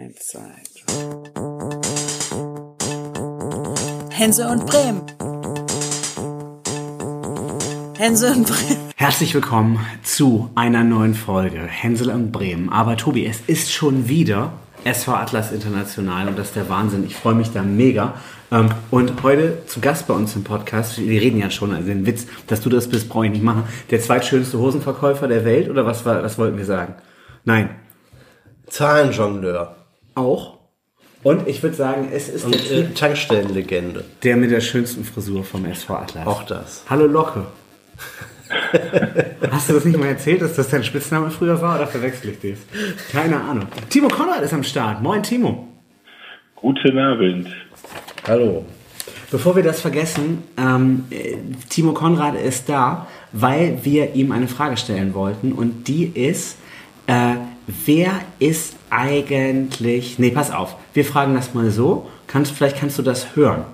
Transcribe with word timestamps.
Eins, 0.00 0.28
zwei, 0.28 0.40
Hänsel 4.08 4.46
und 4.46 4.64
Bremen. 4.64 5.02
Hänsel 7.98 8.32
und 8.32 8.46
Bremen. 8.46 8.92
Herzlich 8.96 9.34
willkommen 9.34 9.84
zu 10.02 10.48
einer 10.54 10.84
neuen 10.84 11.12
Folge 11.12 11.58
Hänsel 11.58 12.08
und 12.08 12.32
Bremen. 12.32 12.70
Aber 12.70 12.96
Tobi, 12.96 13.26
es 13.26 13.42
ist 13.46 13.72
schon 13.72 14.08
wieder 14.08 14.54
SV 14.84 15.12
Atlas 15.12 15.52
International 15.52 16.28
und 16.28 16.38
das 16.38 16.46
ist 16.46 16.56
der 16.56 16.70
Wahnsinn. 16.70 17.04
Ich 17.04 17.16
freue 17.16 17.34
mich 17.34 17.52
da 17.52 17.62
mega. 17.62 18.14
Ähm, 18.50 18.70
und 18.90 19.22
heute 19.22 19.66
zu 19.66 19.80
Gast 19.80 20.06
bei 20.06 20.14
uns 20.14 20.34
im 20.34 20.44
Podcast, 20.44 20.98
wir 20.98 21.20
reden 21.20 21.38
ja 21.38 21.50
schon, 21.50 21.74
also 21.74 21.88
den 21.88 22.06
Witz, 22.06 22.26
dass 22.46 22.62
du 22.62 22.70
das 22.70 22.88
bist, 22.88 23.10
brauche 23.10 23.26
ich 23.26 23.32
nicht 23.32 23.44
machen. 23.44 23.64
Der 23.90 24.00
zweitschönste 24.00 24.58
Hosenverkäufer 24.58 25.28
der 25.28 25.44
Welt 25.44 25.68
oder 25.68 25.84
was, 25.84 26.06
war, 26.06 26.22
was 26.22 26.38
wollten 26.38 26.56
wir 26.56 26.64
sagen? 26.64 26.94
Nein. 27.44 27.68
Zahlenjongleur. 28.66 29.76
Auch. 30.14 30.58
Und 31.22 31.46
ich 31.48 31.62
würde 31.62 31.76
sagen, 31.76 32.08
es 32.12 32.28
ist 32.28 32.44
Und 32.44 32.54
der, 32.70 32.78
äh, 32.78 32.84
Tankstellenlegende. 32.94 34.04
der 34.22 34.36
mit 34.36 34.50
der 34.50 34.60
schönsten 34.60 35.04
Frisur 35.04 35.44
vom 35.44 35.66
SV 35.66 35.94
Atlas. 35.94 36.26
Auch 36.26 36.42
das. 36.44 36.84
Hallo 36.88 37.06
Locke. 37.06 37.46
Hast 39.50 39.68
du 39.68 39.74
das 39.74 39.84
nicht 39.84 39.98
mal 39.98 40.06
erzählt, 40.08 40.42
dass 40.42 40.56
das 40.56 40.68
dein 40.68 40.82
Spitzname 40.82 41.30
früher 41.30 41.60
war 41.60 41.76
oder 41.76 41.86
verwechsel 41.86 42.30
ich 42.30 42.40
das? 42.40 42.58
Keine 43.12 43.40
Ahnung. 43.40 43.66
Timo 43.90 44.08
Konrad 44.08 44.42
ist 44.42 44.52
am 44.52 44.62
Start. 44.64 45.02
Moin 45.02 45.22
Timo. 45.22 45.68
Guten 46.56 46.98
Abend. 46.98 47.48
Hallo. 48.26 48.64
Bevor 49.30 49.54
wir 49.54 49.62
das 49.62 49.80
vergessen, 49.80 50.42
ähm, 50.56 51.04
äh, 51.10 51.36
Timo 51.68 51.92
Konrad 51.92 52.34
ist 52.34 52.68
da, 52.68 53.06
weil 53.32 53.78
wir 53.84 54.14
ihm 54.14 54.32
eine 54.32 54.48
Frage 54.48 54.76
stellen 54.76 55.14
wollten 55.14 55.52
und 55.52 55.86
die 55.86 56.06
ist, 56.06 56.56
äh, 57.06 57.34
wer 57.86 58.20
ist 58.38 58.76
eigentlich, 58.90 60.18
nee, 60.18 60.30
pass 60.30 60.50
auf, 60.50 60.76
wir 60.94 61.04
fragen 61.04 61.34
das 61.34 61.54
mal 61.54 61.70
so, 61.70 62.08
kannst, 62.26 62.52
vielleicht 62.52 62.78
kannst 62.78 62.98
du 62.98 63.02
das 63.02 63.36
hören. 63.36 63.64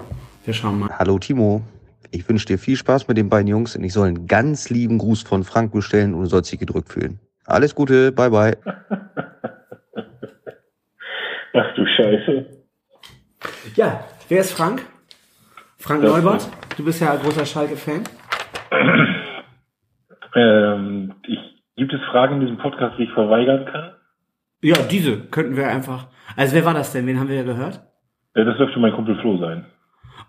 Wir 0.44 0.54
schauen 0.54 0.78
mal. 0.80 0.90
Hallo 0.98 1.18
Timo, 1.18 1.62
ich 2.10 2.28
wünsche 2.28 2.46
dir 2.46 2.58
viel 2.58 2.76
Spaß 2.76 3.08
mit 3.08 3.16
den 3.16 3.28
beiden 3.28 3.48
Jungs 3.48 3.76
und 3.76 3.84
ich 3.84 3.92
soll 3.92 4.08
einen 4.08 4.26
ganz 4.26 4.70
lieben 4.70 4.98
Gruß 4.98 5.22
von 5.22 5.44
Frank 5.44 5.72
bestellen 5.72 6.14
und 6.14 6.22
du 6.22 6.26
sollst 6.26 6.52
dich 6.52 6.60
gedrückt 6.60 6.90
fühlen. 6.92 7.18
Alles 7.46 7.74
Gute, 7.74 8.12
bye 8.12 8.30
bye. 8.30 8.56
Ach 11.54 11.74
du 11.74 11.86
Scheiße. 11.96 12.46
Ja, 13.74 14.04
wer 14.28 14.40
ist 14.40 14.52
Frank? 14.52 14.84
Frank 15.78 16.02
Das 16.02 16.12
Neubert, 16.12 16.48
du 16.76 16.84
bist 16.84 17.00
ja 17.00 17.12
ein 17.12 17.20
großer 17.20 17.46
Schalke-Fan. 17.46 18.02
Ähm, 20.38 21.14
ich, 21.26 21.38
gibt 21.76 21.92
es 21.92 22.00
Fragen 22.10 22.34
in 22.36 22.40
diesem 22.40 22.58
Podcast, 22.58 22.98
die 22.98 23.04
ich 23.04 23.12
verweigern 23.12 23.64
kann? 23.66 23.90
Ja, 24.62 24.76
diese 24.90 25.18
könnten 25.18 25.56
wir 25.56 25.68
einfach. 25.68 26.06
Also 26.36 26.54
wer 26.54 26.64
war 26.64 26.74
das 26.74 26.92
denn? 26.92 27.06
Wen 27.06 27.20
haben 27.20 27.28
wir 27.28 27.36
ja 27.36 27.42
gehört? 27.42 27.80
Äh, 28.34 28.44
das 28.44 28.56
dürfte 28.56 28.78
mein 28.80 28.92
Kumpel 28.92 29.16
Flo 29.20 29.38
sein. 29.38 29.66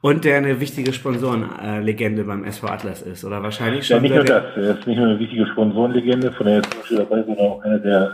Und 0.02 0.26
der 0.26 0.38
eine 0.38 0.60
wichtige 0.60 0.94
Sponsorenlegende 0.94 2.24
beim 2.24 2.44
SV 2.44 2.68
Atlas 2.68 3.02
ist, 3.02 3.26
oder 3.26 3.42
wahrscheinlich 3.42 3.90
Ja, 3.90 3.96
schon. 3.96 4.04
nicht 4.04 4.14
nur 4.14 4.24
das. 4.24 4.44
Er 4.56 4.78
ist 4.78 4.86
nicht 4.86 4.98
nur 4.98 5.08
eine 5.08 5.20
wichtige 5.20 5.48
Sponsorenlegende, 5.48 6.32
von 6.34 6.46
der 6.46 6.56
er 6.58 6.62
Beispiel 6.62 6.98
dabei, 6.98 7.24
sondern 7.24 7.40
auch 7.48 7.62
einer 7.64 7.80
der 7.80 8.12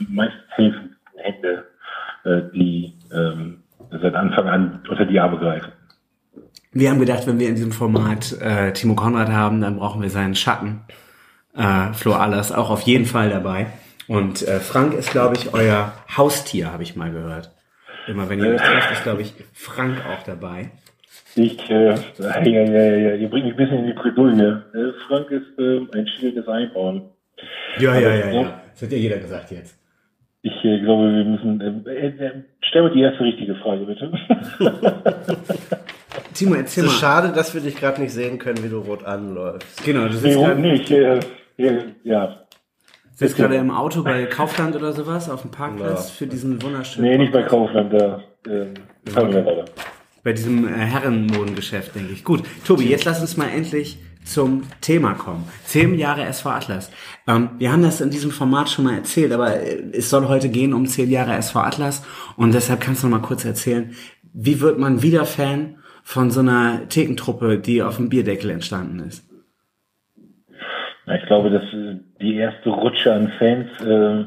äh, 0.00 0.04
meist 0.10 0.34
helfenden 0.48 0.96
Hände, 1.16 1.64
äh, 2.24 2.42
die 2.54 2.92
ähm, 3.14 3.62
seit 3.90 4.14
Anfang 4.14 4.48
an 4.48 4.80
unter 4.90 5.06
die 5.06 5.18
Arme 5.18 5.38
greifen. 5.38 5.72
Wir 6.72 6.90
haben 6.90 7.00
gedacht, 7.00 7.26
wenn 7.26 7.38
wir 7.38 7.48
in 7.48 7.54
diesem 7.54 7.72
Format 7.72 8.32
äh, 8.40 8.72
Timo 8.72 8.94
Konrad 8.94 9.28
haben, 9.30 9.60
dann 9.60 9.76
brauchen 9.76 10.02
wir 10.02 10.10
seinen 10.10 10.34
Schatten. 10.34 10.80
Äh, 11.56 11.92
Flo 11.92 12.14
Allers 12.14 12.52
auch 12.52 12.70
auf 12.70 12.82
jeden 12.82 13.04
Fall 13.06 13.30
dabei. 13.30 13.66
Und 14.08 14.46
äh, 14.46 14.60
Frank 14.60 14.94
ist, 14.94 15.10
glaube 15.10 15.36
ich, 15.36 15.54
euer 15.54 15.92
Haustier, 16.16 16.72
habe 16.72 16.82
ich 16.82 16.96
mal 16.96 17.10
gehört. 17.12 17.50
Immer 18.08 18.28
wenn 18.28 18.40
ihr 18.40 18.50
euch 18.54 18.60
trefft, 18.60 18.92
ist, 18.92 19.02
glaube 19.04 19.22
ich, 19.22 19.32
Frank 19.52 19.98
auch 20.06 20.22
dabei. 20.24 20.70
Ich, 21.34 21.70
äh, 21.70 21.94
ja, 22.18 22.42
ja, 22.42 22.44
ja, 22.44 22.96
ja, 22.96 23.14
ihr 23.14 23.30
bringt 23.30 23.46
mich 23.46 23.54
ein 23.54 23.56
bisschen 23.56 23.78
in 23.78 23.86
die 23.86 23.92
Bredouille. 23.92 24.64
Äh, 24.74 24.92
Frank 25.06 25.30
ist 25.30 25.58
äh, 25.58 25.80
ein 25.96 26.06
schwieriges 26.08 26.46
Einhorn. 26.48 27.10
Ja, 27.78 27.98
ja, 27.98 28.14
ja, 28.14 28.30
ja. 28.30 28.60
Das 28.72 28.82
hat 28.82 28.92
ja 28.92 28.98
jeder 28.98 29.18
gesagt 29.18 29.50
jetzt. 29.50 29.78
Ich 30.42 30.64
äh, 30.64 30.80
glaube, 30.80 31.04
wir 31.04 31.24
müssen. 31.24 31.86
Äh, 31.86 32.06
äh, 32.06 32.42
stell 32.62 32.82
mir 32.82 32.90
die 32.90 33.00
erste 33.00 33.24
richtige 33.24 33.54
Frage, 33.56 33.86
bitte. 33.86 34.12
Timo, 36.34 36.54
Es 36.54 36.60
erzähl 36.60 36.84
ist 36.84 36.90
mal. 36.90 36.98
schade, 36.98 37.32
dass 37.32 37.54
wir 37.54 37.60
dich 37.60 37.76
gerade 37.76 38.00
nicht 38.00 38.12
sehen 38.12 38.38
können, 38.38 38.62
wie 38.64 38.68
du 38.68 38.78
rot 38.78 39.04
anläufst. 39.04 39.84
Genau, 39.84 40.08
du 40.08 40.14
nee, 40.14 40.16
sitzt 40.16 40.36
warum 40.36 40.48
gerade 40.48 40.60
nicht? 40.60 40.90
Äh, 40.90 41.16
äh, 41.16 41.20
ja. 42.04 42.38
sitzt 43.14 43.36
gerade 43.36 43.56
im 43.56 43.70
Auto 43.70 44.02
bei 44.02 44.26
Kaufland 44.26 44.76
oder 44.76 44.92
sowas 44.92 45.28
auf 45.30 45.42
dem 45.42 45.50
Parkplatz 45.50 46.08
Ja. 46.08 46.14
für 46.14 46.26
diesen 46.26 46.62
wunderschönen. 46.62 47.08
Nee, 47.08 47.18
nicht 47.18 47.32
bei. 47.32 47.42
Kaufland, 47.42 47.92
da. 47.92 48.20
Wir 48.44 48.74
weiter. 49.14 49.64
Bei 50.24 50.32
diesem 50.32 50.68
äh, 50.68 50.70
Herrenmodengeschäft, 50.72 51.94
denke 51.94 52.12
ich. 52.12 52.24
Gut, 52.24 52.42
Tobi, 52.64 52.88
jetzt 52.88 53.04
lass 53.04 53.20
uns 53.20 53.36
mal 53.36 53.48
endlich 53.48 53.98
zum 54.24 54.62
Thema 54.80 55.14
kommen. 55.14 55.48
Zehn 55.64 55.98
Jahre 55.98 56.24
SV 56.24 56.48
Atlas. 56.50 56.90
Ähm, 57.26 57.50
wir 57.58 57.72
haben 57.72 57.82
das 57.82 58.00
in 58.00 58.10
diesem 58.10 58.30
Format 58.30 58.70
schon 58.70 58.84
mal 58.84 58.94
erzählt, 58.94 59.32
aber 59.32 59.56
äh, 59.60 59.82
es 59.92 60.10
soll 60.10 60.28
heute 60.28 60.48
gehen 60.48 60.74
um 60.74 60.86
zehn 60.86 61.10
Jahre 61.10 61.34
SV 61.34 61.58
Atlas 61.58 62.04
und 62.36 62.54
deshalb 62.54 62.80
kannst 62.80 63.02
du 63.02 63.08
noch 63.08 63.18
mal 63.20 63.26
kurz 63.26 63.44
erzählen, 63.44 63.94
wie 64.32 64.60
wird 64.60 64.78
man 64.78 65.02
wieder 65.02 65.24
Fan 65.26 65.76
von 66.04 66.30
so 66.30 66.40
einer 66.40 66.88
Thekentruppe, 66.88 67.58
die 67.58 67.82
auf 67.82 67.96
dem 67.96 68.08
Bierdeckel 68.08 68.50
entstanden 68.50 69.00
ist? 69.00 69.24
Ich 71.06 71.26
glaube, 71.26 71.50
dass 71.50 71.64
äh, 71.72 71.96
die 72.20 72.36
erste 72.36 72.70
Rutsche 72.70 73.12
an 73.12 73.32
Fans 73.38 73.68
äh, 73.80 74.24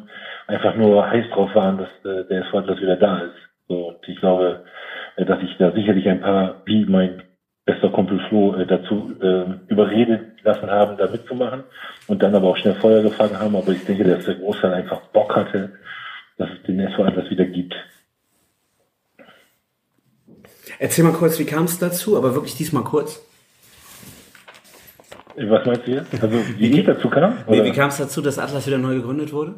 einfach 0.48 0.76
nur 0.76 1.10
heiß 1.10 1.30
drauf 1.32 1.54
waren, 1.56 1.78
dass 1.78 1.90
äh, 2.04 2.28
der 2.28 2.46
SV 2.46 2.60
Atlas 2.60 2.82
wieder 2.82 2.98
da 2.98 3.20
ist. 3.20 3.36
So, 3.68 3.90
und 3.90 4.08
ich 4.08 4.20
glaube, 4.20 4.66
äh, 5.16 5.26
dass 5.26 5.42
ich 5.42 5.56
da 5.58 5.72
sicherlich 5.72 6.08
ein 6.08 6.22
paar, 6.22 6.62
wie 6.66 6.86
mein 6.86 7.24
bester 7.66 7.90
Kumpel 7.90 8.20
Flo, 8.28 8.56
äh, 8.56 8.66
dazu 8.66 9.16
äh, 9.22 9.72
überredet 9.72 10.44
lassen 10.44 10.70
haben, 10.70 10.98
da 10.98 11.08
mitzumachen 11.08 11.64
und 12.08 12.22
dann 12.22 12.36
aber 12.36 12.50
auch 12.50 12.58
schnell 12.58 12.76
Feuer 12.76 13.02
gefangen 13.02 13.40
haben. 13.40 13.56
Aber 13.56 13.72
ich 13.72 13.86
denke, 13.86 14.04
dass 14.04 14.26
der 14.26 14.36
Großteil 14.36 14.74
einfach 14.74 15.02
Bock 15.08 15.36
hatte, 15.36 15.74
dass 16.38 16.50
es 16.50 16.64
den 16.64 16.80
SV 16.80 17.04
Atlas 17.06 17.30
wieder 17.30 17.46
gibt. 17.46 17.74
Erzähl 20.78 21.06
mal 21.06 21.14
kurz, 21.14 21.40
wie 21.40 21.46
kam 21.46 21.66
es 21.66 21.80
dazu, 21.80 22.18
aber 22.18 22.36
wirklich 22.36 22.56
diesmal 22.56 22.84
kurz. 22.84 23.25
Was 25.38 25.66
meinst 25.66 25.88
du 25.88 25.92
jetzt? 25.92 26.24
Also, 26.24 26.38
wie 26.58 26.80
ich 26.80 26.86
dazu 26.86 27.10
kam? 27.10 27.34
Nee, 27.50 27.64
wie 27.64 27.72
kam 27.72 27.90
es 27.90 27.98
dazu, 27.98 28.22
dass 28.22 28.40
Atlas 28.40 28.68
wieder 28.68 28.78
neu 28.78 28.96
gegründet 28.96 29.34
wurde? 29.34 29.56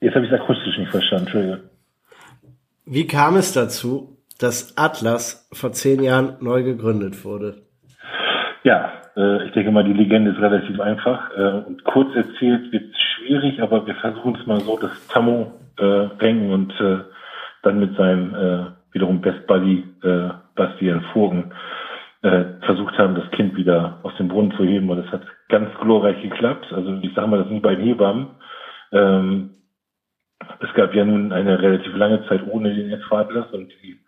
Jetzt 0.00 0.14
habe 0.14 0.24
ich 0.26 0.32
es 0.32 0.40
akustisch 0.40 0.78
nicht 0.78 0.90
verstanden, 0.90 1.26
Entschuldige. 1.26 1.60
Wie 2.86 3.06
kam 3.06 3.36
es 3.36 3.52
dazu, 3.52 4.16
dass 4.40 4.76
Atlas 4.76 5.48
vor 5.52 5.72
zehn 5.72 6.02
Jahren 6.02 6.36
neu 6.40 6.62
gegründet 6.62 7.24
wurde? 7.24 7.62
Ja, 8.64 8.92
äh, 9.16 9.46
ich 9.46 9.52
denke 9.52 9.70
mal, 9.70 9.84
die 9.84 9.92
Legende 9.92 10.32
ist 10.32 10.40
relativ 10.40 10.80
einfach. 10.80 11.30
Äh, 11.36 11.68
und 11.68 11.84
kurz 11.84 12.14
erzählt 12.16 12.72
wird 12.72 12.94
schwierig, 13.16 13.62
aber 13.62 13.86
wir 13.86 13.94
versuchen 13.96 14.36
es 14.40 14.46
mal 14.46 14.60
so, 14.60 14.76
dass 14.78 15.06
Tammo 15.08 15.52
äh, 15.78 15.84
Rengen 15.84 16.50
und 16.52 16.72
äh, 16.80 17.04
dann 17.62 17.78
mit 17.78 17.96
seinem 17.96 18.34
äh, 18.34 18.66
wiederum 18.92 19.20
Best 19.20 19.46
Buddy 19.46 19.84
äh, 20.02 20.30
Bastian 20.56 21.02
Vogel 21.12 21.44
äh, 22.22 22.44
versucht 22.66 22.98
haben, 22.98 23.14
das 23.14 23.30
Kind 23.30 23.56
wieder 23.56 23.98
aus 24.02 24.14
dem 24.16 24.28
Brunnen 24.28 24.52
zu 24.52 24.64
heben. 24.64 24.90
Und 24.90 24.98
es 24.98 25.10
hat 25.12 25.22
ganz 25.48 25.68
glorreich 25.80 26.20
geklappt. 26.22 26.72
Also 26.72 26.98
ich 27.02 27.14
sage 27.14 27.28
mal, 27.28 27.38
das 27.38 27.46
sind 27.46 27.56
die 27.56 27.60
beiden 27.60 27.84
Hebammen. 27.84 28.28
Ähm, 28.92 29.50
es 30.60 30.72
gab 30.74 30.94
ja 30.94 31.04
nun 31.04 31.32
eine 31.32 31.60
relativ 31.60 31.94
lange 31.96 32.26
Zeit 32.28 32.42
ohne 32.46 32.74
den 32.74 32.92
Atlas 33.10 33.50
und 33.52 33.72
die 33.82 33.98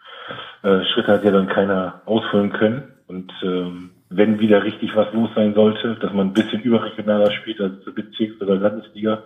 äh, 0.63 0.85
Schritte 0.85 1.13
hat 1.13 1.25
ja 1.25 1.31
dann 1.31 1.49
keiner 1.49 2.03
ausfüllen 2.07 2.53
können. 2.53 2.93
Und 3.07 3.33
ähm, 3.43 3.91
wenn 4.09 4.41
wieder 4.41 4.63
richtig 4.63 4.95
was 4.95 5.13
los 5.13 5.31
sein 5.35 5.55
sollte, 5.55 5.97
dass 5.97 6.13
man 6.13 6.29
ein 6.29 6.33
bisschen 6.35 6.63
überregionaler 6.63 7.31
spielt 7.33 7.61
als 7.61 7.85
Bezirks- 7.85 8.41
oder 8.41 8.57
Landesliga, 8.57 9.25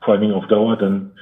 vor 0.00 0.14
allen 0.14 0.20
Dingen 0.22 0.34
auf 0.34 0.46
Dauer, 0.46 0.76
dann 0.76 1.12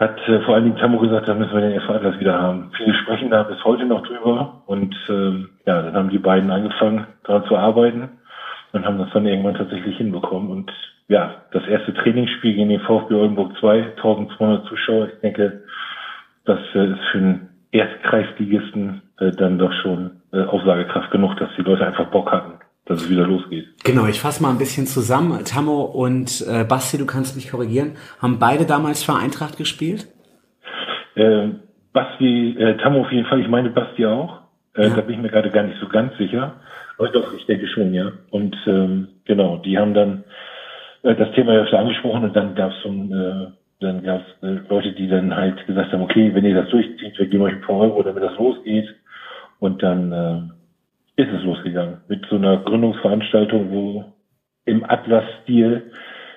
hat 0.00 0.18
äh, 0.28 0.40
vor 0.40 0.54
allen 0.54 0.64
Dingen 0.64 0.78
Tammo 0.78 0.98
gesagt, 0.98 1.28
da 1.28 1.34
müssen 1.34 1.52
wir 1.52 1.60
den 1.60 1.78
SV 1.78 1.92
Atlas 1.92 2.18
wieder 2.18 2.40
haben. 2.40 2.72
Viele 2.76 2.94
sprechen 2.94 3.30
da 3.30 3.42
bis 3.42 3.62
heute 3.64 3.84
noch 3.84 4.04
drüber 4.06 4.62
und 4.66 4.96
ähm, 5.10 5.50
ja, 5.66 5.82
dann 5.82 5.94
haben 5.94 6.08
die 6.08 6.18
beiden 6.18 6.50
angefangen, 6.50 7.06
daran 7.24 7.44
zu 7.44 7.56
arbeiten 7.56 8.08
und 8.72 8.86
haben 8.86 8.98
das 8.98 9.10
dann 9.12 9.26
irgendwann 9.26 9.56
tatsächlich 9.56 9.98
hinbekommen. 9.98 10.50
Und 10.50 10.72
ja, 11.08 11.42
das 11.52 11.66
erste 11.66 11.92
Trainingsspiel 11.92 12.54
gegen 12.54 12.70
den 12.70 12.80
VfB 12.80 13.14
Oldenburg 13.14 13.52
2, 13.60 13.96
1200 13.96 14.64
Zuschauer, 14.66 15.08
ich 15.08 15.20
denke, 15.20 15.64
das 16.46 16.60
äh, 16.74 16.86
ist 16.86 17.04
für 17.12 17.18
einen 17.18 17.48
Erstkreisligisten 17.70 19.02
äh, 19.18 19.32
dann 19.32 19.58
doch 19.58 19.72
schon 19.82 20.22
äh, 20.32 20.42
Aussagekraft 20.44 21.10
genug, 21.10 21.36
dass 21.36 21.50
die 21.58 21.62
Leute 21.62 21.86
einfach 21.86 22.06
Bock 22.06 22.32
hatten, 22.32 22.54
dass 22.90 23.02
es 23.02 23.08
wieder 23.08 23.24
losgeht. 23.24 23.68
Genau, 23.84 24.06
ich 24.06 24.20
fasse 24.20 24.42
mal 24.42 24.50
ein 24.50 24.58
bisschen 24.58 24.84
zusammen. 24.84 25.44
Tammo 25.44 25.82
und 25.82 26.44
äh, 26.48 26.64
Basti, 26.64 26.98
du 26.98 27.06
kannst 27.06 27.36
mich 27.36 27.48
korrigieren, 27.48 27.92
haben 28.20 28.40
beide 28.40 28.66
damals 28.66 29.04
für 29.04 29.14
Eintracht 29.14 29.56
gespielt? 29.56 30.08
Äh, 31.14 31.50
Basti, 31.92 32.56
äh, 32.58 32.76
Tammo 32.78 33.02
auf 33.02 33.12
jeden 33.12 33.26
Fall, 33.26 33.40
ich 33.40 33.48
meine 33.48 33.70
Basti 33.70 34.04
auch. 34.06 34.40
Äh, 34.74 34.88
Ja. 34.88 34.96
Da 34.96 35.02
bin 35.02 35.14
ich 35.14 35.22
mir 35.22 35.28
gerade 35.28 35.50
gar 35.50 35.62
nicht 35.62 35.78
so 35.80 35.86
ganz 35.88 36.16
sicher. 36.18 36.54
Aber 36.98 37.08
doch, 37.10 37.32
ich 37.32 37.46
denke 37.46 37.68
schon, 37.68 37.94
ja. 37.94 38.10
Und 38.30 38.56
ähm, 38.66 39.06
genau, 39.24 39.58
die 39.58 39.78
haben 39.78 39.94
dann 39.94 40.24
äh, 41.04 41.14
das 41.14 41.30
Thema 41.36 41.54
ja 41.54 41.60
öfter 41.60 41.78
angesprochen 41.78 42.24
und 42.24 42.34
dann 42.34 42.56
gab 42.56 42.72
es 42.72 42.82
so 42.82 42.88
ein, 42.88 43.12
äh, 43.12 43.46
dann 43.78 44.02
gab 44.02 44.20
es 44.20 44.48
äh, 44.48 44.58
Leute, 44.68 44.92
die 44.92 45.06
dann 45.08 45.34
halt 45.34 45.64
gesagt 45.68 45.92
haben, 45.92 46.02
okay, 46.02 46.34
wenn 46.34 46.44
ihr 46.44 46.60
das 46.60 46.70
durchzieht, 46.70 47.16
wir 47.18 47.26
geben 47.26 47.44
euch 47.44 47.54
ein 47.54 47.60
paar 47.60 47.76
Euro, 47.78 48.02
damit 48.02 48.24
das 48.24 48.36
losgeht. 48.36 48.88
Und 49.60 49.80
dann 49.82 50.12
äh, 50.12 50.59
ist 51.20 51.32
es 51.32 51.42
losgegangen 51.44 51.98
mit 52.08 52.24
so 52.30 52.36
einer 52.36 52.58
Gründungsveranstaltung, 52.58 53.70
wo 53.70 54.04
im 54.64 54.84
Atlas-Stil 54.84 55.92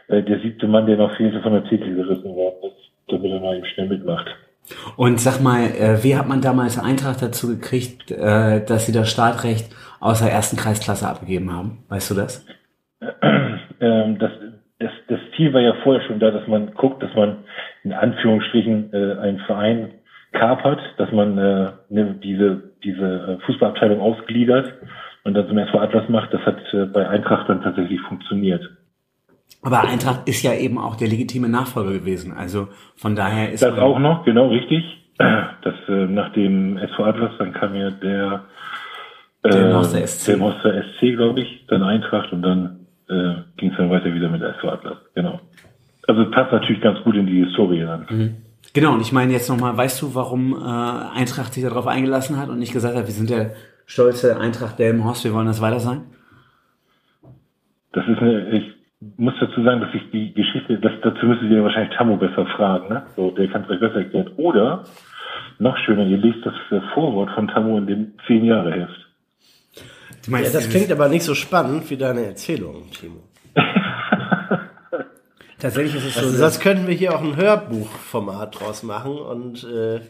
äh, 0.09 0.23
der 0.23 0.39
siebte 0.39 0.67
Mann, 0.67 0.85
der 0.85 0.97
noch 0.97 1.15
fehlte, 1.15 1.41
von 1.41 1.53
der 1.53 1.63
Titel 1.65 1.95
gerissen 1.95 2.35
worden 2.35 2.55
ist, 2.63 2.91
damit 3.07 3.31
er 3.31 3.39
mal 3.39 3.55
eben 3.55 3.65
schnell 3.65 3.87
mitmacht. 3.87 4.27
Und 4.95 5.19
sag 5.19 5.41
mal, 5.41 5.63
äh, 5.63 6.03
wie 6.03 6.15
hat 6.15 6.27
man 6.27 6.41
damals 6.41 6.79
Eintracht 6.79 7.21
dazu 7.21 7.47
gekriegt, 7.47 8.11
äh, 8.11 8.63
dass 8.65 8.85
sie 8.85 8.93
das 8.93 9.09
Startrecht 9.09 9.73
aus 9.99 10.21
der 10.21 10.31
ersten 10.31 10.57
Kreisklasse 10.57 11.07
abgegeben 11.07 11.51
haben? 11.53 11.83
Weißt 11.89 12.11
du 12.11 12.15
das? 12.15 12.45
ähm, 13.81 14.19
das, 14.19 14.31
das, 14.79 14.91
das 15.07 15.19
Ziel 15.35 15.53
war 15.53 15.61
ja 15.61 15.75
vorher 15.83 16.05
schon 16.07 16.19
da, 16.19 16.31
dass 16.31 16.47
man 16.47 16.73
guckt, 16.73 17.03
dass 17.03 17.13
man 17.15 17.43
in 17.83 17.93
Anführungsstrichen 17.93 18.93
äh, 18.93 19.19
einen 19.19 19.39
Verein 19.39 19.91
kapert, 20.33 20.79
dass 20.97 21.11
man 21.11 21.37
äh, 21.37 21.71
ne, 21.89 22.19
diese, 22.21 22.71
diese 22.83 23.39
äh, 23.39 23.45
Fußballabteilung 23.45 24.01
ausgliedert 24.01 24.73
und 25.23 25.35
dann 25.35 25.47
zum 25.47 25.57
SV 25.57 25.79
Atlas 25.79 26.09
macht. 26.09 26.33
Das 26.33 26.41
hat 26.41 26.57
äh, 26.73 26.85
bei 26.85 27.07
Eintracht 27.07 27.47
dann 27.47 27.61
tatsächlich 27.61 28.01
funktioniert. 28.01 28.69
Aber 29.61 29.81
Eintracht 29.81 30.27
ist 30.27 30.43
ja 30.43 30.53
eben 30.53 30.77
auch 30.77 30.95
der 30.95 31.07
legitime 31.07 31.47
Nachfolger 31.47 31.93
gewesen. 31.93 32.33
Also 32.33 32.67
von 32.95 33.15
daher 33.15 33.51
ist 33.51 33.63
das 33.63 33.79
auch 33.79 33.99
noch 33.99 34.25
genau 34.25 34.49
richtig. 34.49 34.83
Das 35.17 35.75
äh, 35.87 36.07
nach 36.07 36.33
dem 36.33 36.77
SV 36.77 37.05
Atlas 37.05 37.31
dann 37.37 37.53
kam 37.53 37.75
ja 37.75 37.91
der 37.91 38.43
äh, 39.43 39.49
der 39.49 39.73
Moster 39.73 40.05
SC, 40.05 40.25
der 40.25 40.37
Moster 40.37 40.83
SC 40.83 41.15
glaube 41.15 41.41
ich, 41.41 41.65
dann 41.67 41.83
Eintracht 41.83 42.33
und 42.33 42.41
dann 42.41 42.87
äh, 43.07 43.35
ging 43.55 43.71
es 43.71 43.77
dann 43.77 43.89
weiter 43.89 44.13
wieder 44.13 44.27
mit 44.27 44.41
SV 44.41 44.69
Atlas. 44.69 44.97
Genau. 45.15 45.39
Also 46.07 46.29
passt 46.31 46.51
natürlich 46.51 46.81
ganz 46.81 46.99
gut 47.03 47.15
in 47.15 47.27
die 47.27 47.45
Historie 47.45 47.81
dann. 47.81 48.05
Mhm. 48.09 48.35
Genau, 48.73 48.93
und 48.93 49.01
ich 49.01 49.11
meine 49.11 49.31
jetzt 49.31 49.49
nochmal, 49.49 49.77
weißt 49.77 50.01
du, 50.01 50.15
warum 50.15 50.53
äh, 50.53 51.19
Eintracht 51.19 51.53
sich 51.53 51.63
darauf 51.63 51.85
eingelassen 51.85 52.37
hat 52.37 52.49
und 52.49 52.57
nicht 52.57 52.73
gesagt 52.73 52.95
hat, 52.95 53.05
wir 53.05 53.13
sind 53.13 53.29
der 53.29 53.51
stolze 53.85 54.39
Eintracht 54.39 54.79
Delmenhorst, 54.79 55.23
wir 55.23 55.33
wollen 55.33 55.45
das 55.45 55.61
weiter 55.61 55.79
sein? 55.79 56.01
Das 57.91 58.07
ist 58.07 58.17
eine, 58.17 58.49
ich 58.49 58.63
muss 59.17 59.35
dazu 59.39 59.63
sagen, 59.63 59.79
dass 59.79 59.93
ich 59.93 60.09
die 60.11 60.33
Geschichte, 60.33 60.79
das, 60.79 60.91
dazu 61.03 61.27
müsstet 61.27 61.51
ihr 61.51 61.63
wahrscheinlich 61.63 61.95
Tammo 61.95 62.17
besser 62.17 62.47
fragen, 62.57 62.89
ne? 62.89 63.03
So, 63.15 63.29
der 63.29 63.47
kann 63.49 63.63
es 63.63 63.69
euch 63.69 63.79
besser 63.79 63.97
erklären. 63.97 64.31
Oder, 64.37 64.85
noch 65.59 65.77
schöner, 65.85 66.07
ihr 66.07 66.17
lest 66.17 66.43
das 66.43 66.55
Vorwort 66.95 67.29
von 67.35 67.47
Tammo 67.47 67.77
in 67.77 67.85
dem 67.85 68.13
10 68.25 68.45
Jahre 68.45 68.71
Heft. 68.71 69.07
Ja, 70.27 70.39
das 70.39 70.69
klingt 70.69 70.91
aber 70.91 71.09
nicht 71.09 71.23
so 71.23 71.35
spannend 71.35 71.87
wie 71.91 71.97
deine 71.97 72.25
Erzählung, 72.25 72.89
Timo. 72.89 73.21
Tatsächlich 75.63 75.95
ist 75.95 76.05
es 76.07 76.13
so. 76.15 76.25
Also, 76.25 76.41
das 76.41 76.59
könnten 76.59 76.87
wir 76.87 76.93
hier 76.93 77.15
auch 77.15 77.23
ein 77.23 77.37
Hörbuchformat 77.37 78.59
draus 78.59 78.83
machen 78.83 79.17
und 79.17 79.63
äh, 79.63 80.01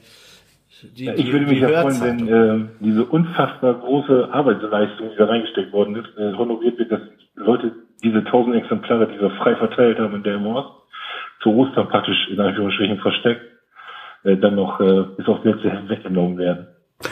die, 0.97 1.05
ja, 1.05 1.13
ich 1.13 1.31
würde 1.31 1.45
mich 1.45 1.59
ja 1.59 1.81
freuen, 1.81 2.01
wenn 2.01 2.27
äh, 2.27 2.65
diese 2.79 3.05
unfassbar 3.05 3.75
große 3.75 4.29
Arbeitsleistung, 4.31 5.11
die 5.11 5.15
da 5.15 5.25
reingesteckt 5.25 5.71
worden 5.71 5.97
ist, 5.97 6.17
äh, 6.17 6.33
honoriert 6.33 6.79
wird, 6.79 6.91
dass 6.91 7.01
Leute 7.35 7.71
diese 8.03 8.23
tausend 8.23 8.55
Exemplare, 8.55 9.07
die 9.07 9.21
wir 9.21 9.29
frei 9.29 9.55
verteilt 9.55 9.99
haben 9.99 10.15
in 10.15 10.23
Delmhorst, 10.23 10.71
zu 11.43 11.49
Ostern 11.51 11.87
praktisch 11.87 12.17
in 12.31 12.39
Anführungsstrichen 12.39 12.97
versteckt, 12.97 13.43
äh, 14.23 14.35
dann 14.35 14.55
noch 14.55 14.79
äh, 14.79 15.03
bis 15.15 15.27
auf 15.27 15.43
letzte 15.45 15.69
weggenommen 15.87 16.39
werden. 16.39 16.65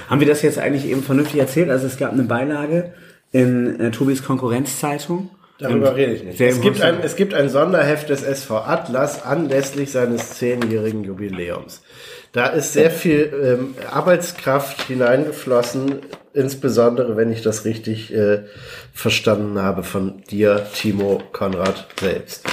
Haben 0.09 0.19
wir 0.19 0.27
das 0.27 0.41
jetzt 0.41 0.57
eigentlich 0.57 0.89
eben 0.89 1.03
vernünftig 1.03 1.39
erzählt? 1.39 1.69
Also 1.69 1.85
es 1.85 1.99
gab 1.99 2.11
eine 2.11 2.23
Beilage 2.23 2.95
in 3.31 3.79
äh, 3.79 3.91
Tobis 3.91 4.25
Konkurrenzzeitung. 4.25 5.29
Darüber 5.61 5.95
rede 5.95 6.13
ich 6.13 6.23
nicht. 6.23 6.41
Es 6.41 6.59
gibt, 6.59 6.81
ein, 6.81 7.01
es 7.03 7.15
gibt 7.15 7.35
ein 7.35 7.47
Sonderheft 7.47 8.09
des 8.09 8.23
SV 8.23 8.57
Atlas 8.57 9.23
anlässlich 9.23 9.91
seines 9.91 10.31
zehnjährigen 10.31 11.03
Jubiläums. 11.03 11.83
Da 12.31 12.47
ist 12.47 12.73
sehr 12.73 12.89
viel 12.89 13.31
ähm, 13.43 13.75
Arbeitskraft 13.91 14.87
hineingeflossen, 14.87 15.99
insbesondere 16.33 17.15
wenn 17.15 17.31
ich 17.31 17.41
das 17.41 17.65
richtig 17.65 18.13
äh, 18.13 18.43
verstanden 18.91 19.61
habe 19.61 19.83
von 19.83 20.23
dir, 20.31 20.65
Timo 20.73 21.21
Konrad 21.31 21.87
selbst. 21.99 22.45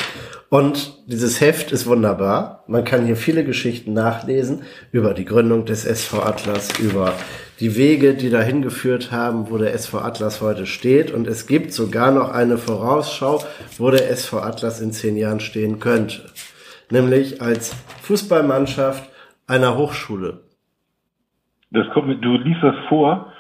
Und 0.50 0.99
dieses 1.06 1.40
Heft 1.40 1.72
ist 1.72 1.87
wunderbar. 1.87 2.64
Man 2.66 2.84
kann 2.84 3.06
hier 3.06 3.16
viele 3.16 3.44
Geschichten 3.44 3.93
nachlesen 3.94 4.62
über 4.93 5.14
die 5.14 5.25
Gründung 5.25 5.64
des 5.64 5.84
SV 5.84 6.22
Atlas, 6.22 6.78
über 6.78 7.14
die 7.60 7.76
Wege, 7.76 8.14
die 8.14 8.31
dahin 8.31 8.62
geführt 8.62 9.10
haben, 9.10 9.50
wo 9.50 9.58
der 9.58 9.75
SV 9.75 9.99
Atlas 9.99 10.40
heute 10.40 10.66
steht. 10.66 11.10
Und 11.12 11.26
es 11.26 11.46
gibt 11.46 11.72
sogar 11.72 12.12
noch 12.12 12.32
eine 12.32 12.56
Vorausschau, 12.56 13.43
wo 13.78 13.90
der 13.90 14.10
SV 14.10 14.40
Atlas 14.40 14.81
in 14.81 14.93
zehn 14.93 15.16
Jahren 15.16 15.40
stehen 15.40 15.81
könnte. 15.81 16.22
Nämlich 16.90 17.43
als 17.43 17.75
Fußballmannschaft 18.02 19.10
einer 19.46 19.76
Hochschule. 19.76 20.40
Das 21.70 21.87
kommt 21.93 22.08
mit, 22.08 22.25
du 22.25 22.37
liest 22.37 22.62
das 22.62 22.76
vor, 22.88 23.32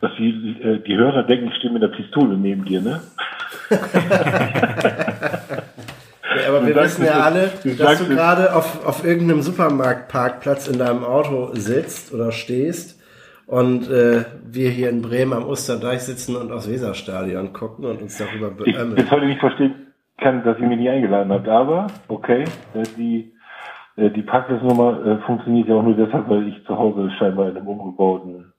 dass 0.00 0.12
die, 0.18 0.30
äh, 0.62 0.82
die 0.86 0.96
Hörer 0.96 1.24
denken, 1.24 1.48
ich 1.48 1.56
stehe 1.56 1.72
mit 1.72 1.82
der 1.82 1.88
Pistole 1.88 2.36
neben 2.36 2.64
dir, 2.64 2.80
ne? 2.80 3.00
Ja, 6.42 6.48
aber 6.48 6.66
wir 6.66 6.74
wissen 6.74 7.04
ja 7.04 7.20
alle, 7.20 7.52
dass 7.78 7.98
du 7.98 8.08
gerade 8.08 8.56
auf, 8.56 8.84
auf 8.84 9.04
irgendeinem 9.04 9.42
Supermarktparkplatz 9.42 10.66
in 10.66 10.78
deinem 10.78 11.04
Auto 11.04 11.50
sitzt 11.54 12.12
oder 12.12 12.32
stehst 12.32 13.00
und 13.46 13.90
äh, 13.90 14.24
wir 14.44 14.70
hier 14.70 14.90
in 14.90 15.02
Bremen 15.02 15.32
am 15.32 15.46
Osterdeich 15.46 16.00
sitzen 16.00 16.36
und 16.36 16.52
aufs 16.52 16.68
Weserstadion 16.68 17.52
gucken 17.52 17.84
und 17.84 18.02
uns 18.02 18.18
darüber 18.18 18.50
beömmeln. 18.50 18.96
Ich 18.96 19.04
bis 19.04 19.10
heute 19.10 19.26
nicht 19.26 19.40
verstehen 19.40 19.74
kann, 20.18 20.44
dass 20.44 20.58
ihr 20.58 20.66
mich 20.66 20.78
nie 20.78 20.88
eingeladen 20.88 21.32
habt, 21.32 21.48
aber 21.48 21.88
okay, 22.08 22.44
äh, 22.74 22.82
die, 22.96 23.32
äh, 23.96 24.10
die 24.10 24.22
Parkplatznummer 24.22 25.06
äh, 25.06 25.26
funktioniert 25.26 25.68
ja 25.68 25.74
auch 25.74 25.82
nur 25.82 25.96
deshalb, 25.96 26.28
weil 26.28 26.48
ich 26.48 26.64
zu 26.64 26.78
Hause 26.78 27.10
scheinbar 27.18 27.48
in 27.48 27.56
einem 27.56 27.68
umgebauten 27.68 28.52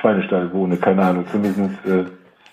Schweinestall 0.00 0.52
wohne, 0.52 0.76
keine 0.76 1.02
Ahnung, 1.02 1.26
zumindest 1.26 1.86
äh, 1.86 2.04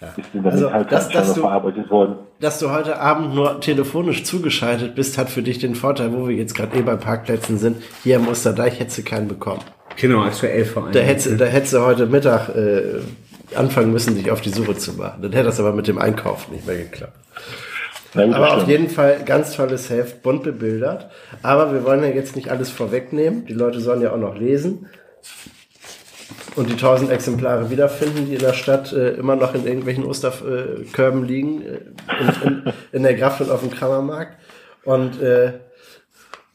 ja. 0.05 0.23
ist 0.23 0.33
in 0.33 0.43
der 0.43 0.51
also, 0.51 0.69
das, 0.89 1.09
dass 1.09 1.33
du, 1.33 1.41
verarbeitet 1.41 1.89
worden. 1.89 2.15
Dass 2.39 2.59
du 2.59 2.71
heute 2.71 2.99
Abend 2.99 3.35
nur 3.35 3.59
telefonisch 3.61 4.23
zugeschaltet 4.23 4.95
bist, 4.95 5.17
hat 5.17 5.29
für 5.29 5.41
dich 5.41 5.59
den 5.59 5.75
Vorteil, 5.75 6.13
wo 6.13 6.27
wir 6.27 6.35
jetzt 6.35 6.55
gerade 6.55 6.77
eh 6.77 6.81
bei 6.81 6.95
Parkplätzen 6.95 7.57
sind. 7.57 7.77
Hier 8.03 8.17
im 8.17 8.27
Osterdeich 8.27 8.79
hättest 8.79 8.99
du 8.99 9.03
keinen 9.03 9.27
bekommen. 9.27 9.61
Genau, 9.97 10.23
aktuell 10.23 10.65
vor 10.65 10.83
allem. 10.83 10.93
Da 10.93 10.99
hättest, 10.99 11.39
da 11.39 11.45
hättest 11.45 11.73
du 11.73 11.81
heute 11.81 12.05
Mittag 12.05 12.49
äh, 12.49 13.01
anfangen 13.55 13.91
müssen, 13.91 14.15
dich 14.15 14.31
auf 14.31 14.41
die 14.41 14.49
Suche 14.49 14.75
zu 14.75 14.93
machen. 14.93 15.21
Dann 15.21 15.31
hätte 15.31 15.45
das 15.45 15.59
aber 15.59 15.73
mit 15.73 15.87
dem 15.87 15.97
Einkauf 15.97 16.51
nicht 16.51 16.65
mehr 16.67 16.77
geklappt. 16.77 17.17
Gut, 18.13 18.33
aber 18.33 18.57
auf 18.57 18.67
jeden 18.67 18.89
Fall 18.89 19.23
ganz 19.25 19.55
tolles 19.55 19.89
Heft, 19.89 20.23
bunt 20.23 20.43
bebildert. 20.43 21.09
Aber 21.41 21.73
wir 21.73 21.83
wollen 21.83 22.01
ja 22.01 22.09
jetzt 22.09 22.35
nicht 22.35 22.49
alles 22.49 22.69
vorwegnehmen. 22.69 23.45
Die 23.45 23.53
Leute 23.53 23.81
sollen 23.81 24.01
ja 24.01 24.11
auch 24.11 24.17
noch 24.17 24.37
lesen 24.37 24.87
und 26.55 26.69
die 26.69 26.77
tausend 26.77 27.11
Exemplare 27.11 27.69
wiederfinden, 27.69 28.25
die 28.25 28.35
in 28.35 28.39
der 28.39 28.53
Stadt 28.53 28.93
äh, 28.93 29.11
immer 29.11 29.35
noch 29.35 29.53
in 29.55 29.65
irgendwelchen 29.65 30.05
Osterkörben 30.05 31.25
liegen, 31.25 31.61
äh, 31.61 31.79
in, 32.19 32.49
in, 32.49 32.73
in, 32.91 33.03
der 33.03 33.13
Graft 33.15 33.41
und 33.41 33.51
auf 33.51 33.61
dem 33.61 33.71
Kammermarkt. 33.71 34.37
Und 34.83 35.21
äh, 35.21 35.53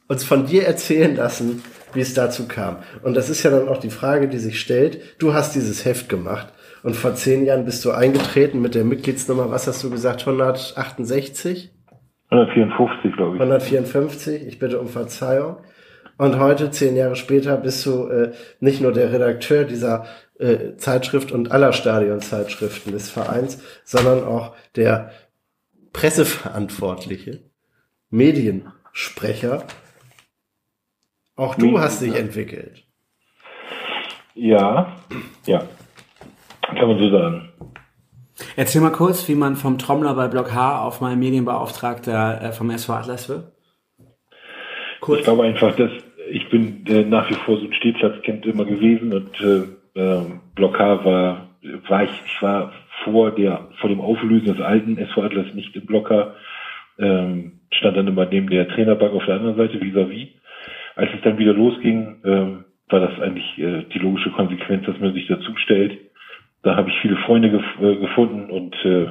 uns 0.09 0.25
von 0.25 0.47
dir 0.47 0.66
erzählen 0.66 1.14
lassen, 1.14 1.62
wie 1.92 2.00
es 2.00 2.14
dazu 2.14 2.49
kam. 2.49 2.78
Und 3.02 3.16
das 3.16 3.30
ist 3.30 3.42
ja 3.42 3.50
dann 3.50 3.69
auch 3.69 3.78
die 3.78 3.90
Frage, 3.90 4.28
die 4.28 4.38
sich 4.38 4.61
stellt. 4.61 5.00
Du 5.19 5.35
hast 5.35 5.54
dieses 5.54 5.85
Heft 5.85 6.09
gemacht 6.09 6.52
und 6.83 6.97
vor 6.97 7.14
zehn 7.14 7.45
Jahren 7.45 7.64
bist 7.64 7.85
du 7.85 7.90
eingetreten 7.90 8.61
mit 8.61 8.75
der 8.75 8.85
Mitgliedsnummer, 8.85 9.50
was 9.50 9.66
hast 9.66 9.85
du 9.85 9.90
gesagt, 9.90 10.21
168? 10.21 11.71
154, 12.30 13.16
glaube 13.16 13.37
ich. 13.37 13.42
154, 13.42 14.47
ich 14.47 14.59
bitte 14.59 14.80
um 14.80 14.88
Verzeihung. 14.88 15.59
Und 16.20 16.38
heute, 16.38 16.70
zehn 16.70 16.96
Jahre 16.96 17.16
später, 17.16 17.56
bist 17.56 17.86
du 17.86 18.06
äh, 18.08 18.34
nicht 18.60 18.82
nur 18.82 18.92
der 18.92 19.10
Redakteur 19.10 19.64
dieser 19.64 20.04
äh, 20.38 20.76
Zeitschrift 20.76 21.32
und 21.32 21.50
aller 21.50 21.72
Stadionzeitschriften 21.72 22.92
des 22.92 23.08
Vereins, 23.08 23.62
sondern 23.84 24.24
auch 24.24 24.54
der 24.76 25.12
Presseverantwortliche, 25.94 27.40
Mediensprecher. 28.10 29.64
Auch 31.36 31.54
du 31.54 31.64
Medien, 31.64 31.80
hast 31.80 32.02
dich 32.02 32.14
entwickelt. 32.14 32.84
Ja, 34.34 34.94
ja, 35.46 35.62
kann 36.66 36.86
man 36.86 36.98
so 36.98 37.10
sagen. 37.10 37.48
Erzähl 38.56 38.82
mal 38.82 38.92
kurz, 38.92 39.26
wie 39.26 39.36
man 39.36 39.56
vom 39.56 39.78
Trommler 39.78 40.12
bei 40.12 40.28
Block 40.28 40.52
H 40.52 40.84
auf 40.84 41.00
meinen 41.00 41.18
Medienbeauftragter 41.18 42.42
äh, 42.42 42.52
vom 42.52 42.68
SV 42.68 42.92
Atlas 42.92 43.30
wird. 43.30 43.52
Kurz. 45.00 45.20
Ich 45.20 45.24
glaube 45.24 45.44
einfach, 45.44 45.74
dass 45.76 45.90
ich 46.30 46.49
bin 46.49 46.84
äh, 46.87 47.04
nach 47.04 47.28
wie 47.30 47.34
vor 47.34 47.58
so 47.58 47.66
ein 47.66 47.72
Stehplatzkind 47.72 48.46
immer 48.46 48.64
gewesen 48.64 49.12
und 49.12 49.40
äh, 49.40 50.00
äh, 50.00 50.25
Blockar 50.54 51.04
war, 51.04 51.49
war 51.88 52.04
ich, 52.04 52.10
ich 52.26 52.42
war 52.42 52.72
vor 53.04 53.32
der, 53.32 53.68
vor 53.80 53.90
dem 53.90 54.00
Auflösen 54.00 54.54
des 54.54 54.60
alten 54.60 54.99
SV 54.99 55.22
Atlas 55.22 55.54
nicht 55.54 55.75
im 55.75 55.87
Blocker, 55.87 56.37
ähm, 56.99 57.60
stand 57.72 57.96
dann 57.96 58.08
immer 58.08 58.26
neben 58.26 58.49
der 58.49 58.68
Trainerbank 58.68 59.12
auf 59.12 59.25
der 59.26 59.37
anderen 59.37 59.56
Seite 59.56 59.78
vis-à-vis. 59.78 60.28
Als 60.96 61.10
es 61.14 61.22
dann 61.22 61.38
wieder 61.38 61.54
losging, 61.54 62.16
ähm, 62.25 62.64
war 62.88 63.00
das 63.00 63.18
eigentlich 63.20 63.58
äh, 63.58 63.84
die 63.92 63.99
logische 63.99 64.30
Konsequenz, 64.30 64.87
dass 64.87 64.99
man 64.99 65.14
sich 65.14 65.26
dazu 65.26 65.56
stellt. 65.56 65.99
Da 66.62 66.76
habe 66.76 66.90
ich 66.90 66.96
viele 67.00 67.16
Freunde 67.16 67.50
gef 67.50 67.64
äh, 67.80 67.96
gefunden 67.96 68.50
und 68.50 68.76
äh, 68.84 69.06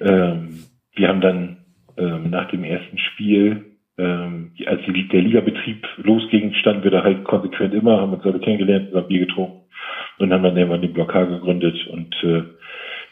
ähm, 0.00 0.64
wir 0.94 1.08
haben 1.08 1.20
dann 1.20 1.64
ähm, 1.96 2.30
nach 2.30 2.48
dem 2.50 2.64
ersten 2.64 2.98
Spiel 2.98 3.69
ähm, 4.00 4.52
als 4.66 4.80
die, 4.86 5.08
der 5.08 5.20
Ligabetrieb 5.20 5.86
losging, 5.98 6.54
standen 6.54 6.84
wir 6.84 6.90
da 6.90 7.02
halt 7.02 7.24
konsequent 7.24 7.74
immer, 7.74 8.00
haben 8.00 8.14
uns 8.14 8.24
alle 8.24 8.40
kennengelernt, 8.40 8.94
haben 8.94 9.08
Bier 9.08 9.26
getrunken 9.26 9.60
und 10.18 10.32
haben 10.32 10.42
dann 10.42 10.56
irgendwann 10.56 10.80
den 10.80 10.94
Blockar 10.94 11.26
gegründet 11.26 11.86
und 11.88 12.14
äh, 12.22 12.42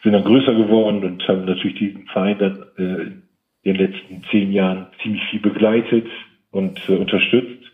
sind 0.03 0.13
dann 0.13 0.23
größer 0.23 0.55
geworden 0.55 1.03
und 1.03 1.27
haben 1.27 1.45
natürlich 1.45 1.77
diesen 1.77 2.07
Verein 2.07 2.37
dann 2.39 2.65
äh, 2.77 3.01
in 3.63 3.75
den 3.75 3.75
letzten 3.75 4.23
zehn 4.31 4.51
Jahren 4.51 4.87
ziemlich 5.03 5.23
viel 5.29 5.41
begleitet 5.41 6.07
und 6.51 6.79
äh, 6.89 6.95
unterstützt. 6.95 7.71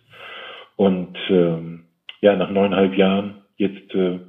Und 0.76 1.18
ähm, 1.30 1.86
ja, 2.22 2.36
nach 2.36 2.50
neuneinhalb 2.50 2.98
Jahren 2.98 3.36
jetzt 3.58 3.94
äh, 3.96 4.20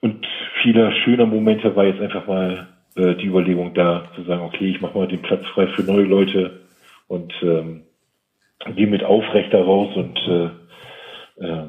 und 0.00 0.24
vieler 0.62 0.92
schöner 0.92 1.26
Momente 1.26 1.74
war 1.74 1.86
jetzt 1.86 2.00
einfach 2.00 2.26
mal 2.28 2.68
äh, 2.94 3.14
die 3.16 3.26
Überlegung 3.26 3.74
da, 3.74 4.08
zu 4.14 4.22
sagen, 4.22 4.42
okay, 4.42 4.70
ich 4.70 4.80
mache 4.80 4.96
mal 4.96 5.08
den 5.08 5.22
Platz 5.22 5.44
frei 5.46 5.66
für 5.68 5.82
neue 5.82 6.04
Leute 6.04 6.60
und 7.08 7.32
ähm, 7.42 7.85
gehe 8.74 8.86
mit 8.86 9.04
aufrechter 9.04 9.62
raus 9.62 9.94
und 9.96 10.18
äh, 10.28 11.44
äh, 11.44 11.66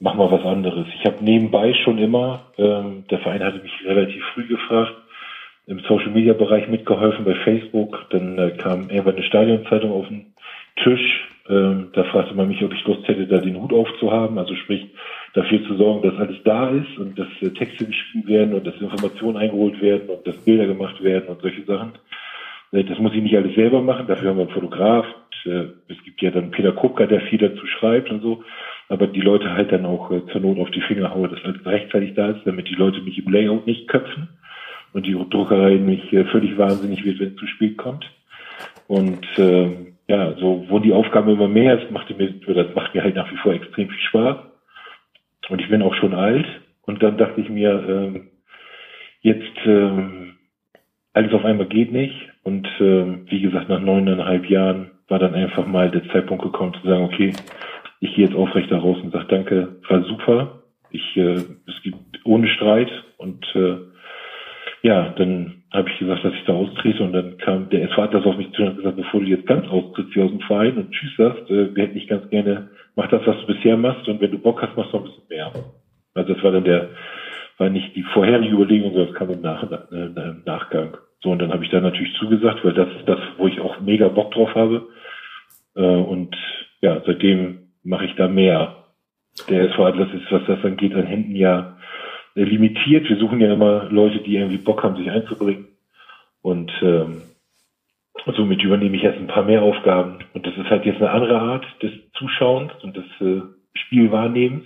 mach 0.00 0.14
mal 0.14 0.30
was 0.30 0.44
anderes. 0.44 0.86
Ich 0.98 1.04
habe 1.06 1.24
nebenbei 1.24 1.74
schon 1.84 1.98
immer, 1.98 2.52
ähm, 2.58 3.04
der 3.10 3.18
Verein 3.18 3.42
hatte 3.42 3.58
mich 3.58 3.72
relativ 3.84 4.22
früh 4.34 4.46
gefragt, 4.46 4.94
im 5.66 5.80
Social 5.80 6.10
Media 6.10 6.34
Bereich 6.34 6.68
mitgeholfen 6.68 7.24
bei 7.24 7.34
Facebook. 7.36 8.06
Dann 8.10 8.38
äh, 8.38 8.50
kam 8.50 8.90
irgendwann 8.90 9.16
eine 9.16 9.24
Stadionzeitung 9.24 9.92
auf 9.92 10.06
den 10.08 10.34
Tisch. 10.82 11.28
Ähm, 11.48 11.88
da 11.92 12.04
fragte 12.04 12.34
man 12.34 12.48
mich, 12.48 12.62
ob 12.62 12.72
ich 12.72 12.84
Lust 12.84 13.06
hätte, 13.08 13.26
da 13.26 13.38
den 13.38 13.60
Hut 13.60 13.72
aufzuhaben. 13.72 14.38
Also 14.38 14.54
sprich, 14.56 14.86
dafür 15.34 15.64
zu 15.66 15.76
sorgen, 15.76 16.08
dass 16.08 16.18
alles 16.18 16.36
da 16.44 16.68
ist 16.70 16.98
und 16.98 17.18
dass 17.18 17.28
äh, 17.40 17.50
Texte 17.50 17.86
geschrieben 17.86 18.28
werden 18.28 18.54
und 18.54 18.66
dass 18.66 18.80
Informationen 18.80 19.36
eingeholt 19.36 19.80
werden 19.80 20.08
und 20.08 20.26
dass 20.26 20.36
Bilder 20.36 20.66
gemacht 20.66 21.02
werden 21.02 21.28
und 21.28 21.42
solche 21.42 21.64
Sachen. 21.64 21.92
Äh, 22.74 22.84
das 22.84 22.98
muss 22.98 23.14
ich 23.14 23.22
nicht 23.22 23.36
alles 23.36 23.54
selber 23.54 23.80
machen. 23.80 24.06
Dafür 24.06 24.30
haben 24.30 24.36
wir 24.36 24.44
einen 24.44 24.54
Fotograf. 24.54 25.06
Äh, 25.46 25.68
es 25.88 26.02
gibt 26.04 26.20
ja 26.20 26.30
dann 26.30 26.50
Peter 26.50 26.72
Kupka, 26.72 27.06
der 27.06 27.22
viel 27.22 27.38
dazu 27.38 27.66
schreibt 27.66 28.10
und 28.10 28.20
so 28.20 28.42
aber 28.88 29.06
die 29.06 29.20
Leute 29.20 29.52
halt 29.52 29.72
dann 29.72 29.86
auch 29.86 30.10
äh, 30.10 30.26
zur 30.30 30.40
Not 30.40 30.58
auf 30.58 30.70
die 30.70 30.82
Finger 30.82 31.14
haue, 31.14 31.28
dass 31.28 31.42
alles 31.44 31.64
rechtzeitig 31.64 32.14
da 32.14 32.30
ist, 32.30 32.44
damit 32.44 32.68
die 32.68 32.74
Leute 32.74 33.00
mich 33.00 33.18
im 33.18 33.32
Layout 33.32 33.66
nicht 33.66 33.88
köpfen 33.88 34.28
und 34.92 35.06
die 35.06 35.14
Druckerei 35.14 35.76
nicht 35.76 36.10
völlig 36.30 36.56
wahnsinnig 36.58 37.04
wird, 37.04 37.18
wenn 37.18 37.30
es 37.30 37.36
zu 37.36 37.46
spät 37.46 37.76
kommt. 37.76 38.04
Und 38.86 39.26
äh, 39.38 39.70
ja, 40.06 40.34
so 40.34 40.66
wo 40.68 40.78
die 40.78 40.92
Aufgabe 40.92 41.32
immer 41.32 41.48
mehr 41.48 41.80
ist, 41.80 41.90
macht 41.90 42.16
mir, 42.16 42.30
das 42.30 42.74
macht 42.74 42.94
mir 42.94 43.02
halt 43.02 43.16
nach 43.16 43.30
wie 43.32 43.36
vor 43.38 43.54
extrem 43.54 43.88
viel 43.88 44.00
Spaß. 44.00 44.36
Und 45.48 45.60
ich 45.60 45.68
bin 45.68 45.82
auch 45.82 45.94
schon 45.94 46.14
alt. 46.14 46.46
Und 46.82 47.02
dann 47.02 47.16
dachte 47.16 47.40
ich 47.40 47.48
mir, 47.48 48.14
äh, 48.14 48.20
jetzt 49.22 49.66
äh, 49.66 49.90
alles 51.14 51.32
auf 51.32 51.44
einmal 51.44 51.66
geht 51.66 51.90
nicht. 51.90 52.14
Und 52.44 52.66
äh, 52.78 53.30
wie 53.30 53.40
gesagt, 53.40 53.68
nach 53.68 53.80
neuneinhalb 53.80 54.48
Jahren 54.48 54.90
war 55.08 55.18
dann 55.18 55.34
einfach 55.34 55.66
mal 55.66 55.90
der 55.90 56.08
Zeitpunkt 56.10 56.44
gekommen 56.44 56.74
zu 56.80 56.86
sagen, 56.86 57.04
okay, 57.04 57.32
ich 58.00 58.14
gehe 58.14 58.26
jetzt 58.26 58.36
aufrecht 58.36 58.70
da 58.70 58.78
raus 58.78 58.98
und 59.02 59.12
sage, 59.12 59.26
danke, 59.28 59.76
war 59.88 60.02
super. 60.04 60.62
Ich, 60.90 61.16
äh, 61.16 61.32
es 61.32 61.82
gibt 61.82 61.96
ohne 62.24 62.46
Streit 62.48 62.90
und 63.16 63.44
äh, 63.54 63.76
ja, 64.82 65.14
dann 65.16 65.64
habe 65.72 65.88
ich 65.90 65.98
gesagt, 65.98 66.24
dass 66.24 66.34
ich 66.34 66.44
da 66.44 66.52
austrete 66.52 67.02
und 67.02 67.14
dann 67.14 67.38
kam 67.38 67.70
der 67.70 67.84
SV 67.84 68.02
Atlas 68.02 68.26
auf 68.26 68.36
mich 68.36 68.52
zu 68.52 68.62
und 68.62 68.68
hat 68.68 68.76
gesagt, 68.76 68.96
bevor 68.96 69.20
du 69.20 69.26
jetzt 69.26 69.46
ganz 69.46 69.66
austrittst 69.66 70.12
hier 70.12 70.24
aus 70.24 70.30
dem 70.30 70.40
Verein 70.40 70.76
und 70.76 70.92
tschüss 70.92 71.16
sagst, 71.16 71.50
äh, 71.50 71.74
wir 71.74 71.82
hätten 71.82 71.94
dich 71.94 72.06
ganz 72.06 72.28
gerne, 72.28 72.68
mach 72.94 73.08
das, 73.08 73.26
was 73.26 73.40
du 73.40 73.46
bisher 73.46 73.78
machst 73.78 74.06
und 74.06 74.20
wenn 74.20 74.30
du 74.30 74.38
Bock 74.38 74.60
hast, 74.60 74.76
machst 74.76 74.92
du 74.92 74.98
noch 74.98 75.04
ein 75.04 75.10
bisschen 75.10 75.28
mehr. 75.30 75.52
Also 76.12 76.34
das 76.34 76.44
war 76.44 76.52
dann 76.52 76.64
der, 76.64 76.90
war 77.56 77.70
nicht 77.70 77.96
die 77.96 78.02
vorherige 78.02 78.54
Überlegung, 78.54 78.92
sondern 78.92 79.08
das 79.08 79.16
kam 79.16 79.30
im, 79.30 79.40
Nach, 79.40 79.62
äh, 79.90 80.04
im 80.04 80.42
Nachgang. 80.44 80.98
So, 81.24 81.30
und 81.30 81.38
dann 81.38 81.54
habe 81.54 81.64
ich 81.64 81.70
da 81.70 81.80
natürlich 81.80 82.14
zugesagt, 82.18 82.62
weil 82.64 82.74
das 82.74 82.88
ist 82.98 83.08
das, 83.08 83.18
wo 83.38 83.48
ich 83.48 83.58
auch 83.58 83.80
mega 83.80 84.08
Bock 84.08 84.32
drauf 84.32 84.54
habe. 84.54 84.86
Äh, 85.74 85.80
und 85.80 86.36
ja, 86.82 87.00
seitdem 87.06 87.70
mache 87.82 88.04
ich 88.04 88.14
da 88.16 88.28
mehr. 88.28 88.84
Der 89.48 89.70
SV 89.70 89.86
Atlas 89.86 90.10
ist, 90.12 90.30
was 90.30 90.42
das 90.46 90.62
angeht, 90.62 90.94
an 90.94 91.06
Händen 91.06 91.34
ja 91.34 91.78
äh, 92.36 92.44
limitiert. 92.44 93.08
Wir 93.08 93.16
suchen 93.16 93.40
ja 93.40 93.54
immer 93.54 93.88
Leute, 93.90 94.18
die 94.18 94.36
irgendwie 94.36 94.58
Bock 94.58 94.82
haben, 94.82 94.96
sich 94.96 95.10
einzubringen. 95.10 95.68
Und 96.42 96.70
ähm, 96.82 97.22
somit 98.36 98.62
übernehme 98.62 98.94
ich 98.94 99.02
erst 99.02 99.18
ein 99.18 99.26
paar 99.26 99.44
mehr 99.44 99.62
Aufgaben. 99.62 100.18
Und 100.34 100.46
das 100.46 100.54
ist 100.58 100.68
halt 100.68 100.84
jetzt 100.84 100.98
eine 100.98 101.10
andere 101.10 101.40
Art 101.40 101.64
des 101.82 101.92
Zuschauens 102.18 102.70
und 102.82 102.98
des 102.98 103.06
äh, 103.20 103.40
Spielwahrnehmens. 103.72 104.64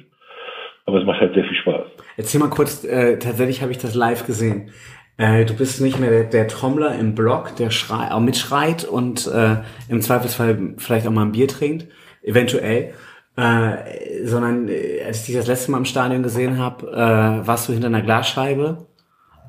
Aber 0.87 0.99
es 0.99 1.07
macht 1.07 1.21
halt 1.21 1.35
sehr 1.35 1.45
viel 1.45 1.57
Spaß. 1.57 1.87
Erzähl 2.17 2.41
mal 2.41 2.51
kurz, 2.51 2.83
äh, 2.83 3.19
tatsächlich 3.19 3.63
habe 3.63 3.71
ich 3.71 3.79
das 3.79 3.95
live 3.95 4.27
gesehen. 4.27 4.73
Äh, 5.19 5.45
du 5.45 5.55
bist 5.55 5.81
nicht 5.81 5.99
mehr 5.99 6.11
der, 6.11 6.25
der 6.25 6.49
Trommler 6.49 6.95
im 6.95 7.15
Block, 7.15 7.57
der 7.57 7.71
schrei 7.71 8.13
auch 8.13 8.21
mitschreit 8.21 8.85
und 8.85 9.27
äh, 9.27 9.57
im 9.89 10.01
Zweifelsfall 10.01 10.75
vielleicht 10.79 11.07
auch 11.07 11.11
mal 11.11 11.23
ein 11.23 11.33
Bier 11.33 11.49
trinkt, 11.49 11.89
eventuell, 12.23 12.95
äh, 13.37 14.25
sondern 14.25 14.69
äh, 14.69 15.03
als 15.05 15.21
ich 15.21 15.27
dich 15.27 15.37
das 15.37 15.49
letzte 15.49 15.73
Mal 15.73 15.79
im 15.79 15.85
Stadion 15.85 16.23
gesehen 16.23 16.59
habe, 16.59 16.87
äh, 16.87 17.47
warst 17.47 17.69
du 17.69 17.73
hinter 17.73 17.89
einer 17.89 18.03
Glasscheibe 18.03 18.87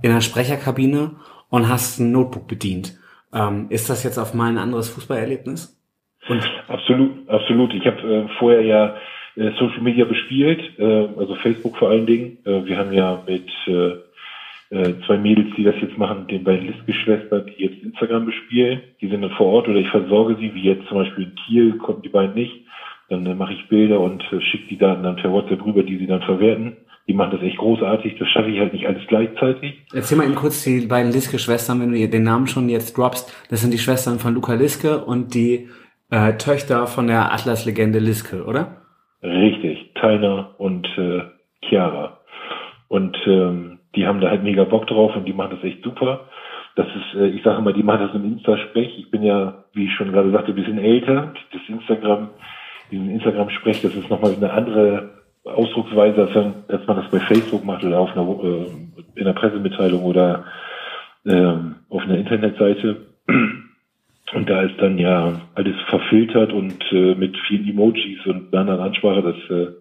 in 0.02 0.12
einer 0.12 0.22
Sprecherkabine 0.22 1.12
und 1.50 1.70
hast 1.70 2.00
ein 2.00 2.12
Notebook 2.12 2.48
bedient. 2.48 2.98
Ähm, 3.32 3.68
ist 3.70 3.90
das 3.92 4.04
jetzt 4.04 4.18
auf 4.18 4.34
mal 4.34 4.50
ein 4.50 4.58
anderes 4.58 4.90
Fußballerlebnis? 4.90 5.80
Und 6.28 6.44
absolut, 6.68 7.30
absolut. 7.30 7.74
Ich 7.76 7.86
habe 7.86 8.02
äh, 8.02 8.28
vorher 8.40 8.62
ja 8.62 8.96
äh, 9.36 9.52
Social 9.60 9.82
Media 9.82 10.06
bespielt, 10.06 10.62
äh, 10.80 11.08
also 11.18 11.36
Facebook 11.36 11.78
vor 11.78 11.90
allen 11.90 12.08
Dingen. 12.08 12.40
Äh, 12.46 12.66
wir 12.66 12.78
haben 12.78 12.92
ja 12.92 13.22
mit 13.28 13.50
äh, 14.70 14.94
zwei 15.06 15.18
Mädels, 15.18 15.48
die 15.58 15.64
das 15.64 15.76
jetzt 15.82 15.98
machen, 15.98 16.28
den 16.28 16.44
beiden 16.44 16.68
Listgeschwistern, 16.68 17.46
die 17.48 17.64
jetzt 17.64 17.84
Instagram 17.84 18.26
bespielen. 18.26 18.82
Die 19.02 19.08
sind 19.08 19.22
dann 19.22 19.32
vor 19.32 19.48
Ort 19.48 19.68
oder 19.68 19.80
ich 19.80 19.90
versorge 19.90 20.36
sie, 20.40 20.54
wie 20.54 20.64
jetzt 20.64 20.88
zum 20.88 20.98
Beispiel 20.98 21.26
in 21.26 21.36
Kiel, 21.36 21.78
konnten 21.78 22.04
die 22.04 22.10
beiden 22.10 22.36
nicht. 22.36 22.66
Dann 23.10 23.26
äh, 23.26 23.34
mache 23.34 23.54
ich 23.54 23.68
Bilder 23.68 24.00
und 24.00 24.24
äh, 24.32 24.40
schicke 24.42 24.68
die 24.70 24.78
Daten 24.78 25.04
dann 25.04 25.16
per 25.16 25.32
WhatsApp 25.32 25.66
rüber, 25.66 25.84
die 25.84 25.98
sie 25.98 26.08
dann 26.08 26.22
verwerten. 26.22 26.78
Die 27.08 27.14
machen 27.14 27.32
das 27.32 27.42
echt 27.42 27.58
großartig. 27.58 28.18
Das 28.20 28.28
schaffe 28.30 28.50
ich 28.50 28.60
halt 28.60 28.72
nicht 28.72 28.86
alles 28.86 29.02
gleichzeitig. 29.08 29.74
Erzähl 29.92 30.16
mal 30.16 30.26
eben 30.26 30.36
kurz 30.36 30.64
die 30.64 30.86
beiden 30.86 31.12
Liske-Schwestern, 31.12 31.82
wenn 31.82 31.92
du 31.92 32.08
den 32.08 32.24
Namen 32.24 32.46
schon 32.46 32.70
jetzt 32.70 32.96
droppst. 32.96 33.34
Das 33.50 33.62
sind 33.62 33.74
die 33.74 33.80
Schwestern 33.80 34.20
von 34.20 34.36
Luca 34.36 34.54
Liske 34.54 35.04
und 35.04 35.34
die 35.34 35.70
äh, 36.12 36.34
Töchter 36.34 36.86
von 36.86 37.08
der 37.08 37.34
Atlas-Legende 37.34 37.98
Liske, 37.98 38.44
oder? 38.44 38.84
Richtig, 39.24 39.96
Tainer 39.96 40.54
und 40.60 40.88
äh, 41.00 41.22
Chiara. 41.68 42.20
Und 42.90 43.18
ähm, 43.26 43.79
die 43.96 44.06
haben 44.06 44.22
da 44.22 44.30
halt 44.30 44.44
mega 44.44 44.64
Bock 44.64 44.88
drauf 44.88 45.16
und 45.16 45.26
die 45.26 45.34
machen 45.34 45.56
das 45.56 45.64
echt 45.64 45.84
super. 45.84 46.28
Das 46.76 46.88
ist, 46.88 47.20
äh, 47.20 47.28
ich 47.28 47.44
sage 47.44 47.58
immer, 47.58 47.74
die 47.74 47.84
machen 47.84 48.08
das 48.08 48.16
im 48.16 48.26
Insta-Sprech. 48.26 48.98
Ich 48.98 49.12
bin 49.12 49.24
ja, 49.24 49.64
wie 49.74 49.86
ich 49.86 49.94
schon 49.94 50.12
gerade 50.12 50.32
sagte, 50.32 50.52
ein 50.52 50.56
bisschen 50.56 50.80
älter. 50.80 51.34
Das 51.52 51.62
Instagram 51.68 52.30
diesen 52.92 53.10
Instagram-Sprech, 53.12 53.82
das 53.82 53.94
ist 53.96 54.10
nochmal 54.10 54.34
eine 54.36 54.52
andere 54.52 55.10
Ausdrucksweise, 55.44 56.22
als, 56.68 56.88
man 56.88 56.98
das 56.98 57.10
bei 57.10 57.20
Facebook 57.20 57.64
macht 57.64 57.84
oder 57.84 58.00
auf 58.00 58.12
einer, 58.16 58.28
äh, 58.44 58.66
in 59.16 59.26
einer 59.26 59.34
Pressemitteilung 59.34 60.04
oder 60.04 60.46
ähm, 61.26 61.76
auf 61.90 62.04
einer 62.04 62.18
Internetseite. 62.18 63.08
Und 64.34 64.48
da 64.48 64.62
ist 64.62 64.80
dann 64.80 65.00
ja 65.00 65.42
alles 65.56 65.76
verfiltert 65.88 66.54
und 66.54 66.84
äh, 66.92 67.16
mit 67.16 67.36
vielen 67.48 67.68
Emojis 67.68 68.24
und 68.28 68.54
einer 68.54 68.62
anderen 68.62 68.82
Ansprache, 68.82 69.24
das 69.24 69.58
äh, 69.58 69.72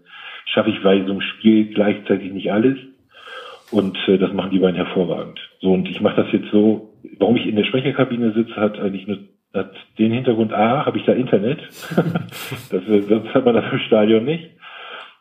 schaffe 0.46 0.70
ich 0.70 0.82
bei 0.82 1.04
so 1.04 1.12
einem 1.12 1.20
Spiel 1.20 1.66
gleichzeitig 1.74 2.32
nicht 2.32 2.50
alles. 2.50 2.78
Und 3.70 3.96
äh, 4.08 4.18
das 4.18 4.32
machen 4.32 4.50
die 4.50 4.58
beiden 4.58 4.76
hervorragend. 4.76 5.38
So, 5.60 5.72
und 5.72 5.88
ich 5.88 6.00
mache 6.00 6.22
das 6.22 6.32
jetzt 6.32 6.50
so, 6.50 6.94
warum 7.18 7.36
ich 7.36 7.46
in 7.46 7.56
der 7.56 7.64
Sprecherkabine 7.64 8.32
sitze, 8.32 8.56
hat 8.56 8.78
eigentlich 8.78 9.06
nur 9.06 9.18
hat 9.54 9.72
den 9.98 10.12
Hintergrund, 10.12 10.52
A, 10.52 10.84
habe 10.84 10.98
ich 10.98 11.04
da 11.04 11.12
Internet. 11.12 11.58
das, 12.70 12.82
sonst 13.08 13.34
hat 13.34 13.44
man 13.44 13.54
das 13.54 13.72
im 13.72 13.78
Stadion 13.80 14.24
nicht. 14.24 14.50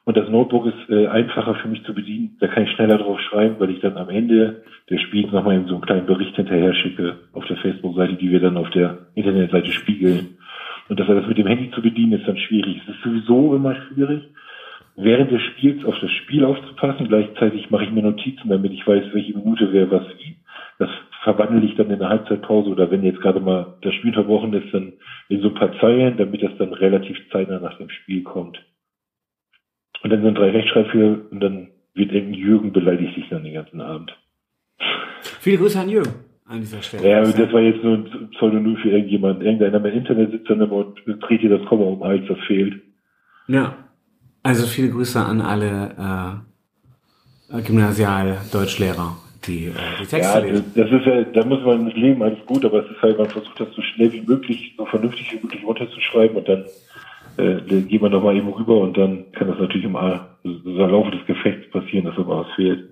Und 0.04 0.16
das 0.16 0.30
Notebook 0.30 0.68
ist 0.68 0.89
äh, 0.89 1.08
einfacher 1.08 1.56
für 1.56 1.68
mich 1.68 1.84
zu 1.84 1.94
bedienen. 1.94 2.38
Da 2.39 2.48
kann 2.48 2.63
ich 2.63 2.72
schneller 2.72 2.98
drauf 2.98 3.20
schreiben, 3.20 3.56
weil 3.60 3.72
ich 3.72 3.82
dann 3.82 3.98
am 3.98 4.10
Ende 4.10 4.63
des 4.89 5.01
Spiels 5.01 5.32
nochmal 5.32 5.56
in 5.56 5.68
so 5.68 5.74
einen 5.74 5.84
kleinen 5.84 6.06
Bericht 6.06 6.36
hinterher 6.36 6.74
schicke 6.74 7.18
auf 7.34 7.46
der 7.48 7.58
Facebook-Seite, 7.58 8.13
die 8.13 8.32
wir 8.32 8.39
dann 8.39 8.58
auf 8.58 8.70
der 8.70 9.08
Internetseite 9.16 9.72
spiegeln. 9.72 10.38
Und 10.88 11.00
dass 11.00 11.10
er 11.10 11.16
das 11.16 11.27
mit 11.27 11.38
dem 11.38 11.48
Handy 11.48 11.72
zu 11.72 11.82
bedienen, 11.82 12.13
ist 12.13 12.27
dann 12.27 12.38
schwierig. 12.38 12.82
Es 12.84 12.96
ist 12.96 13.04
sowieso 13.04 13.56
immer 13.56 13.75
schwierig, 13.75 14.24
während 14.98 15.32
des 15.32 15.42
Spiels 15.44 15.86
auf 15.86 15.96
das 16.01 16.12
Spiel 16.12 16.44
aufzupassen. 16.44 17.08
Gleichzeitig 17.08 17.70
mache 17.70 17.86
ich 17.86 17.92
mir 17.92 18.01
Notizen, 18.01 18.50
damit 18.50 18.74
ich 18.74 18.86
weiß, 18.86 19.06
welche 19.13 19.38
Minute 19.38 19.72
wer 19.72 19.89
was 19.89 20.04
wie. 20.18 20.36
Das 20.80 20.89
verwandle 21.24 21.66
ich 21.66 21.75
dann 21.75 21.89
in 21.89 22.00
der 22.00 22.10
Halbzeitpause 22.10 22.70
oder 22.70 22.92
wenn 22.92 23.04
jetzt 23.04 23.22
gerade 23.22 23.39
mal 23.39 23.77
das 23.82 23.94
Spiel 23.96 24.13
verbrochen 24.13 24.54
ist, 24.54 24.74
dann 24.74 24.94
in 25.30 25.42
so 25.42 25.50
ein 25.50 25.56
paar 25.56 25.77
Zeilen, 25.80 26.18
damit 26.18 26.44
das 26.44 26.51
dann 26.58 26.74
relativ 26.74 27.18
zeitnah 27.32 27.60
nach 27.60 27.77
dem 27.77 27.89
Spiel 27.89 28.24
kommt. 28.24 28.60
Und 30.04 30.10
dann 30.12 30.24
sind 30.24 30.38
drei 30.38 30.51
Rechtschreibfehler 30.51 31.20
und 31.32 31.39
dann 31.39 31.70
wird 31.94 32.12
irgendein 32.12 32.39
Jürgen 32.39 32.74
beleidigt 32.74 33.16
sich 33.16 33.27
dann 33.30 33.44
den 33.44 33.54
ganzen 33.54 33.82
Abend. 33.82 34.16
Viele 35.39 35.58
Grüße 35.58 35.80
an 35.80 35.89
Jürgen 35.89 36.13
an 36.46 36.60
dieser 36.60 36.82
Stelle. 36.82 37.10
Ja, 37.10 37.22
das 37.22 37.51
war 37.51 37.62
jetzt 37.62 37.84
nur 37.84 37.96
ein 37.96 38.30
Pseudonym 38.32 38.77
für 38.77 38.89
irgendjemand. 38.89 39.44
Irgendeiner 39.44 39.77
im 39.77 39.86
Internet 39.86 40.32
sitzt 40.32 40.50
dann 40.50 40.62
immer 40.62 40.74
und 40.74 41.01
dreht 41.06 41.42
dir 41.42 41.50
das 41.58 41.68
Komma 41.68 41.84
um 41.84 42.00
den 42.00 42.08
Hals, 42.08 42.27
das 42.27 42.39
fehlt. 42.48 42.82
Ja. 43.48 43.87
Also 44.48 44.66
viele 44.66 44.89
Grüße 44.89 45.20
an 45.20 45.42
alle 45.42 46.42
äh, 47.51 47.62
Gymnasial-Deutschlehrer 47.62 49.18
die, 49.46 49.66
äh, 49.66 49.72
die 50.01 50.06
Texte 50.06 50.34
ja, 50.34 50.38
lesen. 50.39 50.72
Das 50.74 50.89
ist 50.89 51.06
ja, 51.06 51.22
da 51.24 51.46
muss 51.46 51.63
man 51.66 51.84
mit 51.84 51.98
leben, 51.98 52.24
alles 52.24 52.39
gut, 52.46 52.63
aber 52.63 52.86
es 52.86 52.92
ist 52.92 53.01
halt, 53.01 53.18
man 53.18 53.30
versucht 53.30 53.60
das 53.60 53.68
so 53.75 53.82
schnell 53.82 54.13
wie 54.13 54.22
möglich, 54.22 54.74
so 54.77 54.86
vernünftig 54.86 55.34
wie 55.34 55.44
möglich 55.44 55.66
runterzuschreiben 55.66 56.38
und 56.38 56.48
dann 56.48 56.63
äh, 57.38 57.82
geht 57.82 58.01
man 58.01 58.13
nochmal 58.13 58.38
eben 58.38 58.48
rüber 58.48 58.80
und 58.80 58.98
dann 58.98 59.25
kann 59.34 59.50
das 59.50 59.60
natürlich 59.60 59.84
im, 59.84 59.98
im 60.44 60.77
Laufe 60.77 61.12
des 61.12 61.25
Gefechts 61.25 61.70
passieren, 61.70 62.06
dass 62.06 62.18
aber 62.18 62.46
was 62.46 62.56
fehlt. 62.56 62.89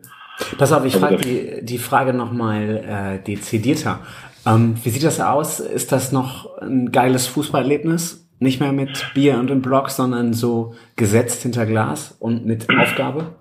Pass 0.58 0.74
auf, 0.74 0.84
ich 0.84 0.98
frage 0.98 1.16
die, 1.16 1.66
die 1.66 1.78
Frage 1.78 2.14
nochmal 2.14 2.84
äh, 2.86 3.24
dezidierter. 3.24 4.02
Ähm, 4.46 4.76
wie 4.84 4.90
sieht 4.90 5.04
das 5.04 5.22
aus? 5.22 5.62
Ist 5.62 5.94
das 5.94 6.12
noch 6.12 6.58
ein 6.58 6.92
geiles 6.92 7.28
Fußballerlebnis? 7.28 8.25
Nicht 8.40 8.60
mehr 8.60 8.74
mit 8.74 9.12
Bier 9.14 9.40
und 9.40 9.50
im 9.50 9.62
Block, 9.62 9.90
sondern 9.90 10.34
so 10.34 10.74
gesetzt 10.98 11.44
hinter 11.44 11.66
Glas 11.66 12.12
und 12.20 12.46
mit 12.46 12.68
Aufgabe? 12.78 13.36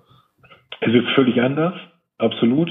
Es 0.81 0.93
ist 0.93 1.09
völlig 1.15 1.41
anders, 1.41 1.73
absolut. 2.17 2.69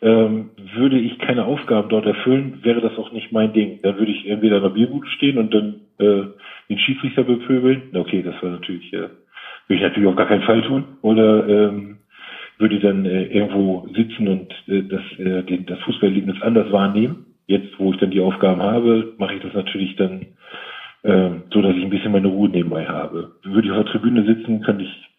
Ähm, 0.00 0.50
würde 0.74 0.98
ich 0.98 1.18
keine 1.20 1.44
Aufgaben 1.44 1.88
dort 1.88 2.06
erfüllen, 2.06 2.58
wäre 2.62 2.80
das 2.80 2.98
auch 2.98 3.12
nicht 3.12 3.30
mein 3.30 3.52
Ding. 3.52 3.78
Dann 3.82 3.98
würde 3.98 4.10
ich 4.10 4.28
entweder 4.28 4.56
in 4.56 4.62
der 4.64 4.70
Bierbude 4.70 5.06
stehen 5.08 5.38
und 5.38 5.54
dann 5.54 5.80
äh, 5.98 6.24
den 6.68 6.78
Schiedsrichter 6.78 7.22
bepöbeln. 7.22 7.82
Okay, 7.94 8.22
das 8.22 8.34
war 8.42 8.50
natürlich, 8.50 8.92
äh, 8.92 8.96
würde 8.98 9.10
ich 9.68 9.82
natürlich 9.82 10.08
auf 10.08 10.16
gar 10.16 10.26
keinen 10.26 10.42
Fall 10.42 10.62
tun. 10.62 10.84
Oder 11.02 11.48
ähm, 11.48 11.98
würde 12.58 12.80
dann 12.80 13.04
äh, 13.04 13.24
irgendwo 13.26 13.88
sitzen 13.94 14.26
und 14.26 14.52
äh, 14.66 14.82
das, 14.82 15.02
äh, 15.18 15.42
den, 15.44 15.66
das 15.66 15.78
Fußballerlebnis 15.80 16.42
anders 16.42 16.72
wahrnehmen. 16.72 17.26
Jetzt, 17.46 17.78
wo 17.78 17.92
ich 17.92 17.98
dann 17.98 18.10
die 18.10 18.20
Aufgaben 18.20 18.62
habe, 18.62 19.14
mache 19.18 19.34
ich 19.34 19.42
das 19.42 19.52
natürlich 19.52 19.94
dann 19.96 20.26
so, 21.02 21.62
dass 21.62 21.76
ich 21.76 21.82
ein 21.82 21.90
bisschen 21.90 22.12
meine 22.12 22.28
Ruhe 22.28 22.48
nebenbei 22.48 22.86
habe. 22.86 23.32
Würde 23.42 23.66
ich 23.66 23.72
auf 23.72 23.84
der 23.84 23.92
Tribüne 23.92 24.24
sitzen, 24.24 24.62
könnte 24.62 24.84
ich 24.84 25.12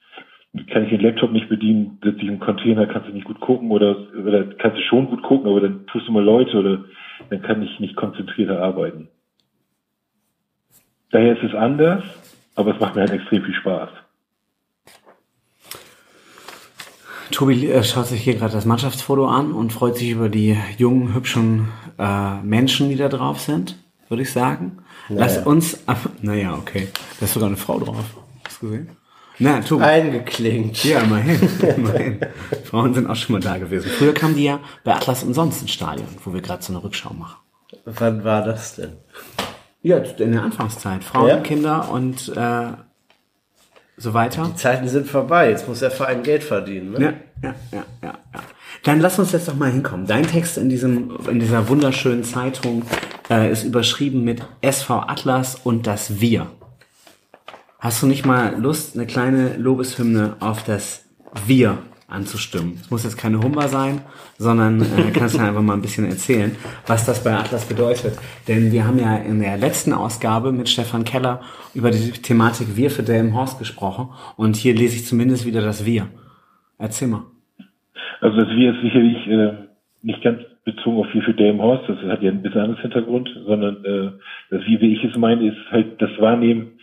kann 0.70 0.84
ich 0.84 0.90
den 0.90 1.02
Laptop 1.02 1.32
nicht 1.32 1.50
bedienen, 1.50 1.98
sitze 2.04 2.22
ich 2.22 2.28
im 2.28 2.40
Container, 2.40 2.86
kannst 2.86 3.10
du 3.10 3.14
nicht 3.14 3.26
gut 3.26 3.40
gucken 3.40 3.72
oder, 3.72 3.98
oder 4.16 4.46
kannst 4.60 4.78
du 4.78 4.84
schon 4.84 5.08
gut 5.08 5.24
gucken, 5.24 5.50
aber 5.50 5.62
dann 5.62 5.88
tust 5.88 6.08
du 6.08 6.12
mal 6.12 6.24
Leute 6.24 6.56
oder 6.58 6.86
dann 7.30 7.42
kann 7.42 7.64
ich 7.64 7.80
nicht 7.80 7.96
konzentrierter 7.96 8.62
arbeiten. 8.62 9.08
Daher 11.12 11.36
ist 11.36 11.44
es 11.44 11.56
anders, 11.56 12.04
aber 12.56 12.76
es 12.76 12.80
macht 12.80 12.96
mir 12.96 13.02
halt 13.02 13.12
extrem 13.12 13.44
viel 13.44 13.56
Spaß. 13.56 13.90
Tobi 17.32 17.68
äh, 17.68 17.84
schaut 17.84 18.06
sich 18.06 18.22
hier 18.22 18.36
gerade 18.36 18.54
das 18.54 18.66
Mannschaftsfoto 18.66 19.26
an 19.26 19.54
und 19.54 19.74
freut 19.74 19.96
sich 19.96 20.12
über 20.12 20.30
die 20.30 20.56
jungen, 20.78 21.16
hübschen 21.16 21.70
äh, 21.98 22.42
Menschen, 22.44 22.90
die 22.90 22.96
da 22.96 23.10
drauf 23.10 23.40
sind, 23.40 23.76
würde 24.08 24.22
ich 24.22 24.32
sagen. 24.32 24.84
Naja. 25.10 25.22
Lass 25.26 25.38
uns, 25.46 25.80
naja, 26.22 26.56
okay, 26.56 26.88
da 27.20 27.26
ist 27.26 27.34
sogar 27.34 27.50
eine 27.50 27.58
Frau 27.58 27.80
drauf. 27.80 27.98
Hast 28.46 28.62
du 28.62 28.68
gesehen? 28.68 28.90
Na, 29.40 29.60
Tobi. 29.62 29.84
Eingeklinkt. 29.84 30.84
Ja, 30.84 31.00
immerhin. 31.00 31.50
immerhin. 31.78 32.20
Frauen 32.66 32.94
sind 32.94 33.10
auch 33.10 33.16
schon 33.16 33.34
mal 33.34 33.40
da 33.42 33.58
gewesen. 33.58 33.90
Früher 33.90 34.14
kamen 34.14 34.36
die 34.36 34.44
ja 34.44 34.60
bei 34.84 34.94
Atlas 34.94 35.24
umsonst 35.24 35.62
ins 35.62 35.72
Stadion, 35.72 36.08
wo 36.24 36.34
wir 36.34 36.42
gerade 36.42 36.64
so 36.64 36.72
eine 36.72 36.84
Rückschau 36.84 37.14
machen. 37.14 37.38
Wann 37.86 38.24
war 38.24 38.44
das 38.44 38.76
denn? 38.76 38.98
Ja, 39.82 39.98
in 39.98 40.32
der 40.32 40.44
Anfangszeit. 40.44 41.04
Frauen, 41.04 41.28
ja? 41.28 41.38
Kinder 41.38 41.90
und 41.90 42.30
äh, 42.38 42.68
so 43.98 44.14
weiter. 44.14 44.50
Die 44.52 44.56
Zeiten 44.56 44.88
sind 44.88 45.08
vorbei. 45.08 45.50
Jetzt 45.50 45.68
muss 45.68 45.80
der 45.80 45.92
Verein 45.92 46.24
Geld 46.24 46.44
verdienen. 46.44 46.92
Ne? 46.92 47.00
Ja, 47.42 47.50
ja, 47.50 47.56
ja, 47.72 47.84
ja, 48.02 48.14
ja. 48.34 48.40
Dann 48.84 49.00
lass 49.00 49.20
uns 49.20 49.32
jetzt 49.32 49.48
doch 49.48 49.56
mal 49.56 49.72
hinkommen. 49.72 50.08
Dein 50.08 50.28
Text 50.28 50.58
in 50.58 50.70
diesem, 50.70 51.18
in 51.28 51.40
dieser 51.40 51.68
wunderschönen 51.68 52.24
Zeitung 52.24 52.84
äh, 53.30 53.52
ist 53.52 53.64
überschrieben 53.64 54.24
mit 54.24 54.42
SV 54.62 55.00
Atlas 55.08 55.56
und 55.56 55.88
das 55.88 56.22
Wir. 56.22 56.48
Hast 57.80 58.02
du 58.02 58.08
nicht 58.08 58.26
mal 58.26 58.56
Lust, 58.58 58.96
eine 58.96 59.06
kleine 59.06 59.58
Lobeshymne 59.58 60.38
auf 60.40 60.64
das 60.64 61.06
Wir 61.46 61.80
anzustimmen? 62.08 62.78
Es 62.80 62.90
muss 62.90 63.04
jetzt 63.04 63.18
keine 63.18 63.42
Humba 63.42 63.68
sein, 63.68 64.02
sondern 64.38 64.82
äh, 64.82 65.12
kannst 65.14 65.36
du 65.36 65.40
einfach 65.40 65.62
mal 65.62 65.74
ein 65.74 65.82
bisschen 65.82 66.06
erzählen, 66.06 66.56
was 66.88 67.06
das 67.06 67.24
bei 67.24 67.36
Atlas 67.36 67.66
bedeutet. 67.66 68.18
Denn 68.48 68.72
wir 68.72 68.88
haben 68.88 69.00
ja 69.00 69.18
in 69.18 69.42
der 69.42 69.58
letzten 69.58 69.92
Ausgabe 69.92 70.54
mit 70.54 70.70
Stefan 70.70 71.04
Keller 71.04 71.42
über 71.74 71.92
die 71.92 72.12
Thematik 72.12 72.78
Wir 72.78 72.90
für 72.90 73.04
Delmenhorst 73.04 73.60
gesprochen 73.60 74.10
und 74.38 74.56
hier 74.56 74.74
lese 74.74 74.96
ich 74.96 75.06
zumindest 75.06 75.46
wieder 75.46 75.62
das 75.62 75.86
Wir. 75.86 76.08
Erzähl 76.78 77.10
mal. 77.10 77.24
Also 78.22 78.38
das 78.38 78.48
Wir 78.50 78.74
ist 78.74 78.82
sicherlich 78.82 79.28
äh, 79.28 79.68
nicht 80.04 80.24
ganz 80.24 80.40
bezogen 80.66 80.98
auf 80.98 81.14
Wir 81.14 81.22
für 81.22 81.34
Delmenhorst, 81.34 81.90
das 81.90 81.98
hat 82.10 82.22
ja 82.22 82.32
ein 82.32 82.42
bisschen 82.42 82.62
anderes 82.62 82.82
Hintergrund, 82.82 83.30
sondern 83.46 83.84
äh, 83.84 84.12
das 84.50 84.66
Wir, 84.66 84.82
wie 84.82 84.94
ich 84.94 85.04
es 85.04 85.18
meine, 85.18 85.48
ist 85.48 85.72
halt 85.72 86.02
das 86.02 86.12
Wahrnehmen 86.20 86.80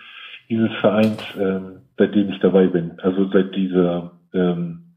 dieses 0.48 0.72
Vereins, 0.80 1.22
ähm, 1.38 1.82
seitdem 1.96 2.30
ich 2.30 2.38
dabei 2.40 2.66
bin. 2.66 2.98
Also 3.00 3.28
seit 3.30 3.54
dieser, 3.54 4.18
ähm, 4.34 4.96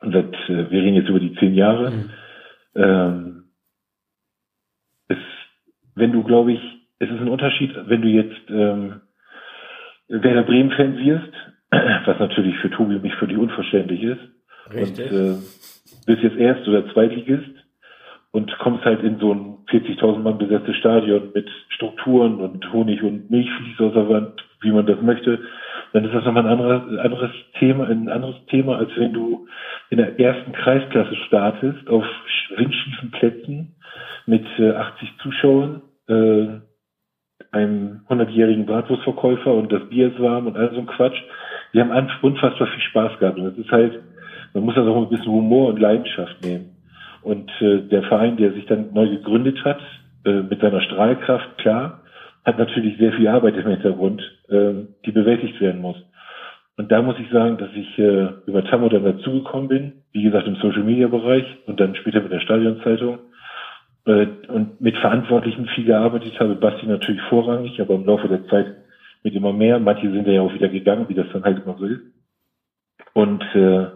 seit, 0.00 0.34
äh, 0.48 0.70
wir 0.70 0.82
reden 0.82 0.96
jetzt 0.96 1.08
über 1.08 1.20
die 1.20 1.34
zehn 1.36 1.54
Jahre. 1.54 1.90
Mhm. 1.90 2.10
Ähm, 2.74 3.44
es, 5.08 5.18
wenn 5.94 6.12
du, 6.12 6.22
glaube 6.22 6.52
ich, 6.52 6.60
es 6.98 7.10
ist 7.10 7.20
ein 7.20 7.28
Unterschied, 7.28 7.74
wenn 7.86 8.02
du 8.02 8.08
jetzt 8.08 8.50
ähm, 8.50 9.00
Werder 10.08 10.42
Bremen-Fan 10.42 10.98
wirst, 10.98 11.32
was 11.70 12.18
natürlich 12.18 12.56
für 12.58 12.70
Tobi 12.70 12.96
und 12.96 13.02
mich 13.02 13.14
völlig 13.14 13.38
unverständlich 13.38 14.02
ist. 14.02 14.20
Richtig. 14.72 15.10
Und 15.10 15.18
äh, 15.18 15.34
bist 16.06 16.22
jetzt 16.22 16.36
Erst- 16.36 16.68
oder 16.68 16.92
Zweitligist 16.92 17.61
und 18.32 18.58
kommst 18.58 18.84
halt 18.84 19.02
in 19.02 19.18
so 19.18 19.32
ein 19.32 19.58
40.000 19.70 20.18
Mann 20.18 20.38
besetztes 20.38 20.76
Stadion 20.76 21.30
mit 21.34 21.48
Strukturen 21.68 22.40
und 22.40 22.72
Honig 22.72 23.02
und 23.02 23.30
Milchflies 23.30 23.78
aus 23.80 23.92
der 23.92 24.08
Wand, 24.08 24.44
wie 24.62 24.72
man 24.72 24.86
das 24.86 25.00
möchte, 25.00 25.38
dann 25.92 26.04
ist 26.04 26.14
das 26.14 26.24
nochmal 26.24 26.46
ein 26.46 26.52
anderes, 26.52 26.98
anderes 26.98 27.30
Thema, 27.58 27.86
ein 27.88 28.08
anderes 28.08 28.36
Thema, 28.46 28.78
als 28.78 28.90
wenn 28.96 29.12
du 29.12 29.46
in 29.90 29.98
der 29.98 30.18
ersten 30.18 30.52
Kreisklasse 30.52 31.14
startest, 31.26 31.88
auf 31.88 32.04
windschiefen 32.56 33.10
Plätzen 33.10 33.76
mit 34.26 34.44
äh, 34.58 34.70
80 34.70 35.18
Zuschauern, 35.22 35.82
äh, 36.08 36.46
einem 37.50 38.00
100-jährigen 38.08 38.64
Bratwurstverkäufer 38.64 39.52
und 39.52 39.70
das 39.70 39.86
Bier 39.90 40.08
ist 40.08 40.20
warm 40.20 40.46
und 40.46 40.56
all 40.56 40.70
so 40.70 40.78
ein 40.78 40.86
Quatsch. 40.86 41.20
Wir 41.72 41.84
haben 41.84 42.08
unfassbar 42.22 42.66
viel 42.68 42.82
Spaß 42.82 43.18
gehabt 43.18 43.38
und 43.38 43.44
das 43.44 43.58
ist 43.58 43.70
halt, 43.70 44.00
man 44.54 44.64
muss 44.64 44.74
das 44.74 44.86
auch 44.86 45.02
ein 45.02 45.10
bisschen 45.10 45.32
Humor 45.32 45.68
und 45.68 45.78
Leidenschaft 45.78 46.42
nehmen. 46.42 46.71
Und 47.22 47.50
äh, 47.60 47.82
der 47.88 48.02
Verein, 48.04 48.36
der 48.36 48.52
sich 48.52 48.66
dann 48.66 48.92
neu 48.92 49.08
gegründet 49.08 49.64
hat, 49.64 49.80
äh, 50.24 50.42
mit 50.42 50.60
seiner 50.60 50.80
Strahlkraft, 50.80 51.58
klar, 51.58 52.02
hat 52.44 52.58
natürlich 52.58 52.98
sehr 52.98 53.12
viel 53.12 53.28
Arbeit 53.28 53.56
im 53.56 53.68
Hintergrund, 53.68 54.22
äh, 54.48 54.72
die 55.06 55.12
bewältigt 55.12 55.60
werden 55.60 55.80
muss. 55.80 55.96
Und 56.76 56.90
da 56.90 57.02
muss 57.02 57.16
ich 57.18 57.30
sagen, 57.30 57.58
dass 57.58 57.70
ich 57.74 57.98
äh, 57.98 58.28
über 58.46 58.64
Tammo 58.64 58.88
dann 58.88 59.04
dazugekommen 59.04 59.68
bin, 59.68 59.92
wie 60.12 60.22
gesagt 60.22 60.48
im 60.48 60.56
Social 60.56 60.82
Media 60.82 61.06
Bereich 61.06 61.44
und 61.66 61.78
dann 61.78 61.94
später 61.94 62.20
mit 62.20 62.32
der 62.32 62.40
Stadionzeitung 62.40 63.18
äh, 64.06 64.26
und 64.48 64.80
mit 64.80 64.96
Verantwortlichen 64.96 65.66
viel 65.66 65.84
gearbeitet 65.84 66.40
habe. 66.40 66.54
Basti 66.54 66.86
natürlich 66.86 67.20
vorrangig, 67.28 67.80
aber 67.80 67.94
im 67.94 68.06
Laufe 68.06 68.26
der 68.26 68.46
Zeit 68.46 68.74
mit 69.22 69.34
immer 69.34 69.52
mehr. 69.52 69.78
Manche 69.78 70.10
sind 70.10 70.26
ja 70.26 70.40
auch 70.40 70.54
wieder 70.54 70.68
gegangen, 70.68 71.08
wie 71.08 71.14
das 71.14 71.26
dann 71.32 71.44
halt 71.44 71.62
immer 71.64 71.76
so 71.78 71.84
ist. 71.86 72.00
Und 73.12 73.42
äh, 73.54 73.86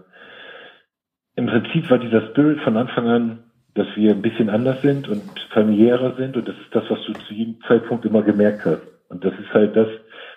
im 1.37 1.47
Prinzip 1.47 1.91
war 1.91 1.99
dieser 1.99 2.23
Spirit 2.29 2.61
von 2.61 2.77
Anfang 2.77 3.09
an, 3.09 3.39
dass 3.75 3.87
wir 3.95 4.13
ein 4.13 4.23
bisschen 4.23 4.49
anders 4.49 4.81
sind 4.83 5.09
und 5.09 5.23
familiärer 5.51 6.15
sind 6.17 6.37
und 6.37 6.49
das 6.49 6.57
ist 6.57 6.75
das, 6.75 6.85
was 6.89 6.99
du 7.05 7.13
zu 7.13 7.35
jedem 7.35 7.61
Zeitpunkt 7.69 8.05
immer 8.07 8.23
gemerkt 8.23 8.65
hast. 8.65 8.83
Und 9.09 9.25
das 9.25 9.35
ist 9.35 9.53
halt 9.53 9.77
das, 9.77 9.89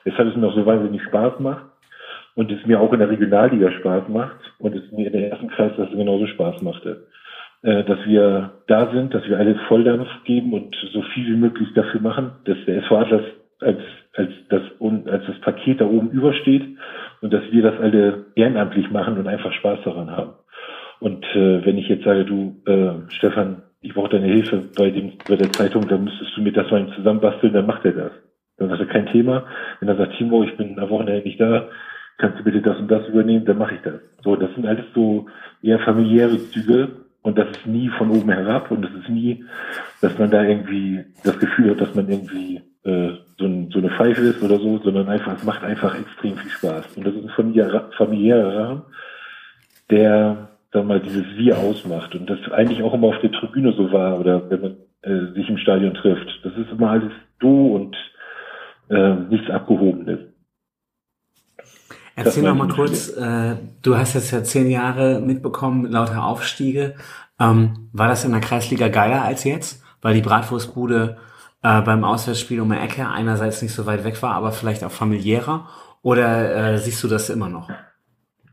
weshalb 0.04 0.30
es 0.30 0.36
mir 0.36 0.48
auch 0.48 0.56
so 0.56 0.66
wahnsinnig 0.66 1.02
Spaß 1.04 1.40
macht 1.40 1.64
und 2.36 2.52
es 2.52 2.66
mir 2.66 2.80
auch 2.80 2.92
in 2.94 3.00
der 3.00 3.10
Regionalliga 3.10 3.72
Spaß 3.72 4.10
macht 4.10 4.40
und 4.60 4.76
es 4.76 4.92
mir 4.92 5.08
in 5.08 5.14
der 5.14 5.32
ersten 5.32 5.50
Kreisklasse 5.50 5.96
genauso 5.96 6.28
Spaß 6.28 6.62
machte. 6.62 7.08
Äh, 7.62 7.84
dass 7.86 8.00
wir 8.06 8.52
da 8.68 8.92
sind, 8.92 9.14
dass 9.14 9.28
wir 9.28 9.38
alle 9.38 9.56
Volldampf 9.68 10.08
geben 10.26 10.54
und 10.54 10.76
so 10.94 11.02
viel 11.14 11.28
wie 11.28 11.38
möglich 11.38 11.70
dafür 11.76 12.02
machen, 12.02 12.32
dass 12.46 12.58
der 12.66 12.84
SV 12.84 12.98
Atlas 12.98 13.24
als, 13.62 13.80
als, 14.16 14.32
das, 14.50 14.62
als 14.80 15.26
das 15.28 15.40
Paket 15.42 15.82
da 15.82 15.86
oben 15.86 16.12
übersteht 16.12 16.66
und 17.22 17.34
dass 17.34 17.44
wir 17.52 17.64
das 17.64 17.80
alle 17.80 18.26
ehrenamtlich 18.36 18.90
machen 18.92 19.18
und 19.18 19.28
einfach 19.28 19.52
Spaß 19.52 19.80
daran 19.84 20.12
haben. 20.12 20.34
Und 21.00 21.26
äh, 21.36 21.66
wenn 21.66 21.78
ich 21.78 21.88
jetzt 21.88 22.04
sage, 22.04 22.26
du, 22.26 22.56
äh, 22.66 23.10
Stefan, 23.10 23.64
ich 23.82 23.94
brauche 23.94 24.10
deine 24.10 24.28
Hilfe 24.28 24.64
bei 24.76 24.90
dem 24.90 25.14
bei 25.28 25.36
der 25.36 25.52
Zeitung, 25.52 25.88
dann 25.88 26.04
müsstest 26.04 26.36
du 26.36 26.42
mir 26.42 26.52
das 26.52 26.70
mal 26.70 26.92
zusammenbasteln, 26.96 27.54
dann 27.54 27.66
macht 27.66 27.86
er 27.86 27.94
das. 27.94 28.12
Dann 28.58 28.70
sagt 28.70 28.82
er 28.82 28.88
kein 28.88 29.06
Thema. 29.08 29.46
Wenn 29.80 29.88
er 29.88 29.96
sagt, 29.96 30.18
Timo, 30.18 30.44
ich 30.44 30.56
bin 30.58 30.78
am 30.78 30.90
Wochenende 30.90 31.24
nicht 31.24 31.40
da, 31.40 31.70
kannst 32.18 32.40
du 32.40 32.44
bitte 32.44 32.62
das 32.62 32.78
und 32.78 32.92
das 32.92 33.08
übernehmen, 33.08 33.46
dann 33.46 33.58
mache 33.58 33.76
ich 33.76 33.82
das. 33.82 34.02
So, 34.24 34.36
das 34.36 34.54
sind 34.54 34.66
alles 34.66 34.86
so 34.94 35.28
eher 35.62 35.80
familiäre 35.80 36.38
Züge 36.50 36.90
und 37.22 37.38
das 37.38 37.50
ist 37.52 37.66
nie 37.66 37.88
von 37.90 38.12
oben 38.12 38.30
herab 38.30 38.70
und 38.72 38.82
das 38.82 38.92
ist 38.92 39.10
nie, 39.10 39.46
dass 40.02 40.18
man 40.20 40.30
da 40.30 40.44
irgendwie 40.44 41.06
das 41.24 41.40
Gefühl 41.40 41.72
hat, 41.72 41.82
dass 41.82 41.96
man 41.96 42.10
irgendwie 42.10 42.62
äh, 42.84 43.12
so, 43.38 43.46
ein, 43.46 43.70
so 43.72 43.80
eine 43.80 43.90
Pfeife 43.92 44.22
ist 44.22 44.44
oder 44.44 44.58
so, 44.58 44.78
sondern 44.80 45.08
einfach, 45.08 45.36
es 45.36 45.44
macht 45.46 45.64
einfach 45.64 45.98
extrem 45.98 46.36
viel 46.36 46.52
Spaß. 46.52 46.98
Und 46.98 47.08
das 47.08 47.14
ist 47.16 47.24
ein 47.40 47.90
familiärer 47.92 48.56
Rahmen, 48.56 48.82
der 49.90 50.50
sag 50.72 50.86
mal, 50.86 51.00
dieses 51.00 51.26
Wir 51.36 51.58
ausmacht 51.58 52.16
und 52.16 52.30
das 52.30 52.40
eigentlich 52.52 52.84
auch 52.84 52.94
immer 52.94 53.08
auf 53.08 53.20
der 53.22 53.32
Tribüne 53.32 53.74
so 53.74 53.92
war 53.92 54.20
oder 54.20 54.50
wenn 54.50 54.62
man 54.62 54.78
äh, 55.02 55.34
sich 55.34 55.50
im 55.50 55.58
Stadion 55.58 55.94
trifft. 55.94 56.28
Das 56.44 56.54
ist 56.54 56.72
immer 56.72 56.92
alles 56.92 57.12
du 57.40 57.76
und 57.76 57.96
äh, 58.90 59.16
nichts 59.30 59.50
Abgehobenes. 59.50 60.20
Erzähl 62.16 62.44
noch 62.44 62.56
mal 62.56 62.68
kurz, 62.68 63.10
äh, 63.16 63.56
du 63.82 63.98
hast 63.98 64.14
jetzt 64.14 64.32
ja 64.32 64.44
zehn 64.44 64.70
Jahre 64.70 65.22
mitbekommen, 65.22 65.90
lauter 65.90 66.26
Aufstiege. 66.26 66.96
Ähm, 67.40 67.90
war 67.94 68.10
das 68.10 68.26
in 68.26 68.32
der 68.32 68.42
Kreisliga 68.42 68.90
geiler 68.90 69.24
als 69.24 69.46
jetzt? 69.46 69.84
Weil 70.02 70.16
die 70.16 70.22
Bratwurstbude 70.22 71.18
äh, 71.64 71.82
beim 71.82 72.04
Auswärtsspiel 72.04 72.60
um 72.60 72.72
die 72.72 72.78
Ecke 72.78 73.08
einerseits 73.08 73.62
nicht 73.62 73.74
so 73.74 73.86
weit 73.86 74.04
weg 74.04 74.22
war, 74.22 74.36
aber 74.36 74.52
vielleicht 74.52 74.84
auch 74.84 74.92
familiärer? 74.92 75.68
Oder 76.02 76.74
äh, 76.74 76.78
siehst 76.78 77.02
du 77.04 77.08
das 77.08 77.30
immer 77.30 77.48
noch? 77.48 77.70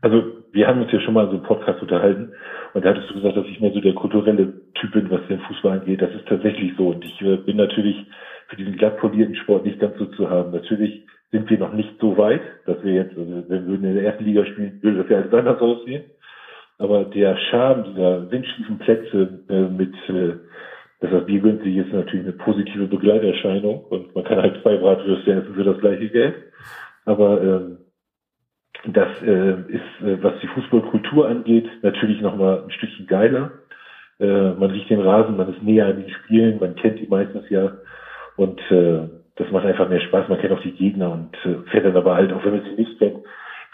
Also 0.01 0.36
wir 0.51 0.67
haben 0.67 0.81
uns 0.81 0.91
ja 0.91 0.99
schon 1.01 1.13
mal 1.13 1.25
so 1.27 1.33
einen 1.33 1.43
Podcast 1.43 1.81
unterhalten 1.81 2.31
und 2.73 2.85
da 2.85 2.89
hattest 2.89 3.09
du 3.09 3.15
gesagt, 3.15 3.37
dass 3.37 3.45
ich 3.45 3.59
mehr 3.59 3.71
so 3.71 3.81
der 3.81 3.93
kulturelle 3.93 4.53
Typ 4.75 4.91
bin, 4.93 5.09
was 5.09 5.25
den 5.27 5.39
Fußball 5.41 5.79
angeht. 5.79 6.01
Das 6.01 6.11
ist 6.11 6.27
tatsächlich 6.27 6.73
so 6.77 6.89
und 6.89 7.03
ich 7.03 7.21
äh, 7.21 7.37
bin 7.37 7.57
natürlich 7.57 8.05
für 8.47 8.55
diesen 8.55 8.77
glatt 8.77 8.97
polierten 8.97 9.35
Sport 9.35 9.65
nicht 9.65 9.79
ganz 9.79 9.97
so 9.97 10.05
zu 10.05 10.29
haben. 10.29 10.51
Natürlich 10.51 11.05
sind 11.31 11.49
wir 11.49 11.57
noch 11.57 11.73
nicht 11.73 11.99
so 11.99 12.17
weit, 12.17 12.41
dass 12.65 12.81
wir 12.83 12.93
jetzt, 12.93 13.17
also 13.17 13.43
wenn 13.47 13.67
wir 13.67 13.75
in 13.75 13.95
der 13.95 14.03
ersten 14.03 14.23
Liga 14.23 14.45
spielen, 14.45 14.79
würde 14.81 15.03
das 15.03 15.09
ja 15.09 15.17
alles 15.17 15.33
anders 15.33 15.61
aussehen. 15.61 16.03
Aber 16.79 17.05
der 17.05 17.35
Charme 17.49 17.85
dieser 17.85 18.31
windschiefen 18.31 18.77
Plätze 18.77 19.39
äh, 19.49 19.61
mit 19.63 19.93
äh, 20.09 20.35
dass 20.99 21.11
das 21.11 21.25
Bier 21.25 21.41
günstig 21.41 21.75
ist, 21.75 21.93
natürlich 21.93 22.25
eine 22.25 22.33
positive 22.33 22.87
Begleiterscheinung 22.87 23.83
und 23.85 24.15
man 24.15 24.23
kann 24.23 24.41
halt 24.41 24.61
zwei 24.63 24.77
Bratwürste 24.77 25.31
essen 25.31 25.53
für 25.53 25.63
das 25.63 25.79
gleiche 25.79 26.09
Geld. 26.09 26.35
Aber 27.05 27.41
ähm, 27.41 27.77
das 28.93 29.09
äh, 29.21 29.51
ist, 29.67 30.01
äh, 30.01 30.21
was 30.21 30.33
die 30.41 30.47
Fußballkultur 30.47 31.27
angeht, 31.27 31.67
natürlich 31.81 32.21
nochmal 32.21 32.63
ein 32.63 32.71
Stückchen 32.71 33.07
geiler. 33.07 33.51
Äh, 34.19 34.51
man 34.51 34.71
riecht 34.71 34.89
den 34.89 35.01
Rasen, 35.01 35.37
man 35.37 35.53
ist 35.53 35.63
näher 35.63 35.87
an 35.87 36.01
den 36.01 36.09
Spielen, 36.09 36.59
man 36.59 36.75
kennt 36.75 36.99
die 36.99 37.07
meistens 37.07 37.49
ja 37.49 37.71
und 38.35 38.59
äh, 38.71 39.09
das 39.35 39.51
macht 39.51 39.65
einfach 39.65 39.89
mehr 39.89 39.99
Spaß. 39.99 40.29
Man 40.29 40.39
kennt 40.39 40.53
auch 40.53 40.61
die 40.61 40.71
Gegner 40.71 41.11
und 41.11 41.35
äh, 41.45 41.69
fährt 41.69 41.85
dann 41.85 41.97
aber 41.97 42.15
halt, 42.15 42.33
auch 42.33 42.43
wenn 42.43 42.53
man 42.53 42.63
sie 42.63 42.81
nicht 42.81 42.97
kennt, 42.97 43.17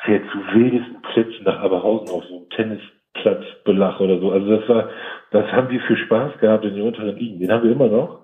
fährt 0.04 0.24
zu 0.32 0.38
wildesten 0.54 1.02
Plätzen 1.02 1.44
nach 1.46 1.60
Aberhausen 1.60 2.10
auf 2.10 2.26
so 2.26 2.38
einem 2.38 2.50
Tennisplatzbelach 2.50 4.00
oder 4.00 4.20
so. 4.20 4.32
Also 4.32 4.58
das 4.58 4.70
war, 4.70 4.90
das 5.32 5.52
haben 5.52 5.70
wir 5.70 5.80
für 5.82 5.96
Spaß 5.96 6.40
gehabt 6.40 6.66
in 6.66 6.76
den 6.76 6.84
unteren 6.84 7.16
Ligen. 7.18 7.40
Den 7.40 7.52
haben 7.52 7.64
wir 7.64 7.72
immer 7.72 7.88
noch. 7.88 8.24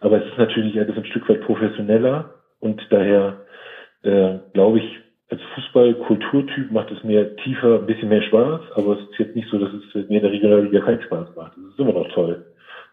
Aber 0.00 0.18
es 0.18 0.26
ist 0.26 0.38
natürlich 0.38 0.78
alles 0.78 0.96
ein 0.96 1.06
Stück 1.06 1.28
weit 1.28 1.40
professioneller 1.40 2.34
und 2.60 2.86
daher 2.90 3.46
äh, 4.02 4.38
glaube 4.52 4.78
ich, 4.78 5.00
als 5.28 5.40
Fußball-Kulturtyp 5.54 6.70
macht 6.70 6.90
es 6.92 7.02
mir 7.02 7.34
tiefer 7.36 7.80
ein 7.80 7.86
bisschen 7.86 8.08
mehr 8.08 8.22
Spaß, 8.22 8.60
aber 8.74 8.92
es 8.92 9.10
ist 9.10 9.18
jetzt 9.18 9.36
nicht 9.36 9.48
so, 9.50 9.58
dass 9.58 9.70
es 9.72 9.94
mir 10.08 10.18
in 10.18 10.22
der 10.22 10.30
Regionalliga 10.30 10.80
keinen 10.80 11.02
Spaß 11.02 11.34
macht. 11.34 11.52
Das 11.56 11.72
ist 11.72 11.78
immer 11.78 11.92
noch 11.92 12.08
toll. 12.12 12.46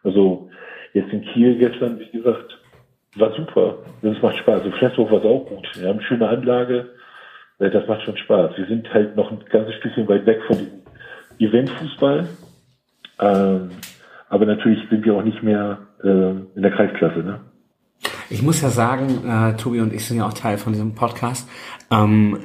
Also 0.04 0.50
jetzt 0.94 1.14
in 1.14 1.22
Kiel 1.22 1.58
gestern, 1.58 2.00
wie 2.00 2.10
gesagt, 2.10 2.58
war 3.16 3.32
super. 3.36 3.78
Das 4.02 4.20
macht 4.22 4.38
Spaß. 4.38 4.64
Also 4.64 4.72
Flensburg 4.72 5.12
war 5.12 5.20
es 5.20 5.26
auch 5.26 5.46
gut. 5.46 5.70
Wir 5.80 5.90
haben 5.90 6.00
eine 6.00 6.08
schöne 6.08 6.28
Anlage. 6.28 6.90
Das 7.60 7.88
macht 7.88 8.02
schon 8.02 8.18
Spaß. 8.18 8.58
Wir 8.58 8.66
sind 8.66 8.92
halt 8.92 9.16
noch 9.16 9.32
ein 9.32 9.40
ganzes 9.50 9.76
Stückchen 9.76 10.08
weit 10.08 10.26
weg 10.26 10.42
von 10.48 10.58
diesem 10.58 10.82
Eventfußball. 11.40 12.28
Ähm, 13.20 13.70
aber 14.30 14.46
natürlich 14.46 14.80
sind 14.90 15.06
wir 15.06 15.14
auch 15.14 15.24
nicht 15.24 15.44
mehr 15.44 15.78
äh, 16.04 16.08
in 16.08 16.62
der 16.62 16.72
Kreisklasse. 16.72 17.20
Ne? 17.20 17.40
Ich 18.34 18.42
muss 18.42 18.62
ja 18.62 18.72
sagen, 18.72 19.30
äh, 19.30 19.56
Tobi 19.58 19.80
und 19.80 19.94
ich 19.94 20.06
sind 20.06 20.18
ja 20.18 20.28
auch 20.28 20.34
Teil 20.34 20.58
von 20.58 20.74
diesem 20.74 20.96
Podcast. 20.96 21.48
Ähm, 21.92 22.40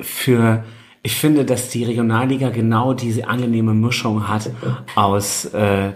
für 0.00 0.62
ich 1.02 1.16
finde, 1.16 1.44
dass 1.44 1.68
die 1.68 1.82
Regionalliga 1.82 2.50
genau 2.50 2.94
diese 2.94 3.26
angenehme 3.26 3.74
Mischung 3.74 4.28
hat 4.28 4.50
aus 4.94 5.46
äh, 5.46 5.94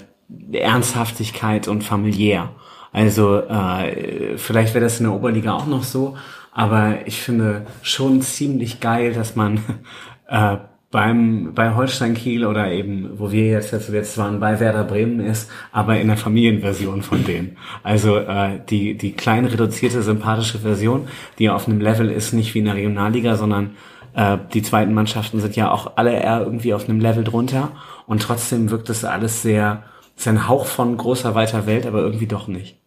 Ernsthaftigkeit 0.53 1.69
und 1.69 1.85
familiär. 1.85 2.51
Also 2.91 3.37
äh, 3.37 4.37
vielleicht 4.37 4.75
wäre 4.75 4.85
das 4.85 4.99
in 4.99 5.05
der 5.05 5.15
Oberliga 5.15 5.53
auch 5.53 5.67
noch 5.67 5.85
so, 5.85 6.17
aber 6.51 7.07
ich 7.07 7.21
finde 7.21 7.67
schon 7.83 8.23
ziemlich 8.23 8.81
geil, 8.81 9.13
dass 9.13 9.37
man 9.37 9.61
äh, 10.29 10.57
beim 10.91 11.53
bei 11.55 11.75
Holstein 11.75 12.15
Kiel 12.15 12.47
oder 12.47 12.71
eben, 12.71 13.19
wo 13.19 13.33
wir 13.33 13.47
jetzt 13.47 13.73
jetzt 13.73 14.19
waren, 14.19 14.41
bei 14.41 14.61
Werder 14.61 14.85
Bremen 14.85 15.21
ist, 15.21 15.51
aber 15.73 15.99
in 15.99 16.09
der 16.09 16.17
Familienversion 16.17 17.03
von 17.03 17.25
denen. 17.25 17.57
Also 17.83 18.17
äh, 18.19 18.61
die 18.69 18.97
die 18.97 19.13
klein 19.13 19.47
reduzierte 19.47 20.03
sympathische 20.03 20.61
Version, 20.61 21.09
die 21.39 21.51
auf 21.51 21.69
einem 21.69 21.81
Level 21.81 22.11
ist, 22.11 22.33
nicht 22.33 22.55
wie 22.55 22.61
in 22.61 22.67
der 22.67 22.77
Regionalliga, 22.77 23.37
sondern 23.37 23.77
äh, 24.15 24.39
die 24.55 24.63
zweiten 24.63 24.95
Mannschaften 24.95 25.41
sind 25.41 25.57
ja 25.57 25.71
auch 25.71 25.97
alle 25.97 26.13
eher 26.13 26.41
irgendwie 26.41 26.75
auf 26.75 26.89
einem 26.89 27.01
Level 27.01 27.25
drunter 27.25 27.73
und 28.07 28.23
trotzdem 28.23 28.71
wirkt 28.71 28.89
es 28.89 29.05
alles 29.05 29.43
sehr, 29.43 29.83
ist 30.17 30.29
ein 30.29 30.49
Hauch 30.49 30.67
von 30.67 30.97
großer 30.97 31.35
weiter 31.35 31.67
Welt, 31.67 31.87
aber 31.87 32.01
irgendwie 32.01 32.27
doch 32.27 32.49
nicht 32.49 32.79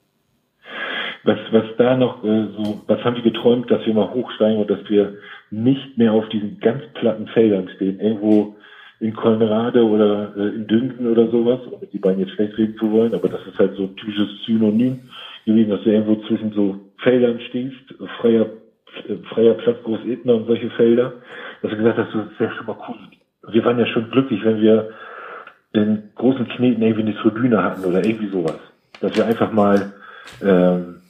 was, 1.24 1.38
was 1.52 1.66
da 1.78 1.98
noch 1.98 2.24
äh, 2.24 2.48
so, 2.58 2.82
was 2.88 3.04
haben 3.04 3.16
wir 3.16 3.24
geträumt, 3.24 3.70
dass 3.70 3.86
wir 3.86 3.94
mal 3.94 4.14
hochsteigen 4.14 4.60
und 4.60 4.70
dass 4.70 4.90
wir 4.90 5.18
nicht 5.52 5.98
mehr 5.98 6.14
auf 6.14 6.28
diesen 6.30 6.60
ganz 6.60 6.82
platten 6.94 7.28
Feldern 7.28 7.70
stehen, 7.76 8.00
irgendwo 8.00 8.56
in 9.00 9.14
Kolnerade 9.14 9.84
oder 9.86 10.34
äh, 10.36 10.56
in 10.56 10.68
Dünken 10.68 11.08
oder 11.08 11.28
sowas, 11.30 11.60
um 11.70 11.80
die 11.92 12.00
beiden 12.00 12.20
jetzt 12.20 12.34
schlecht 12.34 12.58
reden 12.58 12.78
zu 12.78 12.92
wollen, 12.92 13.14
aber 13.14 13.30
das 13.30 13.46
ist 13.48 13.58
halt 13.58 13.76
so 13.76 13.84
ein 13.84 13.96
typisches 13.96 14.30
Synonym 14.46 15.00
gewesen, 15.46 15.70
dass 15.70 15.84
du 15.84 15.92
irgendwo 15.92 16.16
zwischen 16.28 16.52
so 16.52 16.80
Feldern 16.98 17.40
stehst, 17.50 17.76
freier, 18.20 18.48
äh, 19.08 19.16
freier 19.30 19.54
Platz 19.56 19.78
Groß 19.84 20.00
Etna 20.06 20.34
und 20.34 20.48
solche 20.48 20.70
Felder, 20.72 21.14
dass 21.62 21.72
du 21.72 21.78
gesagt 21.78 21.98
hast, 21.98 22.14
das 22.14 22.32
ist 22.32 22.40
ja 22.40 22.52
schon 22.52 22.66
mal 22.66 22.78
cool. 22.88 22.96
Wir 23.52 23.64
waren 23.66 23.80
ja 23.80 23.86
schon 23.88 24.12
glücklich, 24.12 24.44
wenn 24.44 24.62
wir 24.62 24.90
den 25.76 26.10
großen 26.16 26.48
Kneten 26.50 26.82
irgendwie 26.82 27.02
eine 27.02 27.16
Tribüne 27.16 27.64
hatten 27.64 27.86
oder 27.86 28.04
irgendwie 28.04 28.30
sowas. 28.30 28.60
Dass 29.02 29.16
wir 29.16 29.26
einfach 29.26 29.52
mal 29.52 29.94
ähm, 30.42 31.02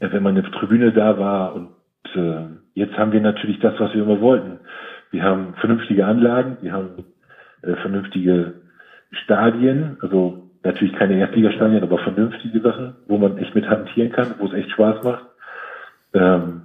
wenn 0.00 0.22
man 0.22 0.36
eine 0.36 0.50
Tribüne 0.50 0.92
da 0.92 1.18
war 1.18 1.54
und 1.54 1.70
äh, 2.14 2.46
jetzt 2.74 2.96
haben 2.96 3.12
wir 3.12 3.20
natürlich 3.20 3.58
das, 3.60 3.78
was 3.78 3.94
wir 3.94 4.02
immer 4.02 4.20
wollten. 4.20 4.60
Wir 5.10 5.22
haben 5.22 5.54
vernünftige 5.60 6.06
Anlagen, 6.06 6.58
wir 6.60 6.72
haben 6.72 7.04
äh, 7.62 7.74
vernünftige 7.76 8.54
Stadien, 9.12 9.96
also 10.00 10.50
natürlich 10.62 10.94
keine 10.94 11.18
Erstligastadien, 11.18 11.82
aber 11.82 11.98
vernünftige 11.98 12.60
Sachen, 12.60 12.96
wo 13.06 13.18
man 13.18 13.38
echt 13.38 13.54
mit 13.54 13.68
hantieren 13.68 14.12
kann, 14.12 14.34
wo 14.38 14.46
es 14.46 14.54
echt 14.54 14.70
Spaß 14.72 15.04
macht. 15.04 15.24
Ähm, 16.14 16.62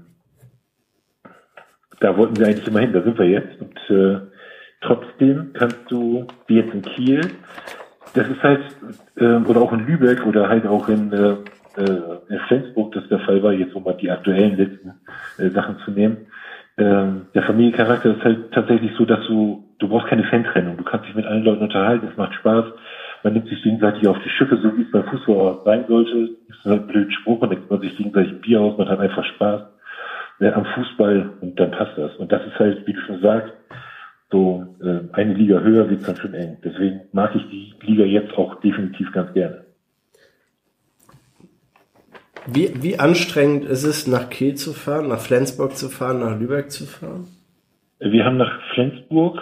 da 1.99 2.15
wollten 2.17 2.37
wir 2.37 2.47
eigentlich 2.47 2.67
immer 2.67 2.79
hin, 2.79 2.93
da 2.93 3.01
sind 3.01 3.17
wir 3.19 3.27
jetzt. 3.27 3.59
Und 3.61 3.77
äh, 3.89 4.19
trotzdem 4.81 5.51
kannst 5.53 5.79
du, 5.89 6.25
wie 6.47 6.55
jetzt 6.55 6.73
in 6.73 6.81
Kiel, 6.81 7.21
das 8.13 8.27
ist 8.27 8.41
halt, 8.41 8.61
äh, 9.17 9.35
oder 9.35 9.61
auch 9.61 9.73
in 9.73 9.85
Lübeck 9.85 10.25
oder 10.25 10.47
halt 10.47 10.65
auch 10.65 10.87
in 10.87 11.11
äh, 11.11 11.35
äh, 11.77 12.37
Flensburg 12.47 12.93
das 12.93 13.07
der 13.09 13.19
Fall 13.19 13.41
war, 13.43 13.53
jetzt 13.53 13.75
um 13.75 13.83
mal 13.83 13.93
die 13.93 14.09
aktuellen 14.09 14.57
letzten 14.57 14.93
äh, 15.37 15.49
Sachen 15.49 15.77
zu 15.85 15.91
nehmen. 15.91 16.27
Ähm, 16.77 17.27
der 17.33 17.43
Familiencharakter 17.43 18.15
ist 18.15 18.23
halt 18.23 18.51
tatsächlich 18.53 18.91
so, 18.97 19.05
dass 19.05 19.25
du, 19.27 19.65
du 19.79 19.89
brauchst 19.89 20.07
keine 20.07 20.23
Fantrennung. 20.23 20.77
Du 20.77 20.83
kannst 20.83 21.07
dich 21.07 21.15
mit 21.15 21.25
allen 21.25 21.43
Leuten 21.43 21.63
unterhalten, 21.63 22.07
es 22.09 22.17
macht 22.17 22.33
Spaß. 22.35 22.65
Man 23.23 23.33
nimmt 23.33 23.49
sich 23.49 23.61
gegenseitig 23.61 24.07
auf 24.07 24.17
die 24.23 24.29
Schiffe, 24.29 24.57
so 24.57 24.77
wie 24.77 24.83
es 24.83 24.91
beim 24.91 25.03
Fußball 25.03 25.59
sein 25.65 25.85
sollte. 25.87 26.29
Das 26.47 26.57
ist 26.57 26.65
halt 26.65 26.87
blöder 26.87 27.11
Spruch, 27.11 27.41
man 27.41 27.49
nimmt 27.49 27.81
sich 27.81 27.97
gegenseitig 27.97 28.31
ein 28.31 28.41
Bier 28.41 28.61
aus, 28.61 28.77
man 28.77 28.87
hat 28.87 28.99
einfach 28.99 29.25
Spaß 29.25 29.61
äh, 30.39 30.51
am 30.51 30.65
Fußball 30.65 31.31
und 31.41 31.59
dann 31.59 31.71
passt 31.71 31.97
das. 31.97 32.15
Und 32.15 32.31
das 32.31 32.45
ist 32.45 32.57
halt, 32.57 32.87
wie 32.87 32.93
du 32.93 33.01
schon 33.01 33.19
sagst, 33.19 33.53
so 34.31 34.75
äh, 34.81 35.13
eine 35.13 35.33
Liga 35.33 35.59
höher 35.59 35.89
wird 35.89 36.07
dann 36.07 36.15
schon 36.15 36.33
eng. 36.33 36.57
Deswegen 36.63 37.01
mag 37.11 37.35
ich 37.35 37.43
die 37.49 37.73
Liga 37.81 38.03
jetzt 38.03 38.37
auch 38.37 38.59
definitiv 38.61 39.11
ganz 39.11 39.33
gerne. 39.33 39.65
Wie, 42.47 42.71
wie 42.81 42.99
anstrengend 42.99 43.65
ist 43.65 43.83
es, 43.83 44.07
nach 44.07 44.29
Kiel 44.29 44.55
zu 44.55 44.73
fahren, 44.73 45.07
nach 45.07 45.19
Flensburg 45.19 45.75
zu 45.75 45.89
fahren, 45.89 46.19
nach 46.19 46.39
Lübeck 46.39 46.71
zu 46.71 46.85
fahren? 46.85 47.27
Wir 47.99 48.25
haben 48.25 48.37
nach 48.37 48.61
Flensburg, 48.73 49.41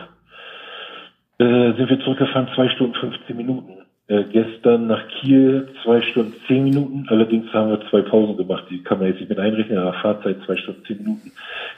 äh, 1.37 1.73
sind 1.73 1.89
wir 1.89 1.99
zurückgefahren, 1.99 2.49
zwei 2.55 2.69
Stunden 2.69 2.95
15 2.95 3.37
Minuten. 3.37 3.77
Äh, 4.09 4.23
gestern 4.31 4.87
nach 4.87 5.05
Kiel 5.19 5.67
zwei 5.83 6.01
Stunden 6.01 6.33
zehn 6.47 6.63
Minuten. 6.63 7.05
Allerdings 7.09 7.51
haben 7.51 7.71
wir 7.71 7.89
zwei 7.89 8.01
Pausen 8.01 8.37
gemacht. 8.37 8.63
Die 8.69 8.81
kann 8.81 8.99
man 8.99 9.09
jetzt 9.09 9.19
nicht 9.19 9.27
mit 9.29 9.37
einrechnen, 9.37 9.77
aber 9.79 9.93
Fahrzeit 9.95 10.37
zwei 10.45 10.55
Stunden 10.55 10.85
zehn 10.85 10.97
Minuten. 10.99 11.31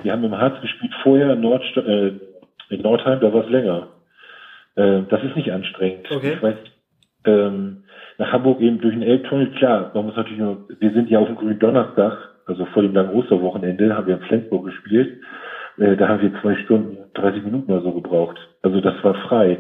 Wir 0.04 0.12
haben 0.12 0.24
im 0.24 0.38
Harz 0.38 0.62
gespielt 0.62 0.94
vorher 1.02 1.34
in, 1.34 1.42
Nord, 1.42 1.64
äh, 1.78 2.12
in 2.70 2.82
Nordheim, 2.84 3.20
da 3.20 3.34
war 3.34 3.46
es 3.46 3.50
länger. 3.50 3.88
Äh, 4.76 5.02
das 5.10 5.24
ist 5.24 5.36
nicht 5.36 5.52
anstrengend. 5.52 6.12
Okay. 6.12 6.34
Ich 6.36 6.44
weiß, 6.44 6.56
ähm, 7.26 7.84
nach 8.20 8.34
Hamburg 8.34 8.60
eben 8.60 8.80
durch 8.80 8.94
den 8.94 9.02
Elbtunnel. 9.02 9.52
Klar, 9.54 9.92
man 9.94 10.06
muss 10.06 10.16
natürlich 10.16 10.40
nur, 10.40 10.66
wir 10.80 10.92
sind 10.92 11.10
ja 11.10 11.20
auf 11.20 11.28
dem 11.28 11.38
grünen 11.38 11.58
Donnerstag, 11.58 12.18
also 12.46 12.66
vor 12.66 12.84
dem 12.84 12.94
langen 12.94 13.14
Osterwochenende, 13.14 13.96
haben 13.96 14.08
wir 14.08 14.16
in 14.16 14.28
Flensburg 14.28 14.66
gespielt. 14.66 15.22
Äh, 15.78 15.96
da 15.96 16.10
haben 16.10 16.22
wir 16.22 16.34
zwei 16.42 16.56
Stunden, 16.58 16.98
30 17.14 17.44
Minuten 17.44 17.72
oder 17.72 17.82
so 17.82 17.94
gebraucht. 17.94 18.38
Also 18.62 18.82
das 18.82 19.02
war 19.04 19.16
frei. 19.16 19.58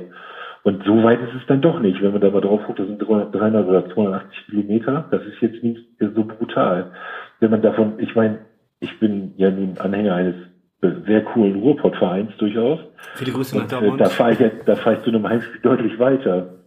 Und 0.64 0.84
so 0.84 1.02
weit 1.04 1.22
ist 1.22 1.34
es 1.40 1.48
dann 1.48 1.62
doch 1.62 1.80
nicht. 1.80 2.02
Wenn 2.02 2.12
man 2.12 2.20
da 2.20 2.30
mal 2.30 2.42
drauf 2.42 2.62
guckt, 2.68 2.80
das 2.80 2.88
sind 2.88 3.00
300 3.00 3.66
oder 3.66 3.90
280 3.94 4.48
Kilometer. 4.48 5.06
Das 5.10 5.24
ist 5.24 5.40
jetzt 5.40 5.64
nicht 5.64 5.80
so 6.00 6.26
brutal. 6.26 6.92
Wenn 7.40 7.52
man 7.52 7.62
davon, 7.62 7.94
ich 8.00 8.14
meine, 8.14 8.40
ich 8.82 9.00
bin 9.00 9.34
ja 9.38 9.52
nun 9.52 9.78
Anhänger 9.80 10.16
eines 10.16 10.36
sehr 10.82 11.24
coolen 11.24 11.62
Ruhrpott-Vereins 11.62 12.36
durchaus. 12.38 12.80
Viele 13.16 13.32
Grüße 13.32 13.58
nach 13.58 13.68
Dortmund. 13.68 14.02
Äh, 14.02 14.04
da 14.04 14.10
fahre 14.10 14.32
ich, 14.32 14.40
da 14.66 14.76
fahre 14.76 14.98
ich 14.98 15.04
zu 15.04 15.12
einem 15.12 15.28
Heimspiel 15.28 15.62
deutlich 15.62 15.98
weiter 15.98 16.59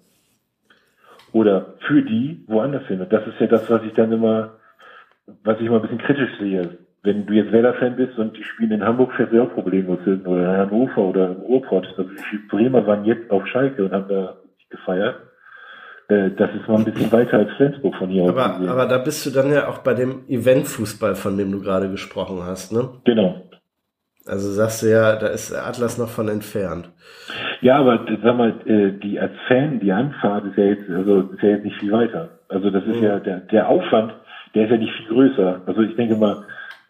oder 1.32 1.74
für 1.86 2.02
die 2.02 2.44
woanders 2.46 2.86
hin. 2.86 3.00
Und 3.00 3.12
das 3.12 3.26
ist 3.26 3.40
ja 3.40 3.46
das, 3.46 3.68
was 3.70 3.82
ich 3.84 3.92
dann 3.94 4.12
immer, 4.12 4.58
was 5.44 5.58
ich 5.60 5.66
immer 5.66 5.76
ein 5.76 5.82
bisschen 5.82 5.98
kritisch 5.98 6.30
sehe. 6.38 6.78
Wenn 7.02 7.26
du 7.26 7.34
jetzt 7.34 7.50
Werder-Fan 7.50 7.96
bist 7.96 8.16
und 8.18 8.36
die 8.36 8.44
spielen 8.44 8.70
in 8.70 8.84
Hamburg, 8.84 9.12
fährst 9.14 9.32
du 9.32 9.42
auch 9.42 9.52
problemlos 9.52 9.98
hin 10.04 10.24
oder 10.24 10.42
in 10.42 10.56
Hannover 10.58 10.98
oder 10.98 11.26
im 11.30 11.40
Ruhrpott. 11.42 11.86
Also 11.96 12.04
die 12.04 12.38
Bremer 12.48 12.86
waren 12.86 13.04
jetzt 13.04 13.28
auf 13.30 13.46
Schalke 13.46 13.84
und 13.84 13.92
haben 13.92 14.08
da 14.08 14.36
gefeiert. 14.70 15.16
äh, 16.08 16.30
das 16.36 16.50
ist 16.54 16.68
mal 16.68 16.78
ein 16.78 16.84
bisschen 16.84 17.10
weiter 17.10 17.38
als 17.38 17.50
Flensburg 17.56 17.94
von 17.96 18.08
hier 18.08 18.28
aber, 18.28 18.56
aus. 18.56 18.68
Aber 18.68 18.86
da 18.86 18.98
bist 18.98 19.26
du 19.26 19.30
dann 19.30 19.52
ja 19.52 19.68
auch 19.68 19.78
bei 19.78 19.94
dem 19.94 20.28
Eventfußball, 20.28 21.14
von 21.14 21.36
dem 21.36 21.50
du 21.50 21.60
gerade 21.60 21.90
gesprochen 21.90 22.42
hast, 22.44 22.72
ne? 22.72 22.88
Genau. 23.04 23.42
Also 24.26 24.52
sagst 24.52 24.82
du 24.82 24.86
ja, 24.90 25.16
da 25.16 25.28
ist 25.28 25.52
Atlas 25.52 25.98
noch 25.98 26.08
von 26.08 26.28
entfernt. 26.28 26.90
Ja, 27.60 27.78
aber 27.78 28.06
sag 28.22 28.36
mal, 28.36 28.54
äh, 28.66 28.92
die 28.92 29.18
als 29.18 29.32
Fan, 29.48 29.80
die 29.80 29.90
Anfahrt 29.90 30.44
ist 30.46 30.56
ja 30.56 30.64
jetzt, 30.64 30.88
also 30.88 31.22
ist 31.32 31.42
ja 31.42 31.50
jetzt 31.50 31.64
nicht 31.64 31.78
viel 31.80 31.92
weiter. 31.92 32.38
Also 32.48 32.70
das 32.70 32.84
ist 32.84 32.96
mhm. 32.96 33.04
ja 33.04 33.18
der, 33.18 33.40
der 33.40 33.68
Aufwand, 33.68 34.14
der 34.54 34.64
ist 34.64 34.70
ja 34.70 34.76
nicht 34.76 34.92
viel 34.94 35.08
größer. 35.08 35.62
Also 35.66 35.82
ich 35.82 35.96
denke 35.96 36.16
mal, 36.16 36.44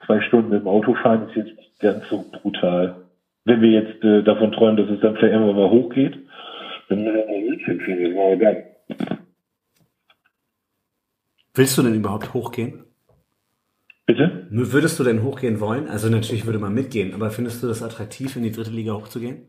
zwei 0.07 0.21
Stunden 0.21 0.51
mit 0.51 0.61
dem 0.61 0.69
Auto 0.69 0.95
fahren 0.95 1.29
ist 1.29 1.37
jetzt 1.37 1.57
nicht 1.57 1.81
ganz 1.81 2.09
so 2.09 2.25
brutal. 2.43 2.97
Wenn 3.45 3.63
wir 3.63 3.71
jetzt 3.71 4.05
äh, 4.05 4.23
davon 4.23 4.53
träumen, 4.53 4.77
dass 4.77 4.91
es 4.91 5.01
dann 5.01 5.17
vielleicht 5.17 5.33
irgendwann 5.33 5.57
mal 5.57 5.71
hochgeht, 5.71 6.19
dann 6.89 7.05
müssen 7.05 7.17
wir 7.17 7.51
München 7.51 7.81
finden, 7.81 8.19
aber 8.19 8.37
dann. 8.37 8.57
Willst 11.55 11.77
du 11.79 11.83
denn 11.83 11.95
überhaupt 11.95 12.35
hochgehen? 12.35 12.85
Bitte? 14.13 14.47
Würdest 14.51 15.01
du 15.01 15.05
denn 15.05 15.23
hochgehen 15.23 15.59
wollen? 15.59 15.89
Also 15.89 16.11
natürlich 16.11 16.45
würde 16.45 16.59
man 16.59 16.75
mitgehen, 16.75 17.15
aber 17.15 17.31
findest 17.31 17.63
du 17.63 17.67
das 17.67 17.83
attraktiv, 17.83 18.37
in 18.37 18.43
die 18.43 18.53
dritte 18.53 18.71
Liga 18.71 18.93
hochzugehen? 18.93 19.49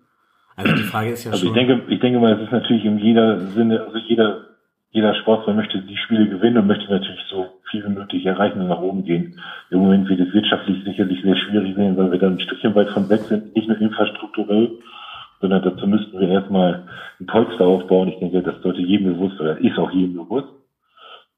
Also 0.56 0.74
die 0.74 0.84
Frage 0.84 1.10
ist 1.10 1.26
ja 1.26 1.32
also 1.32 1.48
schon. 1.48 1.54
Also 1.54 1.62
ich 1.62 1.68
denke, 1.68 1.94
ich 1.94 2.00
denke 2.00 2.20
mal, 2.20 2.32
es 2.32 2.44
ist 2.44 2.52
natürlich 2.54 2.86
in 2.86 2.98
jeder 2.98 3.42
Sinne, 3.48 3.82
also 3.82 3.98
jeder, 3.98 4.46
jeder 4.92 5.16
Sportler 5.16 5.54
möchte 5.54 5.82
die 5.82 5.98
Spiele 5.98 6.30
gewinnen 6.30 6.60
und 6.60 6.68
möchte 6.68 6.90
natürlich 6.90 7.20
so 7.30 7.48
viel 7.70 7.84
wie 7.84 7.90
möglich 7.90 8.26
erreichen 8.26 8.62
und 8.62 8.70
nach 8.70 8.80
oben 8.80 9.04
gehen. 9.04 9.38
Im 9.70 9.80
Moment 9.80 10.08
wird 10.08 10.22
es 10.22 10.34
wirtschaftlich 10.34 10.82
sicherlich 10.86 11.22
sehr 11.22 11.36
schwierig 11.36 11.76
sein, 11.76 11.98
weil 11.98 12.14
wir 12.14 12.20
dann 12.20 12.36
ein 12.36 12.40
Stückchen 12.40 12.74
weit 12.74 12.90
von 12.92 13.10
weg 13.10 13.20
sind, 13.22 13.54
nicht 13.54 13.68
nur 13.68 13.82
infrastrukturell, 13.82 14.80
sondern 15.42 15.62
dazu 15.62 15.88
müssten 15.88 16.18
wir 16.18 16.30
erstmal 16.30 16.88
ein 17.20 17.26
Polster 17.26 17.66
aufbauen. 17.66 18.08
Ich 18.08 18.20
denke, 18.20 18.42
das 18.42 18.62
sollte 18.62 18.80
jedem 18.80 19.14
bewusst 19.14 19.42
oder 19.42 19.58
ist 19.58 19.78
auch 19.78 19.92
jedem 19.92 20.14
bewusst. 20.14 20.48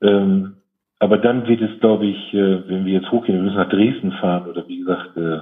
Ähm, 0.03 0.57
aber 1.05 1.19
dann 1.19 1.47
wird 1.47 1.61
es, 1.61 1.79
glaube 1.81 2.07
ich, 2.07 2.33
äh, 2.33 2.67
wenn 2.67 2.83
wir 2.83 2.93
jetzt 2.93 3.11
hochgehen, 3.11 3.37
wir 3.37 3.43
müssen 3.43 3.57
nach 3.57 3.69
Dresden 3.69 4.11
fahren 4.13 4.49
oder 4.49 4.67
wie 4.67 4.79
gesagt 4.79 5.15
äh, 5.15 5.37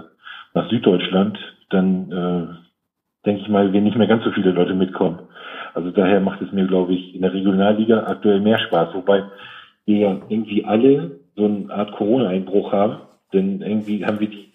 nach 0.54 0.69
Süddeutschland, 0.69 1.39
dann 1.69 2.12
äh, 2.12 3.26
denke 3.26 3.43
ich 3.43 3.47
mal, 3.47 3.71
wenn 3.71 3.86
nicht 3.86 3.95
mehr 3.95 4.08
ganz 4.08 4.26
so 4.26 4.32
viele 4.32 4.52
Leute 4.52 4.73
mitkommen. 4.73 5.19
Also 5.73 5.91
daher 5.91 6.19
macht 6.19 6.41
es 6.41 6.52
mir, 6.52 6.67
glaube 6.67 6.93
ich, 6.93 7.15
in 7.15 7.21
der 7.21 7.34
Regionalliga 7.34 8.04
aktuell 8.08 8.41
mehr 8.41 8.60
Spaß, 8.60 8.93
wobei 8.93 9.23
wir 9.86 9.97
ja 9.97 10.17
irgendwie 10.28 10.65
alle 10.65 11.12
so 11.38 11.45
eine 11.45 11.73
Art 11.73 11.93
Corona-Einbruch 11.93 12.73
haben, 12.73 12.97
denn 13.32 13.62
irgendwie 13.62 14.06
haben 14.06 14.19
wir 14.19 14.28
die, 14.28 14.52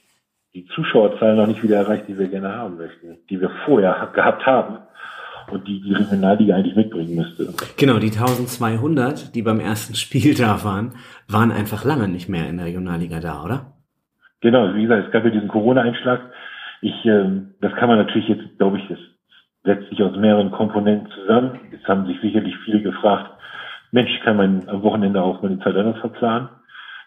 die 0.53 0.67
Zuschauerzahlen 0.67 1.39
noch 1.39 1.47
nicht 1.47 1.63
wieder 1.63 1.79
erreicht, 1.79 2.05
die 2.09 2.19
wir 2.19 2.29
gerne 2.29 2.55
haben 2.55 2.77
möchten, 2.77 3.17
die 3.31 3.41
wir 3.41 3.51
vorher 3.65 4.11
gehabt 4.13 4.45
haben 4.45 4.81
die 5.57 5.81
die 5.81 5.95
Regionalliga 5.95 6.55
eigentlich 6.55 6.77
mitbringen 6.77 7.17
müsste. 7.17 7.53
Genau, 7.77 7.99
die 7.99 8.11
1200, 8.11 9.35
die 9.35 9.43
beim 9.43 9.61
ersten 9.61 9.95
Spiel 9.95 10.35
da 10.35 10.63
waren, 10.65 10.93
waren 11.29 11.51
einfach 11.51 11.85
lange 11.85 12.09
nicht 12.09 12.29
mehr 12.29 12.49
in 12.49 12.59
der 12.59 12.67
Regionalliga 12.67 13.21
da, 13.21 13.43
oder? 13.45 13.73
Genau, 14.41 14.75
wie 14.75 14.83
gesagt, 14.83 15.07
es 15.07 15.13
gab 15.13 15.25
ja 15.25 15.31
diesen 15.31 15.49
Corona-Einschlag. 15.49 16.21
Ich, 16.81 17.05
ähm, 17.05 17.55
das 17.61 17.75
kann 17.75 17.89
man 17.89 17.99
natürlich 17.99 18.29
jetzt, 18.29 18.59
glaube 18.59 18.79
ich, 18.79 18.91
es 18.91 18.99
setzt 19.65 19.89
sich 19.91 20.03
aus 20.03 20.17
mehreren 20.17 20.51
Komponenten 20.51 21.11
zusammen. 21.13 21.59
Jetzt 21.73 21.87
haben 21.89 22.07
sich 22.07 22.21
sicherlich 22.21 22.55
viele 22.65 22.81
gefragt, 22.81 23.31
Mensch, 23.91 24.21
kann 24.23 24.37
man 24.37 24.69
am 24.69 24.83
Wochenende 24.83 25.23
auch 25.23 25.43
meine 25.43 25.59
Zeit 25.61 25.75
anders 25.75 25.99
verplanen? 25.99 26.49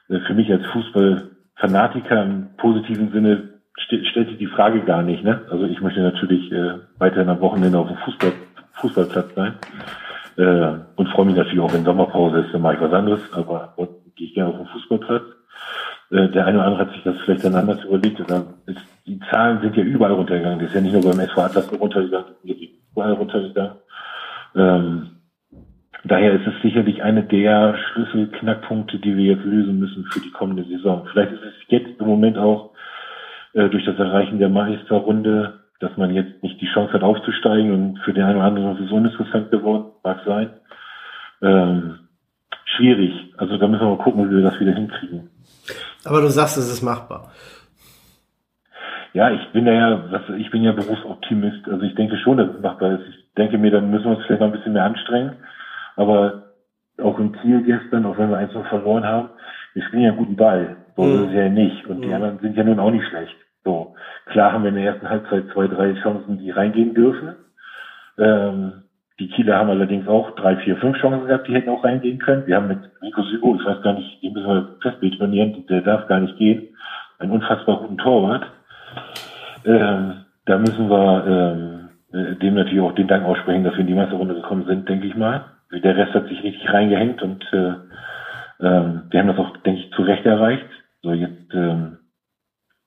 Äh, 0.10 0.20
für 0.28 0.34
mich 0.34 0.52
als 0.52 0.66
Fußballfanatiker 0.68 2.24
im 2.24 2.50
positiven 2.58 3.12
Sinne 3.12 3.51
st 3.80 4.06
stellt 4.08 4.30
sich 4.30 4.38
die 4.38 4.48
Frage 4.48 4.82
gar 4.82 5.02
nicht. 5.02 5.24
Ne? 5.24 5.42
Also 5.50 5.66
ich 5.66 5.82
möchte 5.82 6.02
natürlich 6.02 6.52
äh, 6.52 6.80
weiterhin 6.98 7.30
am 7.30 7.42
Wochenende 7.42 7.78
auf 7.78 7.88
dem 7.88 7.98
Fußball, 7.98 8.34
Fußballplatz 8.74 9.36
sein 9.36 9.54
äh, 10.38 10.74
und 10.96 11.10
freue 11.10 11.26
mich 11.26 11.36
natürlich 11.36 11.60
auch, 11.60 11.74
wenn 11.74 11.86
Sommerpause 11.86 12.40
ist, 12.40 12.54
dann 12.54 12.62
mache 12.62 12.76
ich 12.76 12.82
was 12.82 12.94
anderes, 12.94 13.22
aber 13.34 13.74
gehe 14.16 14.28
ich 14.28 14.34
gerne 14.34 14.52
auf 14.52 14.58
den 14.58 14.68
Fußballplatz. 14.68 15.24
Äh, 16.12 16.30
der 16.30 16.46
eine 16.46 16.58
oder 16.58 16.68
andere 16.68 16.86
hat 16.86 16.94
sich 16.94 17.04
das 17.04 17.16
vielleicht 17.24 17.44
dann 17.44 17.56
anders 17.56 17.84
überlegt. 17.84 18.20
Ist, 18.20 18.82
die 19.08 19.20
Zahlen 19.30 19.62
sind 19.62 19.76
ja 19.76 19.84
überall 19.84 20.14
runtergegangen. 20.14 20.60
Das 20.60 20.70
ist 20.70 20.76
ja 20.76 20.82
nicht 20.82 20.94
nur 20.94 21.04
beim 21.04 21.20
SV 21.20 21.42
Atlas 21.42 21.72
runtergegangen, 21.72 22.34
überall 22.92 23.14
runtergegangen. 23.14 23.76
Ähm, 24.56 25.10
daher 26.04 26.34
ist 26.34 26.48
es 26.48 26.62
sicherlich 26.62 27.02
eine 27.04 27.24
der 27.24 27.76
Schlüsselknackpunkte, 27.78 29.00
die 29.00 29.16
wir 29.16 29.36
jetzt 29.36 29.46
lösen 29.46 29.80
müssen 29.80 30.06
für 30.06 30.20
die 30.20 30.32
kommende 30.32 30.64
Saison. 30.66 31.08
Vielleicht 31.12 31.34
ist 31.34 31.44
es 31.44 31.54
jetzt 31.70 32.00
im 32.00 32.08
Moment 32.08 32.38
auch 32.38 32.71
äh, 33.54 33.70
durch 33.70 33.86
das 33.86 33.98
Erreichen 33.98 34.40
der 34.40 34.50
Meisterrunde, 34.50 35.62
dass 35.80 35.96
man 35.98 36.14
jetzt 36.14 36.42
nicht 36.44 36.62
die 36.62 36.70
Chance 36.74 36.94
hat 36.94 37.04
aufzusteigen 37.04 37.72
und 37.74 38.00
für 38.00 38.14
den 38.14 38.24
einen 38.24 38.38
oder 38.38 38.46
anderen 38.46 38.78
ist 38.78 38.86
es 38.86 38.92
uninteressant 38.92 39.52
geworden, 39.52 39.92
mag 40.04 40.22
sein. 40.26 40.50
Ähm, 41.42 42.00
schwierig. 42.66 43.34
Also 43.38 43.58
da 43.58 43.68
müssen 43.68 43.82
wir 43.82 43.96
mal 43.96 44.04
gucken, 44.04 44.30
wie 44.30 44.36
wir 44.36 44.44
das 44.44 44.60
wieder 44.60 44.74
hinkriegen. 44.74 45.30
Aber 46.06 46.22
du 46.22 46.28
sagst, 46.28 46.58
es 46.58 46.72
ist 46.72 46.82
machbar. 46.82 47.32
Ja, 49.14 49.30
ich 49.32 49.46
bin 49.52 49.66
ja, 49.68 50.06
ich 50.38 50.50
bin 50.52 50.64
ja 50.64 50.72
Berufsoptimist. 50.72 51.68
Also 51.68 51.84
ich 51.84 51.96
denke 51.96 52.18
schon, 52.18 52.38
dass 52.38 52.56
es 52.56 52.62
machbar 52.62 52.94
ist. 52.94 53.08
Ich 53.10 53.34
denke 53.38 53.58
mir, 53.58 53.72
dann 53.72 53.92
müssen 53.92 54.06
wir 54.06 54.16
uns 54.16 54.26
vielleicht 54.26 54.40
mal 54.40 54.48
ein 54.48 54.54
bisschen 54.54 54.74
mehr 54.74 54.86
anstrengen. 54.86 55.34
Aber 55.98 56.44
auch 57.02 57.20
im 57.20 57.36
Ziel 57.42 57.64
gestern, 57.64 58.06
auch 58.06 58.18
wenn 58.18 58.30
wir 58.30 58.38
eins 58.38 58.54
noch 58.54 58.68
verloren 58.68 59.04
haben, 59.04 59.30
wir 59.74 59.84
spielen 59.84 60.04
ja 60.04 60.10
einen 60.10 60.18
guten 60.18 60.36
Ball. 60.36 60.78
So 60.96 61.04
mhm. 61.04 61.24
ist 61.24 61.30
es 61.30 61.36
ja 61.36 61.50
nicht. 61.50 61.88
Und 61.88 62.00
mhm. 62.00 62.02
die 62.02 62.14
anderen 62.14 62.40
sind 62.40 62.58
ja 62.58 62.64
nun 62.64 62.80
auch 62.80 62.92
nicht 62.92 63.08
schlecht. 63.08 63.36
So. 63.64 63.96
Klar 64.28 64.54
haben 64.54 64.64
wir 64.64 64.70
in 64.70 64.76
der 64.76 64.86
ersten 64.86 65.10
Halbzeit 65.10 65.46
zwei, 65.54 65.68
drei 65.68 65.94
Chancen, 66.02 66.40
die 66.40 66.52
reingehen 66.52 66.94
dürfen. 66.94 67.36
Ähm, 68.18 68.84
die 69.20 69.28
Kieler 69.28 69.58
haben 69.58 69.70
allerdings 69.70 70.08
auch 70.08 70.32
drei, 70.32 70.56
vier, 70.58 70.78
fünf 70.78 70.98
Chancen 70.98 71.28
gehabt, 71.28 71.48
die 71.48 71.54
hätten 71.54 71.70
auch 71.70 71.84
reingehen 71.84 72.18
können. 72.18 72.48
Wir 72.48 72.56
haben 72.56 72.68
mit 72.68 72.80
Rico 73.04 73.22
Sügo, 73.22 73.56
ich 73.56 73.66
weiß 73.66 73.84
gar 73.84 73.94
nicht, 73.94 74.24
den 74.24 74.34
müssen 74.34 74.48
wir 74.48 74.76
festbetonieren, 74.82 75.66
der 75.68 75.82
darf 75.82 76.08
gar 76.08 76.20
nicht 76.20 76.38
gehen. 76.38 76.70
Einen 77.20 77.32
unfassbar 77.32 77.82
guten 77.82 78.00
Torwart. 78.00 78.48
Ähm, 79.64 80.26
da 80.46 80.58
müssen 80.58 80.90
wir 80.90 81.26
ähm, 81.28 81.90
äh, 82.14 82.36
dem 82.38 82.56
natürlich 82.56 82.82
auch 82.82 82.96
den 82.96 83.08
Dank 83.08 83.24
aussprechen, 83.26 83.64
dass 83.64 83.74
wir 83.74 83.82
in 83.82 83.88
die 83.88 83.94
Meisterrunde 83.94 84.34
gekommen 84.34 84.66
sind, 84.66 84.90
denke 84.90 85.08
ich 85.08 85.16
mal. 85.16 85.46
Der 85.72 85.96
Rest 85.96 86.14
hat 86.14 86.28
sich 86.28 86.44
richtig 86.44 86.74
reingehängt 86.74 87.22
und 87.22 87.46
äh, 87.54 87.74
ähm, 88.60 89.04
wir 89.10 89.20
haben 89.20 89.28
das 89.28 89.38
auch, 89.38 89.56
denke 89.58 89.82
ich, 89.82 89.94
zu 89.94 90.02
Recht 90.02 90.26
erreicht. 90.26 90.66
So, 91.04 91.14
jetzt 91.14 91.54
ähm, 91.54 91.98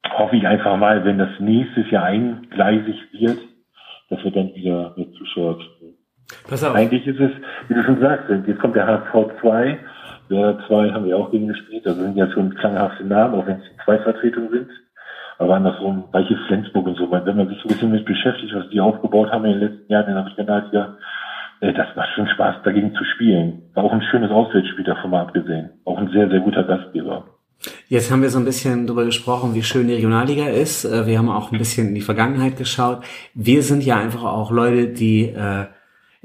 hoffe 0.08 0.36
ich 0.36 0.46
einfach 0.46 0.76
mal, 0.76 1.04
wenn 1.04 1.18
das 1.18 1.40
nächstes 1.40 1.90
Jahr 1.90 2.04
eingleisig 2.04 2.96
wird, 3.12 3.38
dass 4.10 4.22
wir 4.22 4.30
dann 4.30 4.54
wieder 4.54 4.94
mit 4.96 5.14
Zuschauer 5.14 5.58
Pass 6.48 6.64
auf. 6.64 6.74
Eigentlich 6.74 7.06
ist 7.06 7.20
es, 7.20 7.30
wie 7.68 7.74
du 7.74 7.82
schon 7.82 8.00
sagst, 8.00 8.30
jetzt 8.30 8.60
kommt 8.60 8.76
der 8.76 8.86
HSV 8.86 9.40
2. 9.40 9.78
Der 10.30 10.58
2 10.66 10.90
haben 10.90 11.04
wir 11.04 11.18
auch 11.18 11.30
gegen 11.30 11.48
gespielt. 11.48 11.84
Das 11.84 11.96
sind 11.96 12.16
ja 12.16 12.30
schon 12.30 12.54
klanghafte 12.54 13.04
Namen, 13.04 13.34
auch 13.34 13.46
wenn 13.46 13.58
es 13.58 13.84
zwei 13.84 13.98
Vertretungen 13.98 14.50
sind. 14.50 14.70
Aber 15.38 15.56
andersrum, 15.56 16.04
welche 16.12 16.36
Flensburg 16.46 16.86
und 16.86 16.96
so, 16.96 17.10
wenn 17.10 17.36
man 17.36 17.48
sich 17.48 17.62
ein 17.62 17.68
bisschen 17.68 17.90
mit 17.90 18.04
beschäftigt, 18.04 18.54
was 18.54 18.68
die 18.70 18.80
aufgebaut 18.80 19.30
haben 19.30 19.44
in 19.44 19.58
den 19.58 19.68
letzten 19.68 19.92
Jahren 19.92 20.08
in 20.08 20.14
der 20.14 20.26
Regionalliga, 20.26 20.96
äh, 21.60 21.72
das 21.72 21.88
macht 21.96 22.10
schon 22.14 22.28
Spaß, 22.28 22.62
dagegen 22.62 22.94
zu 22.94 23.04
spielen. 23.04 23.62
War 23.74 23.84
auch 23.84 23.92
ein 23.92 24.02
schönes 24.02 24.30
Auswärtsspiel 24.30 24.84
davon 24.84 25.10
mal 25.10 25.22
abgesehen. 25.22 25.70
Auch 25.84 25.98
ein 25.98 26.08
sehr, 26.08 26.28
sehr 26.30 26.40
guter 26.40 26.64
Gastgeber. 26.64 27.24
Jetzt 27.88 28.10
haben 28.10 28.22
wir 28.22 28.30
so 28.30 28.38
ein 28.38 28.44
bisschen 28.44 28.86
darüber 28.86 29.04
gesprochen, 29.04 29.54
wie 29.54 29.62
schön 29.62 29.88
die 29.88 29.94
Regionalliga 29.94 30.48
ist. 30.48 30.84
Äh, 30.84 31.06
wir 31.06 31.18
haben 31.18 31.28
auch 31.28 31.52
ein 31.52 31.58
bisschen 31.58 31.88
in 31.88 31.94
die 31.94 32.00
Vergangenheit 32.00 32.56
geschaut. 32.56 33.02
Wir 33.34 33.62
sind 33.62 33.84
ja 33.84 33.96
einfach 33.96 34.24
auch 34.24 34.50
Leute, 34.50 34.88
die 34.88 35.24
äh, 35.24 35.66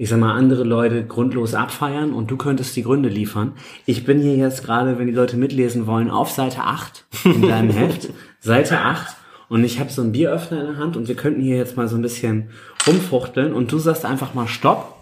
ich 0.01 0.07
sag 0.07 0.17
mal, 0.17 0.33
andere 0.33 0.63
Leute 0.63 1.05
grundlos 1.05 1.53
abfeiern 1.53 2.13
und 2.13 2.31
du 2.31 2.37
könntest 2.37 2.73
die 2.77 2.83
Gründe 2.83 3.09
liefern. 3.09 3.51
Ich 3.85 4.05
bin 4.05 4.21
hier 4.21 4.37
jetzt 4.37 4.63
gerade, 4.63 4.97
wenn 4.97 5.07
die 5.07 5.13
Leute 5.13 5.35
mitlesen 5.35 5.87
wollen, 5.87 6.09
auf 6.09 6.31
Seite 6.31 6.61
8 6.61 7.03
in 7.25 7.41
deinem 7.41 7.69
Heft. 7.69 8.07
Seite 8.39 8.79
8. 8.79 9.17
Und 9.49 9.65
ich 9.65 9.77
habe 9.81 9.91
so 9.91 10.01
einen 10.01 10.13
Bieröffner 10.13 10.61
in 10.61 10.67
der 10.67 10.77
Hand 10.77 10.95
und 10.95 11.09
wir 11.09 11.15
könnten 11.15 11.41
hier 11.41 11.57
jetzt 11.57 11.75
mal 11.75 11.89
so 11.89 11.97
ein 11.97 12.01
bisschen 12.01 12.51
rumfuchteln 12.87 13.51
und 13.51 13.73
du 13.73 13.77
sagst 13.77 14.05
einfach 14.05 14.33
mal 14.33 14.47
Stopp 14.47 14.95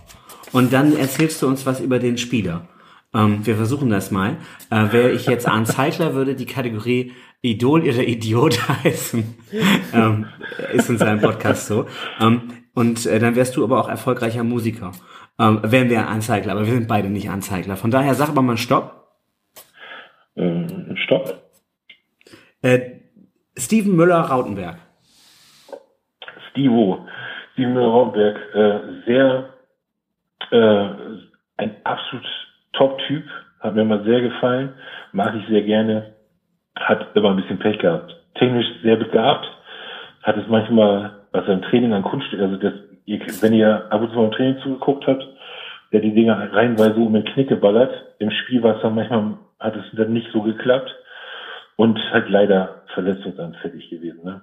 und 0.52 0.73
dann 0.73 0.97
erzählst 0.97 1.43
du 1.43 1.47
uns 1.47 1.67
was 1.67 1.80
über 1.80 2.00
den 2.00 2.17
Spieler. 2.17 2.67
Ähm, 3.13 3.46
wir 3.46 3.56
versuchen 3.56 3.89
das 3.89 4.12
mal. 4.12 4.38
Äh, 4.70 4.91
Wäre 4.91 5.12
ich 5.12 5.28
jetzt 5.28 5.48
Arne 5.48 5.65
Zeitler, 5.65 6.13
würde 6.13 6.36
die 6.36 6.46
Kategorie 6.46 7.13
Idol 7.41 7.82
oder 7.82 8.08
Idiot 8.08 8.60
heißen. 8.84 9.38
ähm, 9.93 10.26
ist 10.74 10.89
in 10.89 10.98
seinem 10.98 11.22
Podcast 11.22 11.67
so. 11.67 11.86
Ähm, 12.20 12.54
und 12.74 13.06
äh, 13.06 13.20
dann 13.20 13.36
wärst 13.36 13.56
du 13.56 13.63
aber 13.63 13.80
auch 13.80 13.89
erfolgreicher 13.89 14.43
Musiker. 14.43 14.91
Ähm, 15.39 15.60
wären 15.63 15.89
wir 15.89 16.08
Anzeigler, 16.08 16.54
aber 16.54 16.65
wir 16.65 16.74
sind 16.74 16.88
beide 16.88 17.10
nicht 17.10 17.30
Anzeigler. 17.30 17.78
Von 17.78 17.91
daher 17.91 18.15
sag 18.15 18.30
aber 18.30 18.41
mal 18.41 18.58
Stopp. 18.58 19.08
Ähm, 20.36 20.96
Stopp. 21.06 21.41
Äh, 22.62 22.98
Steven 23.58 23.96
Müller-Rautenberg. 23.96 24.78
Stevo. 26.52 27.08
Steven 27.54 27.74
Müller-Rautenberg, 27.74 28.38
äh, 28.54 28.80
sehr, 29.06 29.54
äh, 30.52 30.89
ein 31.58 31.76
absolut 31.84 32.26
Top-Typ. 32.78 33.24
Hat 33.60 33.76
mir 33.76 33.82
immer 33.82 34.04
sehr 34.04 34.22
gefallen. 34.22 34.74
Mag 35.12 35.36
ich 35.36 35.48
sehr 35.48 35.63
gerne. 35.63 36.13
Hat 36.76 37.16
immer 37.16 37.32
ein 37.32 37.38
bisschen 37.38 37.60
Pech 37.60 37.80
gehabt. 37.80 38.16
Technisch 38.36 38.68
sehr 38.84 38.98
begabt. 38.98 39.48
Hat 40.24 40.38
es 40.38 40.48
manchmal 40.48 41.18
was 41.32 41.48
er 41.48 41.54
im 41.54 41.62
Training 41.62 41.94
an 41.94 42.04
Kunst, 42.04 42.28
also 42.34 42.58
das, 42.58 42.74
ihr, 43.06 43.20
wenn 43.42 43.54
ihr 43.54 43.92
ab 43.92 44.02
und 44.02 44.10
zu 44.10 44.16
mal 44.16 44.26
im 44.26 44.32
Training 44.32 44.60
zugeguckt 44.62 45.06
habt, 45.08 45.26
der 45.92 46.02
die 46.02 46.13
Dinger 46.13 46.52
reinweise 46.54 46.96
um 46.96 47.13
den 47.13 47.26
Knick 47.26 47.50
geballert. 47.50 47.94
Im 48.20 48.32
Spiel 48.32 48.62
war 48.63 48.76
es 48.76 48.82
dann 48.82 48.96
manchmal, 48.96 49.38
hat 49.60 49.76
es 49.76 49.84
dann 49.94 50.12
nicht 50.12 50.30
so 50.34 50.42
geklappt 50.42 50.94
und 51.76 52.00
halt 52.12 52.30
leider 52.30 52.82
verletzungsanfällig 52.94 53.90
gewesen. 53.90 54.24
Ne? 54.24 54.42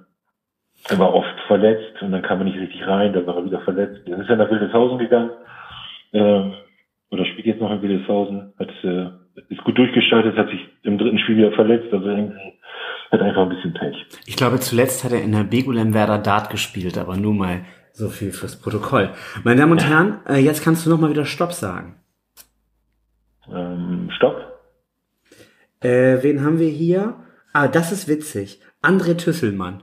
Er 0.89 0.99
war 0.99 1.15
oft 1.15 1.41
verletzt 1.47 2.01
und 2.01 2.13
dann 2.13 2.23
kam 2.23 2.39
er 2.39 2.45
nicht 2.45 2.59
richtig 2.59 2.87
rein, 2.87 3.13
dann 3.13 3.27
war 3.27 3.37
er 3.37 3.45
wieder 3.45 3.61
verletzt. 3.61 4.01
Dann 4.07 4.21
ist 4.21 4.31
er 4.31 4.37
nach 4.37 4.51
Wildeshausen 4.51 4.99
gegangen 4.99 5.31
ähm, 6.13 6.55
oder 7.15 7.25
spielt 7.25 7.47
jetzt 7.47 7.61
noch 7.61 7.71
in 7.71 7.81
Wildeshausen, 7.81 8.53
hat, 8.59 8.71
äh, 8.83 9.07
ist 9.49 9.65
gut 9.65 9.79
durchgestartet, 9.79 10.37
hat 10.37 10.51
sich 10.51 10.61
im 10.83 10.99
dritten 10.99 11.19
Spiel 11.19 11.37
wieder 11.37 11.53
verletzt, 11.53 11.93
also 11.93 12.07
irgendwie 12.07 12.55
hat 13.11 13.23
einfach 13.23 13.43
ein 13.43 13.49
bisschen 13.49 13.73
Pech. 13.73 13.97
Ich 14.27 14.37
glaube, 14.37 14.59
zuletzt 14.59 15.05
hat 15.05 15.13
er 15.13 15.23
in 15.23 15.33
der 15.33 15.45
Begulem 15.45 15.95
Werder 15.95 16.19
Dart 16.19 16.51
gespielt, 16.51 16.99
aber 16.99 17.17
nur 17.17 17.33
mal 17.33 17.61
so 17.93 18.09
viel 18.09 18.33
fürs 18.33 18.61
Protokoll. 18.61 19.11
Meine 19.45 19.61
Damen 19.61 19.73
und 19.73 19.89
Herren, 19.89 20.19
äh, 20.29 20.39
jetzt 20.39 20.65
kannst 20.65 20.85
du 20.85 20.91
noch 20.91 20.99
mal 20.99 21.11
wieder 21.11 21.25
Stopp 21.25 21.53
sagen. 21.53 21.95
Ähm, 23.53 24.11
Stopp. 24.17 24.37
Äh, 25.81 26.23
wen 26.23 26.45
haben 26.45 26.59
wir 26.59 26.69
hier? 26.69 27.15
Ah, 27.53 27.69
das 27.69 27.93
ist 27.93 28.09
witzig. 28.09 28.61
André 28.83 29.17
Tüsselmann. 29.17 29.83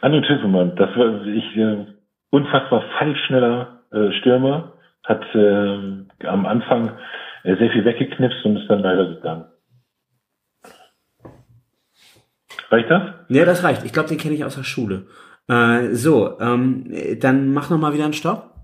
André 0.00 0.22
Tüsselmann, 0.26 0.76
das 0.76 0.96
war 0.96 1.26
ich 1.26 1.56
äh, 1.56 1.86
unfassbar 2.30 2.84
fallschneller 2.98 3.82
äh, 3.92 4.12
Stürmer, 4.20 4.72
hat 5.08 5.24
äh, 5.34 6.26
am 6.26 6.46
Anfang 6.46 6.90
äh, 7.42 7.56
sehr 7.56 7.70
viel 7.70 7.84
weggeknipst 7.84 8.44
und 8.44 8.58
ist 8.58 8.68
dann 8.68 8.80
leider 8.80 9.14
gegangen. 9.14 9.44
Reicht 12.70 12.90
das? 12.90 13.02
Ja, 13.28 13.46
das 13.46 13.64
reicht. 13.64 13.84
Ich 13.84 13.94
glaube, 13.94 14.10
den 14.10 14.18
kenne 14.18 14.34
ich 14.34 14.44
aus 14.44 14.56
der 14.56 14.64
Schule. 14.64 15.06
Äh, 15.48 15.94
so, 15.94 16.38
ähm, 16.40 16.92
dann 17.20 17.54
mach 17.54 17.70
noch 17.70 17.78
mal 17.78 17.94
wieder 17.94 18.04
einen 18.04 18.12
Stopp. 18.12 18.54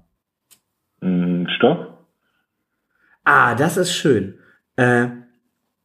Mm, 1.01 1.47
Stopp. 1.57 2.07
Ah, 3.25 3.55
das 3.55 3.79
ist 3.79 3.95
schön. 3.95 4.39
Äh, 4.77 5.07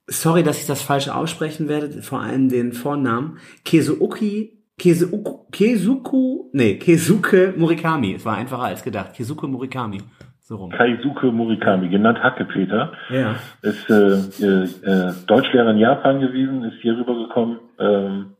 sorry, 0.07 0.43
dass 0.43 0.59
ich 0.59 0.67
das 0.67 0.81
falsche 0.81 1.15
aussprechen 1.15 1.69
werde, 1.69 2.01
vor 2.01 2.19
allem 2.19 2.49
den 2.49 2.73
Vornamen. 2.73 3.37
Kesuki, 3.63 4.59
Kesuku, 4.77 5.45
Kesuku, 5.51 6.49
nee, 6.51 6.77
Kesuke 6.77 7.53
Murikami. 7.55 8.15
Es 8.15 8.25
war 8.25 8.35
einfacher 8.35 8.63
als 8.63 8.83
gedacht. 8.83 9.13
Kesuke 9.13 9.47
Murikami. 9.47 10.01
So 10.49 10.55
rum. 10.55 10.71
Kaisuke 10.71 11.31
Murikami, 11.31 11.89
genannt 11.89 12.23
Hackepeter. 12.23 12.91
Ja. 13.09 13.35
Ist 13.61 13.87
äh, 13.87 14.15
äh, 14.43 14.63
äh, 14.63 15.13
Deutschlehrer 15.27 15.69
in 15.69 15.77
Japan 15.77 16.19
gewesen, 16.19 16.63
ist 16.63 16.81
hier 16.81 16.97
rübergekommen, 16.97 17.59
ähm, 17.77 18.31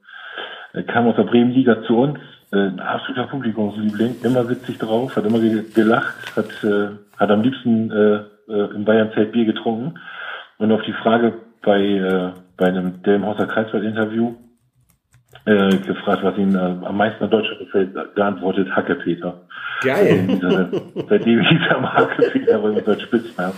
kam 0.88 1.08
aus 1.08 1.16
der 1.18 1.26
Bremenliga 1.26 1.84
zu 1.84 1.96
uns, 1.98 2.18
äh, 2.52 2.58
ein 2.58 2.80
absoluter 2.80 3.28
Publikumsliebling, 3.28 4.16
immer 4.24 4.50
witzig 4.50 4.80
drauf, 4.80 5.16
hat 5.16 5.24
immer 5.24 5.40
gelacht, 5.40 6.36
hat, 6.36 6.64
äh, 6.64 6.96
hat 7.16 7.30
am 7.30 7.44
liebsten 7.44 7.92
äh, 7.92 8.16
äh, 8.52 8.74
im 8.74 8.86
Bayernzelt 8.86 9.32
Bier 9.32 9.46
getrunken. 9.46 10.00
Und 10.58 10.72
auf 10.72 10.82
die 10.82 10.94
Frage 10.94 11.34
bei, 11.62 11.80
äh, 11.80 12.32
bei 12.58 12.66
einem 12.66 13.04
Delmhauser 13.04 13.46
Kreiswald-Interview 13.46 14.34
äh, 15.46 15.78
gefragt, 15.78 16.24
was 16.24 16.38
ihn 16.38 16.56
äh, 16.56 16.58
am 16.58 16.98
meisten 16.98 17.24
an 17.24 17.30
Deutschland 17.30 17.60
gefällt, 17.60 17.94
geantwortet 18.16 18.70
Hackepeter. 18.76 19.42
Geil. 19.82 20.28
Äh, 20.30 21.04
seitdem 21.10 21.40
er 21.40 21.78
am 21.78 21.94
Hackepeter, 21.94 22.64
weil 22.64 22.72
unser 22.72 23.00
Spitznamen. 23.00 23.56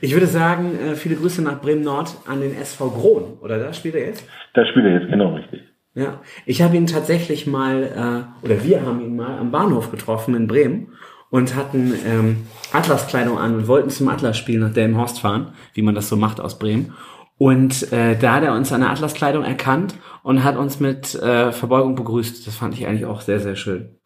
Ich 0.00 0.12
würde 0.12 0.26
sagen, 0.26 0.78
äh, 0.78 0.94
viele 0.94 1.16
Grüße 1.16 1.42
nach 1.42 1.60
Bremen-Nord 1.60 2.16
an 2.26 2.40
den 2.40 2.54
SV 2.54 2.90
Gron, 2.90 3.38
oder 3.40 3.58
da 3.58 3.72
spielt 3.72 3.94
er 3.94 4.06
jetzt? 4.06 4.28
Da 4.54 4.64
spielt 4.66 4.86
er 4.86 5.00
jetzt 5.00 5.10
genau 5.10 5.34
richtig. 5.34 5.62
Ja, 5.94 6.20
ich 6.46 6.62
habe 6.62 6.76
ihn 6.76 6.86
tatsächlich 6.86 7.46
mal, 7.46 7.82
äh, 7.82 8.46
oder 8.46 8.62
wir 8.64 8.82
haben 8.86 9.00
ihn 9.00 9.16
mal 9.16 9.38
am 9.38 9.50
Bahnhof 9.50 9.90
getroffen 9.90 10.36
in 10.36 10.46
Bremen 10.46 10.92
und 11.30 11.56
hatten 11.56 11.92
ähm, 12.06 12.46
Atlaskleidung 12.72 13.38
an 13.38 13.56
und 13.56 13.68
wollten 13.68 13.90
zum 13.90 14.08
Atlas-Spiel 14.08 14.60
nach 14.60 14.72
Delmenhorst 14.72 15.20
fahren, 15.20 15.48
wie 15.74 15.82
man 15.82 15.94
das 15.94 16.08
so 16.08 16.16
macht 16.16 16.40
aus 16.40 16.58
Bremen. 16.58 16.94
Und 17.40 17.90
äh, 17.90 18.18
da 18.20 18.34
hat 18.34 18.42
er 18.44 18.52
uns 18.52 18.70
an 18.70 18.82
der 18.82 18.90
Atlaskleidung 18.90 19.44
erkannt 19.44 19.94
und 20.22 20.44
hat 20.44 20.58
uns 20.58 20.78
mit 20.78 21.14
äh, 21.14 21.52
Verbeugung 21.52 21.94
begrüßt. 21.94 22.46
Das 22.46 22.54
fand 22.54 22.74
ich 22.74 22.86
eigentlich 22.86 23.06
auch 23.06 23.22
sehr, 23.22 23.38
sehr 23.38 23.56
schön. 23.56 23.96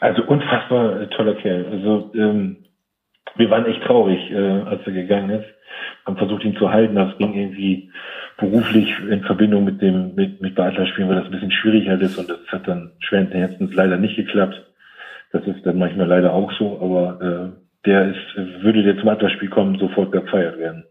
Also 0.00 0.22
unfassbar 0.22 1.02
äh, 1.02 1.06
toller 1.08 1.34
Kerl. 1.34 1.66
Also 1.70 2.10
ähm, 2.14 2.64
wir 3.36 3.50
waren 3.50 3.66
echt 3.66 3.82
traurig, 3.82 4.18
äh, 4.30 4.62
als 4.62 4.80
er 4.86 4.92
gegangen 4.94 5.28
ist. 5.28 5.44
Haben 6.06 6.16
versucht, 6.16 6.42
ihn 6.42 6.56
zu 6.56 6.70
halten. 6.70 6.94
Das 6.94 7.18
ging 7.18 7.34
irgendwie 7.34 7.90
beruflich 8.38 8.98
in 9.10 9.24
Verbindung 9.24 9.64
mit 9.64 9.82
dem 9.82 10.14
mit, 10.14 10.40
mit 10.40 10.54
Beatlerspielen, 10.54 11.10
weil 11.10 11.16
das 11.16 11.26
ein 11.26 11.32
bisschen 11.32 11.52
schwieriger 11.52 12.00
ist 12.00 12.16
und 12.16 12.30
das 12.30 12.40
hat 12.48 12.66
dann 12.66 12.92
schweren 13.00 13.30
Herzens 13.30 13.74
leider 13.74 13.98
nicht 13.98 14.16
geklappt. 14.16 14.58
Das 15.32 15.46
ist 15.46 15.66
dann 15.66 15.76
manchmal 15.76 16.06
leider 16.06 16.32
auch 16.32 16.50
so, 16.52 16.80
aber 16.80 17.20
äh, 17.20 17.86
der 17.86 18.08
ist, 18.08 18.62
würde 18.62 18.82
der 18.82 18.96
zum 18.96 19.10
Atlasspiel 19.10 19.50
kommen, 19.50 19.78
sofort 19.78 20.12
gefeiert 20.12 20.58
werden. 20.58 20.84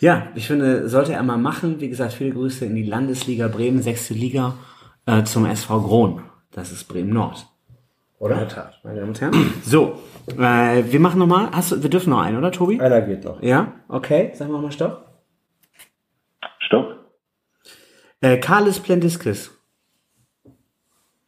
Ja, 0.00 0.28
ich 0.34 0.46
finde, 0.46 0.88
sollte 0.88 1.12
er 1.12 1.22
mal 1.22 1.38
machen. 1.38 1.80
Wie 1.80 1.88
gesagt, 1.88 2.12
viele 2.12 2.32
Grüße 2.32 2.64
in 2.64 2.74
die 2.74 2.84
Landesliga 2.84 3.48
Bremen, 3.48 3.82
sechste 3.82 4.14
Liga, 4.14 4.54
äh, 5.06 5.24
zum 5.24 5.46
SV 5.46 5.82
Gron. 5.82 6.22
Das 6.52 6.70
ist 6.70 6.84
Bremen 6.84 7.12
Nord. 7.12 7.46
Oder? 8.18 8.34
In 8.34 8.40
der 8.40 8.48
Tat. 8.48 8.80
Meine 8.84 9.00
Damen 9.00 9.08
und 9.08 9.20
Herren. 9.20 9.34
So, 9.62 10.00
äh, 10.38 10.84
wir 10.84 11.00
machen 11.00 11.18
nochmal. 11.18 11.50
Hast 11.52 11.72
du, 11.72 11.82
wir 11.82 11.90
dürfen 11.90 12.10
noch 12.10 12.20
einen, 12.20 12.38
oder 12.38 12.52
Tobi? 12.52 12.80
Einer 12.80 13.02
geht 13.02 13.24
noch. 13.24 13.42
Ja, 13.42 13.72
okay. 13.88 14.30
Sagen 14.34 14.52
wir 14.52 14.60
mal 14.60 14.72
Stopp. 14.72 15.06
Stopp. 16.60 16.96
Äh, 18.20 18.38
Carles 18.38 18.80
Plendiskis. 18.80 19.50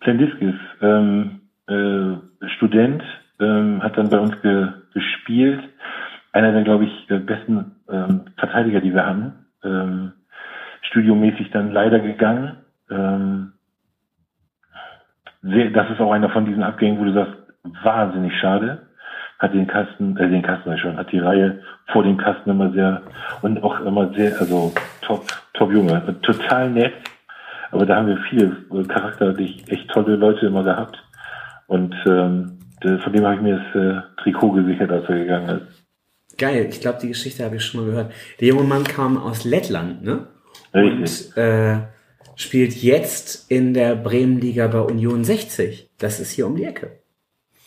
Plendiskis, 0.00 0.54
ähm, 0.80 1.40
äh, 1.66 2.46
Student, 2.56 3.02
ähm, 3.40 3.82
hat 3.82 3.98
dann 3.98 4.08
bei 4.08 4.20
uns 4.20 4.40
ge 4.40 4.68
gespielt. 4.94 5.60
Einer 6.36 6.52
der, 6.52 6.64
glaube 6.64 6.84
ich, 6.84 7.06
besten 7.24 7.76
ähm, 7.90 8.26
Verteidiger, 8.36 8.82
die 8.82 8.92
wir 8.92 9.06
haben. 9.06 9.46
Ähm, 9.64 10.12
studiomäßig 10.82 11.50
dann 11.50 11.72
leider 11.72 11.98
gegangen. 11.98 12.58
Ähm, 12.90 13.52
sehr, 15.40 15.70
das 15.70 15.88
ist 15.88 15.98
auch 15.98 16.12
einer 16.12 16.28
von 16.28 16.44
diesen 16.44 16.62
Abgängen, 16.62 17.00
wo 17.00 17.04
du 17.04 17.14
sagst, 17.14 17.32
wahnsinnig 17.82 18.38
schade. 18.38 18.82
Hat 19.38 19.54
den 19.54 19.66
Kasten, 19.66 20.18
äh, 20.18 20.28
den 20.28 20.42
Kasten 20.42 20.76
schon, 20.76 20.98
hat 20.98 21.10
die 21.10 21.20
Reihe 21.20 21.62
vor 21.86 22.02
dem 22.02 22.18
Kasten 22.18 22.50
immer 22.50 22.70
sehr 22.72 23.00
und 23.40 23.64
auch 23.64 23.80
immer 23.80 24.12
sehr, 24.12 24.38
also 24.38 24.74
top, 25.00 25.24
top 25.54 25.72
Junge, 25.72 26.02
total 26.20 26.68
nett. 26.68 26.92
Aber 27.70 27.86
da 27.86 27.96
haben 27.96 28.08
wir 28.08 28.18
viele 28.28 28.58
äh, 28.74 28.84
charakterlich 28.84 29.64
echt 29.72 29.88
tolle 29.88 30.16
Leute 30.16 30.48
immer 30.48 30.64
gehabt. 30.64 31.02
Und 31.66 31.94
ähm, 32.04 32.58
von 32.82 33.12
dem 33.14 33.24
habe 33.24 33.36
ich 33.36 33.40
mir 33.40 33.56
das 33.56 33.82
äh, 33.82 34.02
Trikot 34.22 34.52
gesichert, 34.52 34.92
als 34.92 35.08
er 35.08 35.16
gegangen 35.16 35.48
ist. 35.48 35.85
Geil, 36.38 36.66
ich 36.70 36.80
glaube, 36.80 36.98
die 37.00 37.08
Geschichte 37.08 37.44
habe 37.44 37.56
ich 37.56 37.64
schon 37.64 37.80
mal 37.80 37.86
gehört. 37.90 38.12
Der 38.40 38.48
junge 38.48 38.64
Mann 38.64 38.84
kam 38.84 39.16
aus 39.18 39.44
Lettland, 39.44 40.02
ne? 40.04 40.26
Richtig. 40.74 41.28
Und 41.36 41.42
äh, 41.42 41.78
spielt 42.34 42.74
jetzt 42.82 43.50
in 43.50 43.72
der 43.74 43.96
Bremenliga 43.96 44.66
bei 44.66 44.80
Union 44.80 45.24
60. 45.24 45.88
Das 45.98 46.20
ist 46.20 46.32
hier 46.32 46.46
um 46.46 46.56
die 46.56 46.64
Ecke. 46.64 46.98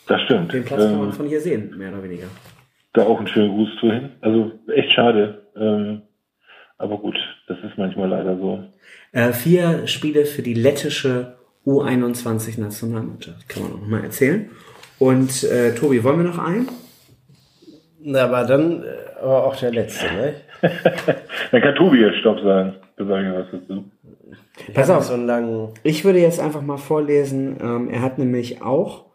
Das 0.06 0.20
stimmt. 0.22 0.52
Den 0.52 0.64
Platz 0.64 0.80
kann 0.82 0.98
man 0.98 1.06
Ähm, 1.08 1.12
von 1.12 1.26
hier 1.26 1.40
sehen, 1.40 1.76
mehr 1.76 1.92
oder 1.92 2.02
weniger. 2.02 2.26
da 2.92 3.02
auch 3.02 3.18
einen 3.18 3.26
schönen 3.28 3.50
Gruß 3.54 3.68
zu 3.80 3.90
hin. 3.92 4.10
Also 4.20 4.52
echt 4.74 4.92
schade. 4.92 5.46
Ähm, 5.56 6.02
aber 6.78 6.98
gut, 6.98 7.16
das 7.48 7.58
ist 7.58 7.76
manchmal 7.76 8.08
leider 8.08 8.36
so. 8.38 8.64
Äh, 9.12 9.32
vier 9.32 9.86
Spiele 9.86 10.24
für 10.24 10.42
die 10.42 10.54
lettische 10.54 11.36
U21-Nationalmannschaft, 11.66 13.48
kann 13.48 13.62
man 13.64 13.72
auch 13.72 13.80
noch 13.80 13.86
mal 13.88 14.02
erzählen. 14.04 14.50
Und 14.98 15.44
äh, 15.44 15.74
Tobi, 15.74 16.02
wollen 16.04 16.18
wir 16.18 16.24
noch 16.30 16.38
einen? 16.38 16.68
Na, 18.02 18.24
aber 18.24 18.44
dann, 18.44 18.82
äh, 18.82 18.86
aber 19.20 19.44
auch 19.44 19.56
der 19.56 19.72
letzte, 19.72 20.06
ne? 20.06 20.34
Dann 21.52 21.62
kann 21.62 21.74
Tobi 21.74 22.00
jetzt 22.00 22.18
Stopp 22.18 22.40
sagen. 22.40 22.74
Sage 22.96 23.34
was 23.34 23.60
dazu. 23.60 23.84
Pass 24.74 24.90
auf. 24.90 25.04
So 25.04 25.14
einen 25.14 25.26
langen, 25.26 25.68
Ich 25.82 26.04
würde 26.04 26.18
jetzt 26.18 26.38
einfach 26.40 26.60
mal 26.60 26.76
vorlesen, 26.76 27.56
ähm, 27.62 27.88
er 27.88 28.02
hat 28.02 28.18
nämlich 28.18 28.62
auch, 28.62 29.06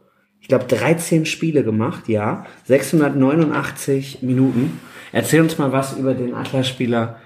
ich 0.41 0.48
glaube, 0.48 0.65
13 0.65 1.26
Spiele 1.26 1.63
gemacht, 1.63 2.08
ja, 2.08 2.45
689 2.63 4.24
Minuten. 4.24 4.80
Erzähl 5.12 5.41
uns 5.41 5.58
mal 5.58 5.71
was 5.71 5.98
über 5.98 6.13
den 6.13 6.34
Atlas-Spieler 6.34 7.17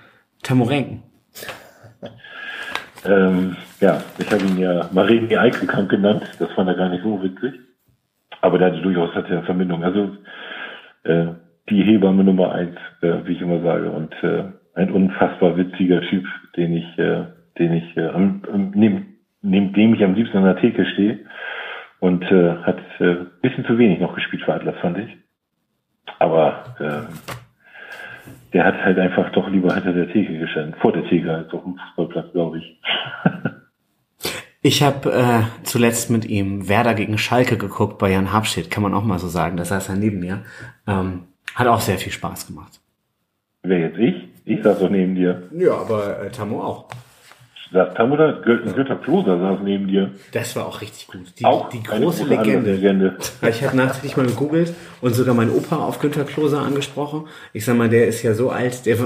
Tamorenken. 0.44 1.04
Ähm, 3.06 3.56
ja, 3.80 4.04
ich 4.18 4.30
habe 4.30 4.44
ihn 4.44 4.58
ja 4.58 4.90
Mareni 4.92 5.38
Eichelkamp 5.38 5.88
genannt. 5.88 6.22
Das 6.38 6.52
fand 6.52 6.68
er 6.68 6.76
gar 6.76 6.90
nicht 6.90 7.02
so 7.02 7.24
witzig. 7.24 7.54
Aber 8.42 8.58
der 8.58 8.74
hatte 8.74 8.82
durchaus 8.82 9.16
hatte 9.16 9.34
er 9.36 9.44
Verbindung. 9.44 9.86
Also 9.86 10.18
äh, 11.04 11.28
die 11.70 11.84
Hebamme 11.84 12.24
Nummer 12.24 12.52
eins, 12.52 12.78
äh, 13.02 13.26
wie 13.26 13.34
ich 13.34 13.42
immer 13.42 13.62
sage. 13.62 13.92
Und 13.92 14.14
äh, 14.24 14.44
ein 14.76 14.92
unfassbar 14.92 15.58
witziger 15.58 16.02
Typ, 16.02 16.26
den 16.56 16.74
ich, 16.74 16.98
äh, 16.98 17.26
den 17.58 17.74
ich 17.74 17.98
äh, 17.98 18.12
neben, 18.74 19.18
neben 19.42 19.74
dem 19.74 19.94
ich 19.94 20.04
am 20.04 20.14
liebsten 20.14 20.38
an 20.38 20.46
der 20.46 20.58
Theke 20.58 20.86
stehe. 20.86 21.20
Und 22.00 22.24
äh, 22.32 22.56
hat 22.64 22.80
äh, 23.00 23.26
bisschen 23.42 23.66
zu 23.66 23.78
wenig 23.78 24.00
noch 24.00 24.16
gespielt 24.16 24.44
für 24.44 24.54
Atlas, 24.54 24.76
fand 24.82 25.00
ich. 25.00 25.18
Aber 26.18 26.64
äh, 26.80 27.14
der 28.54 28.66
hat 28.66 28.84
halt 28.84 28.98
einfach 28.98 29.32
doch 29.32 29.50
lieber 29.50 29.74
hinter 29.74 29.94
der 29.94 30.12
Theke 30.12 30.38
gestanden. 30.38 30.76
Vor 30.82 30.94
der 30.94 31.06
Theke 31.06 31.34
als 31.34 31.54
auf 31.54 31.64
dem 31.64 31.76
Fußballplatz, 31.76 32.32
glaube 32.32 32.60
ich. 32.60 32.82
Ich 34.62 34.84
habe 34.84 35.14
äh, 35.14 35.64
zuletzt 35.64 36.10
mit 36.10 36.26
ihm 36.26 36.68
Werder 36.68 36.94
gegen 36.94 37.18
Schalke 37.18 37.58
geguckt 37.58 37.98
bei 37.98 38.12
Jan 38.12 38.34
Habstedt, 38.34 38.70
kann 38.70 38.84
man 38.84 38.94
auch 38.94 39.06
mal 39.06 39.18
so 39.18 39.30
sagen. 39.30 39.56
Das 39.56 39.70
saß 39.70 39.88
er 39.88 39.96
neben 39.96 40.20
mir. 40.20 40.44
Ähm, 40.86 41.29
hat 41.56 41.68
auch 41.68 41.82
sehr 41.82 41.98
viel 41.98 42.12
Spaß 42.12 42.48
gemacht. 42.48 42.80
Wer 43.64 43.80
jetzt 43.80 43.98
ich? 43.98 44.16
Ich 44.46 44.64
saß 44.64 44.80
doch 44.80 44.90
neben 44.90 45.16
dir. 45.16 45.50
Ja, 45.52 45.74
aber 45.74 46.22
äh, 46.22 46.32
Tammo 46.32 46.64
auch. 46.64 46.86
Saß 47.72 47.94
Tammo 47.94 48.16
da? 48.16 48.32
Günther 48.32 48.96
Kloser 48.96 49.40
saß 49.40 49.60
neben 49.64 49.88
dir. 49.88 50.12
Das 50.32 50.56
war 50.56 50.66
auch 50.66 50.82
richtig 50.82 51.08
gut. 51.08 51.40
Die, 51.40 51.46
auch 51.46 51.70
die 51.70 51.84
große, 51.84 52.02
große 52.02 52.26
Legende. 52.26 52.74
Legende. 52.74 53.18
Ich 53.48 53.64
habe 53.64 53.78
nachträglich 53.78 54.18
mal 54.18 54.26
gegoogelt 54.26 54.74
und 55.02 55.14
sogar 55.14 55.36
mein 55.36 55.52
Opa 55.52 55.76
auf 55.76 56.00
Günther 56.00 56.24
Kloser 56.24 56.62
angesprochen. 56.62 57.28
Ich 57.54 57.66
sag 57.66 57.78
mal, 57.78 57.90
der 57.90 58.08
ist 58.08 58.24
ja 58.24 58.34
so 58.34 58.50
alt, 58.50 58.86
der, 58.86 58.98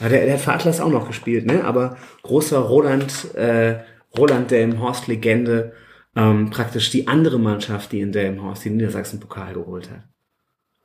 der, 0.00 0.08
der 0.08 0.32
hat 0.32 0.40
für 0.40 0.52
Atlas 0.52 0.80
auch 0.80 0.90
noch 0.90 1.06
gespielt, 1.06 1.46
ne? 1.46 1.64
Aber 1.64 1.96
großer 2.22 2.58
Roland 2.58 3.34
äh, 3.34 3.76
Roland 4.16 4.50
Delmenhorst 4.50 5.06
Legende, 5.06 5.72
ähm, 6.16 6.50
praktisch 6.50 6.90
die 6.90 7.08
andere 7.08 7.38
Mannschaft, 7.38 7.92
die 7.92 8.00
in 8.00 8.12
Delmenhorst 8.12 8.64
den 8.64 8.76
Niedersachsen-Pokal 8.76 9.54
geholt 9.54 9.90
hat. 9.90 10.02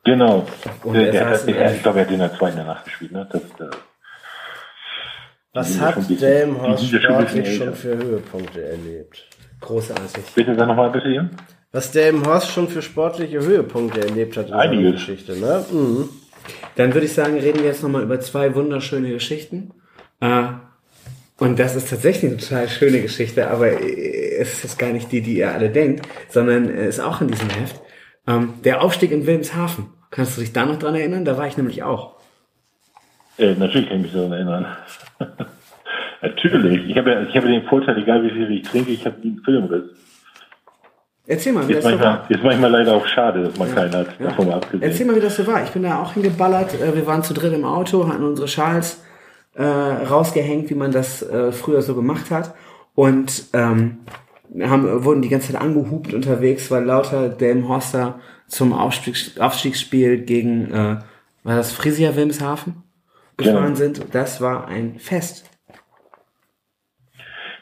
Genau. 0.04 0.46
Und 0.84 0.96
der, 0.96 1.12
der, 1.12 1.38
der, 1.38 1.54
der 1.54 1.76
ich 1.76 1.82
glaube, 1.82 2.00
er 2.00 2.06
hat 2.06 2.12
in 2.12 2.20
der 2.20 2.38
zweiten 2.38 2.58
danach 2.58 2.84
gespielt. 2.84 3.12
Ne? 3.12 3.28
Das, 3.32 3.42
äh, 3.42 3.72
Was 5.54 5.80
hat 5.80 5.96
Delmenhorst 6.10 6.86
sportlich 6.86 7.58
schon 7.58 7.74
für 7.74 7.96
Höhepunkte 7.96 8.64
erlebt? 8.64 9.26
Großartig. 9.62 10.26
Bitte 10.36 10.56
sag 10.56 10.68
nochmal 10.68 10.92
bitte 10.92 11.08
hier. 11.08 11.30
Was 11.72 11.92
Delmenhorst 11.92 12.52
schon 12.52 12.68
für 12.68 12.82
sportliche 12.82 13.40
Höhepunkte 13.40 14.02
erlebt 14.02 14.36
hat 14.36 14.48
in 14.50 14.54
Einige. 14.54 14.84
seiner 14.84 14.92
Geschichte. 14.92 15.38
Ne? 15.38 15.66
Mhm. 15.72 16.10
Dann 16.76 16.94
würde 16.94 17.06
ich 17.06 17.14
sagen, 17.14 17.40
reden 17.40 17.60
wir 17.60 17.68
jetzt 17.68 17.82
nochmal 17.82 18.04
über 18.04 18.20
zwei 18.20 18.54
wunderschöne 18.56 19.10
Geschichten. 19.10 19.72
Äh, 20.20 20.44
und 21.38 21.58
das 21.60 21.76
ist 21.76 21.90
tatsächlich 21.90 22.32
eine 22.32 22.40
total 22.40 22.70
schöne 22.70 23.02
Geschichte, 23.02 23.50
aber 23.50 23.82
es 23.82 24.64
ist 24.64 24.78
gar 24.78 24.92
nicht 24.92 25.12
die, 25.12 25.22
die 25.22 25.38
ihr 25.38 25.52
alle 25.52 25.70
denkt, 25.70 26.08
sondern 26.30 26.70
ist 26.70 27.00
auch 27.00 27.22
in 27.22 27.30
diesem 27.30 27.50
Heft. 27.50 27.82
Ähm, 28.28 28.54
der 28.64 28.82
Aufstieg 28.82 29.12
in 29.12 29.26
Wilhelmshaven. 29.26 29.88
Kannst 30.12 30.38
du 30.38 30.42
dich 30.42 30.54
da 30.54 30.66
noch 30.66 30.80
dran 30.80 30.96
erinnern? 30.96 31.26
Da 31.26 31.38
war 31.38 31.48
ich 31.48 31.58
nämlich 31.58 31.84
auch. 31.84 32.16
Äh, 33.38 33.56
natürlich 33.56 33.90
kann 33.90 33.98
ich 33.98 34.04
mich 34.04 34.14
daran 34.14 34.32
erinnern. 34.32 34.66
natürlich. 36.22 36.90
Ich 36.90 36.98
habe, 36.98 37.12
ja, 37.12 37.22
ich 37.24 37.36
habe 37.36 37.48
den 37.48 37.64
Vorteil, 37.64 37.98
egal 37.98 38.24
wie 38.24 38.30
viel 38.30 38.52
ich 38.52 38.64
trinke, 38.64 38.92
ich 38.92 39.06
habe 39.06 39.20
nie 39.22 39.32
einen 39.32 39.44
Filmriss. 39.44 39.84
Erzähl 41.26 41.54
mal, 41.54 41.68
wie 41.68 41.74
ist 41.74 41.78
das 41.78 41.92
manchmal, 41.92 42.14
so 42.14 42.30
war. 42.30 42.32
Ist 42.32 42.44
manchmal 42.44 42.72
leider 42.72 42.94
auch 42.96 43.08
schade, 43.08 43.44
dass 43.44 43.58
man 43.58 43.70
ja. 43.70 43.76
keinen 43.76 43.94
hat. 43.94 44.20
Ja. 44.20 44.26
Davon 44.28 44.48
mal 44.48 44.56
abgesehen. 44.56 44.82
Erzähl 44.82 45.06
mal, 45.06 45.16
wie 45.16 45.22
das 45.22 45.36
so 45.36 45.48
war. 45.48 45.64
Ich 45.64 45.70
bin 45.70 45.84
da 45.84 46.02
auch 46.02 46.14
hingeballert. 46.14 46.74
Äh, 46.82 46.96
wir 46.96 47.08
waren 47.08 47.24
zu 47.24 47.34
dritt 47.34 47.54
im 47.54 47.66
Auto, 47.66 48.08
hatten 48.08 48.24
unsere 48.24 48.48
Schals 48.48 49.04
äh, 49.56 49.64
rausgehängt, 49.64 50.70
wie 50.70 50.76
man 50.76 50.92
das 50.92 51.22
äh, 51.22 51.52
früher 51.52 51.82
so 51.82 51.96
gemacht 51.96 52.30
hat. 52.30 52.54
Und 52.96 53.46
ähm, 53.54 54.00
haben, 54.62 55.04
wurden 55.04 55.22
die 55.22 55.30
ganze 55.30 55.52
Zeit 55.54 55.62
angehupt 55.62 56.14
unterwegs, 56.14 56.70
weil 56.72 56.84
lauter 56.84 57.30
Delmenhorster 57.30 58.20
zum 58.48 58.74
Aufstieg, 58.74 59.16
Aufstiegsspiel 59.40 60.20
gegen, 60.20 60.72
äh, 60.72 60.98
war 61.44 61.56
das 61.56 61.72
Frisia 61.72 62.16
Wilmshaven 62.16 62.84
gefahren 63.38 63.70
Ja. 63.70 63.76
sind. 63.76 64.14
Das 64.14 64.42
war 64.42 64.68
ein 64.68 65.00
Fest. 65.00 65.50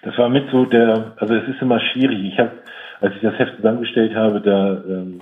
Das 0.03 0.17
war 0.17 0.29
mit 0.29 0.49
so 0.51 0.65
der, 0.65 1.13
also 1.17 1.35
es 1.35 1.47
ist 1.47 1.61
immer 1.61 1.79
schwierig. 1.79 2.23
Ich 2.33 2.39
habe, 2.39 2.51
als 3.01 3.15
ich 3.15 3.21
das 3.21 3.37
Heft 3.37 3.55
zusammengestellt 3.57 4.15
habe, 4.15 4.41
da, 4.41 4.83
ähm, 4.87 5.21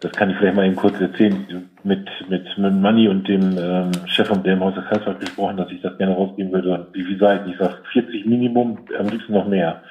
das 0.00 0.12
kann 0.12 0.28
ich 0.30 0.36
vielleicht 0.36 0.54
mal 0.54 0.66
eben 0.66 0.76
kurz 0.76 1.00
erzählen, 1.00 1.70
mit, 1.82 2.06
mit, 2.28 2.46
mit 2.58 2.74
Manni 2.74 3.08
und 3.08 3.26
dem 3.26 3.56
ähm, 3.58 3.90
Chef 4.06 4.28
vom 4.28 4.42
Delmhauser 4.42 4.82
Kreiswald 4.82 5.20
gesprochen, 5.20 5.56
dass 5.56 5.70
ich 5.70 5.80
das 5.80 5.96
gerne 5.96 6.14
rausgeben 6.14 6.52
würde. 6.52 6.74
Und 6.74 6.94
wie 6.94 7.04
viel 7.04 7.18
Seiten? 7.18 7.50
Ich 7.50 7.56
sage 7.58 7.78
40 7.92 8.26
Minimum, 8.26 8.78
am 8.98 9.08
liebsten 9.08 9.32
noch 9.32 9.48
mehr. 9.48 9.82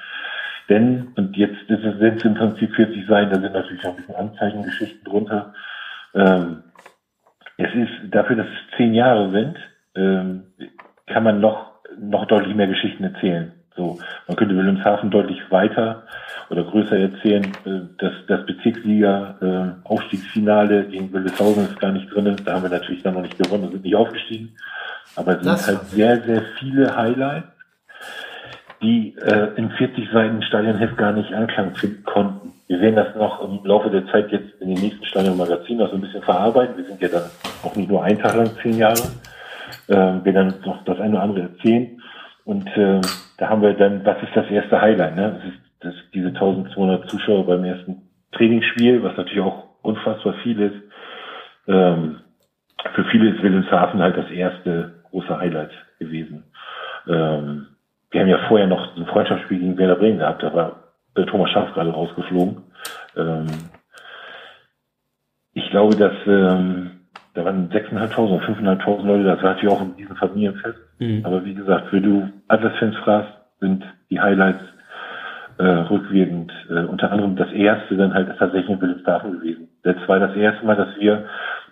Denn, 0.68 1.08
und 1.16 1.36
jetzt 1.36 1.62
ist 1.68 1.84
es, 1.84 1.98
sind 1.98 2.16
es 2.16 2.24
im 2.24 2.34
Prinzip 2.34 2.74
40 2.74 3.06
Seiten, 3.06 3.30
da 3.30 3.40
sind 3.40 3.52
natürlich 3.52 3.84
auch 3.84 3.90
ein 3.90 3.96
bisschen 3.96 4.16
Anzeichengeschichten 4.16 5.04
drunter. 5.04 5.54
Ähm, 6.14 6.64
es 7.56 7.72
ist, 7.74 8.14
dafür, 8.14 8.36
dass 8.36 8.46
es 8.46 8.76
zehn 8.76 8.92
Jahre 8.94 9.30
sind, 9.30 9.56
ähm, 9.94 10.42
kann 11.06 11.22
man 11.22 11.40
noch, 11.40 11.72
noch 11.98 12.26
deutlich 12.26 12.54
mehr 12.54 12.66
Geschichten 12.66 13.04
erzählen. 13.04 13.52
So, 13.76 13.98
man 14.26 14.36
könnte 14.36 14.56
Wilhelmshaven 14.56 15.10
deutlich 15.10 15.38
weiter 15.50 16.04
oder 16.48 16.64
größer 16.64 16.98
erzählen. 16.98 17.44
Äh, 17.64 17.80
Das, 17.98 18.12
das 18.26 18.46
Bezirksliga 18.46 19.36
äh, 19.84 19.88
Aufstiegsfinale 19.88 20.84
gegen 20.84 21.12
Wildeshausen 21.12 21.64
ist 21.64 21.78
gar 21.78 21.92
nicht 21.92 22.12
drin. 22.12 22.36
Da 22.44 22.54
haben 22.54 22.62
wir 22.62 22.70
natürlich 22.70 23.02
dann 23.02 23.14
noch 23.14 23.22
nicht 23.22 23.38
gewonnen, 23.38 23.70
sind 23.70 23.84
nicht 23.84 23.94
aufgestiegen. 23.94 24.56
Aber 25.14 25.36
es 25.36 25.44
sind 25.44 25.66
halt 25.66 25.86
sehr, 25.88 26.20
sehr 26.22 26.42
viele 26.58 26.96
Highlights, 26.96 27.48
die 28.86 29.16
äh, 29.18 29.48
in 29.56 29.70
40 29.70 30.10
Seiten 30.12 30.42
Stadionheft 30.42 30.96
gar 30.96 31.12
nicht 31.12 31.32
Anklang 31.32 31.74
finden 31.74 32.04
konnten. 32.04 32.52
Wir 32.68 32.80
werden 32.80 32.96
das 32.96 33.14
noch 33.16 33.42
im 33.42 33.64
Laufe 33.64 33.90
der 33.90 34.06
Zeit 34.06 34.30
jetzt 34.30 34.60
in 34.60 34.68
den 34.68 34.80
nächsten 34.80 35.04
Stadionmagazinen 35.04 35.78
noch 35.78 35.90
so 35.90 35.96
ein 35.96 36.00
bisschen 36.00 36.22
verarbeiten. 36.22 36.76
Wir 36.76 36.84
sind 36.84 37.02
ja 37.02 37.08
dann 37.08 37.24
auch 37.64 37.74
nicht 37.74 37.90
nur 37.90 38.04
einen 38.04 38.18
Tag 38.20 38.36
lang, 38.36 38.50
zehn 38.62 38.78
Jahre. 38.78 39.02
Ähm, 39.88 40.20
wir 40.24 40.32
dann 40.32 40.54
noch 40.64 40.84
das 40.84 41.00
eine 41.00 41.14
oder 41.14 41.22
andere 41.22 41.42
erzählen. 41.42 42.00
Und 42.44 42.68
äh, 42.76 43.00
da 43.38 43.48
haben 43.48 43.62
wir 43.62 43.74
dann, 43.74 44.04
was 44.04 44.22
ist 44.22 44.34
das 44.34 44.48
erste 44.50 44.80
Highlight? 44.80 45.16
Ne? 45.16 45.36
Das 45.36 45.44
ist, 45.52 45.60
das 45.80 45.94
diese 46.14 46.28
1200 46.28 47.08
Zuschauer 47.10 47.44
beim 47.44 47.64
ersten 47.64 48.02
Trainingsspiel, 48.32 49.02
was 49.02 49.16
natürlich 49.16 49.42
auch 49.42 49.64
unfassbar 49.82 50.34
viel 50.44 50.60
ist. 50.60 50.76
Ähm, 51.66 52.20
für 52.94 53.04
viele 53.06 53.30
ist 53.30 53.42
Wilhelmshaven 53.42 54.00
halt 54.00 54.16
das 54.16 54.30
erste 54.30 54.94
große 55.10 55.36
Highlight 55.38 55.72
gewesen. 55.98 56.44
Ähm, 57.08 57.66
wir 58.16 58.22
haben 58.22 58.30
ja 58.30 58.48
vorher 58.48 58.66
noch 58.66 58.96
ein 58.96 59.04
Freundschaftsspiel 59.04 59.58
gegen 59.58 59.76
Werder 59.76 59.96
Bremen 59.96 60.18
gehabt, 60.18 60.42
da 60.42 60.54
war 60.54 60.76
der 61.14 61.26
Thomas 61.26 61.50
Schaaf 61.50 61.74
gerade 61.74 61.90
rausgeflogen. 61.90 62.62
Ähm, 63.14 63.46
ich 65.52 65.68
glaube, 65.68 65.96
dass 65.96 66.14
ähm, 66.26 66.92
da 67.34 67.44
waren 67.44 67.68
6.500 67.68 68.18
oder 68.18 68.42
5.500 68.42 69.06
Leute, 69.06 69.24
das 69.24 69.42
war 69.42 69.52
natürlich 69.52 69.74
auch 69.74 69.82
in 69.82 69.96
diesem 69.96 70.16
Familienfest. 70.16 70.78
Mhm. 70.98 71.26
Aber 71.26 71.44
wie 71.44 71.52
gesagt, 71.52 71.92
wenn 71.92 72.02
du 72.02 72.32
Atlas-Fans 72.48 72.96
fragst, 73.04 73.32
sind 73.60 73.84
die 74.08 74.18
Highlights 74.18 74.64
äh, 75.58 75.64
rückwirkend 75.64 76.52
äh, 76.70 76.84
unter 76.84 77.12
anderem 77.12 77.36
das 77.36 77.52
erste 77.52 77.98
dann 77.98 78.14
halt 78.14 78.34
tatsächlich 78.38 78.70
in 78.70 78.80
Wilhelmshaven 78.80 79.32
gewesen. 79.32 79.68
Das 79.82 79.96
war 80.06 80.20
das 80.20 80.34
erste 80.34 80.64
Mal, 80.64 80.76
dass 80.76 80.98
wir 80.98 81.26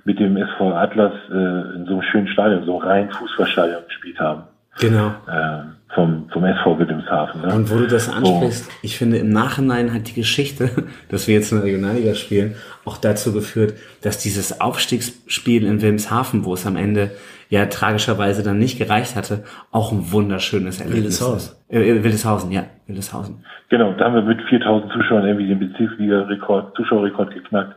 mit 0.05 0.21
dem 0.21 0.37
SV 0.37 0.75
Atlas 0.75 1.15
äh, 1.31 1.77
in 1.77 1.87
so 1.87 1.95
einem 1.95 2.03
schönen 2.03 2.29
Stadion, 2.29 2.65
so 2.65 2.79
einem 2.79 2.87
reinen 2.87 3.11
Fußballstadion 3.13 3.85
gespielt 3.87 4.21
haben. 4.21 4.43
Genau. 4.81 5.09
Äh, 5.27 5.75
vom, 5.95 6.29
vom 6.31 6.45
SV 6.45 6.79
Wilhelmshaven. 6.79 7.43
Ne? 7.43 7.55
Und 7.55 7.71
wo 7.71 7.79
du 7.79 7.87
das 7.87 8.09
ansprichst, 8.09 8.71
ich 8.83 8.99
finde 8.99 9.19
im 9.19 9.31
Nachhinein 9.31 9.95
hat 9.95 10.09
die 10.09 10.15
Geschichte, 10.15 10.71
dass 11.09 11.29
wir 11.29 11.35
jetzt 11.35 11.53
in 11.53 11.59
der 11.59 11.67
Regionalliga 11.67 12.15
spielen, 12.15 12.57
auch 12.85 12.99
dazu 12.99 13.33
geführt, 13.33 13.75
dass 14.03 14.19
dieses 14.19 14.61
Aufstiegsspiel 14.61 15.65
in 15.65 15.81
Wilhelmshaven, 15.81 16.45
wo 16.45 16.55
es 16.55 16.67
am 16.67 16.77
Ende 16.77 17.13
ja 17.49 17.67
tragischerweise 17.67 18.43
dann 18.43 18.59
nicht 18.59 18.79
gereicht 18.79 19.15
hatte, 19.17 19.45
auch 19.71 19.93
ein 19.93 20.11
wunderschönes 20.13 20.81
Erlebnis 20.81 21.21
Wildeshausen. 21.21 21.57
ist. 21.69 21.73
Äh, 21.73 21.91
äh, 21.91 22.05
Wildeshausen, 22.05 22.51
ja, 22.51 22.65
Wildeshausen. 22.87 23.45
Genau, 23.69 23.93
da 23.93 24.07
haben 24.07 24.15
wir 24.15 24.23
mit 24.23 24.43
4000 24.43 24.93
Zuschauern 24.93 25.27
irgendwie 25.27 25.49
den 25.49 25.61
Bezirksliga-Rekord, 25.61 26.77
Zuschauerrekord 26.77 27.33
geknackt, 27.33 27.77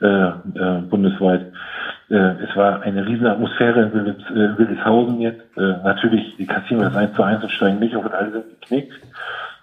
äh, 0.00 0.06
äh, 0.06 0.32
bundesweit. 0.88 1.52
Äh, 2.12 2.44
es 2.44 2.54
war 2.54 2.82
eine 2.82 3.06
riesen 3.06 3.26
Atmosphäre 3.26 3.84
in 3.84 3.94
Wildes, 3.94 4.22
äh, 4.30 4.58
Wildeshausen 4.58 5.18
jetzt. 5.22 5.56
Äh, 5.56 5.82
natürlich, 5.82 6.36
die 6.36 6.44
kassieren 6.44 6.82
das 6.82 6.94
1 6.94 7.14
zu 7.14 7.22
1 7.22 7.42
und 7.42 7.50
steigen 7.50 7.78
nicht 7.78 7.96
auf 7.96 8.04
und 8.04 8.12
alle 8.12 8.32
sind 8.32 8.60
geknickt. 8.60 8.92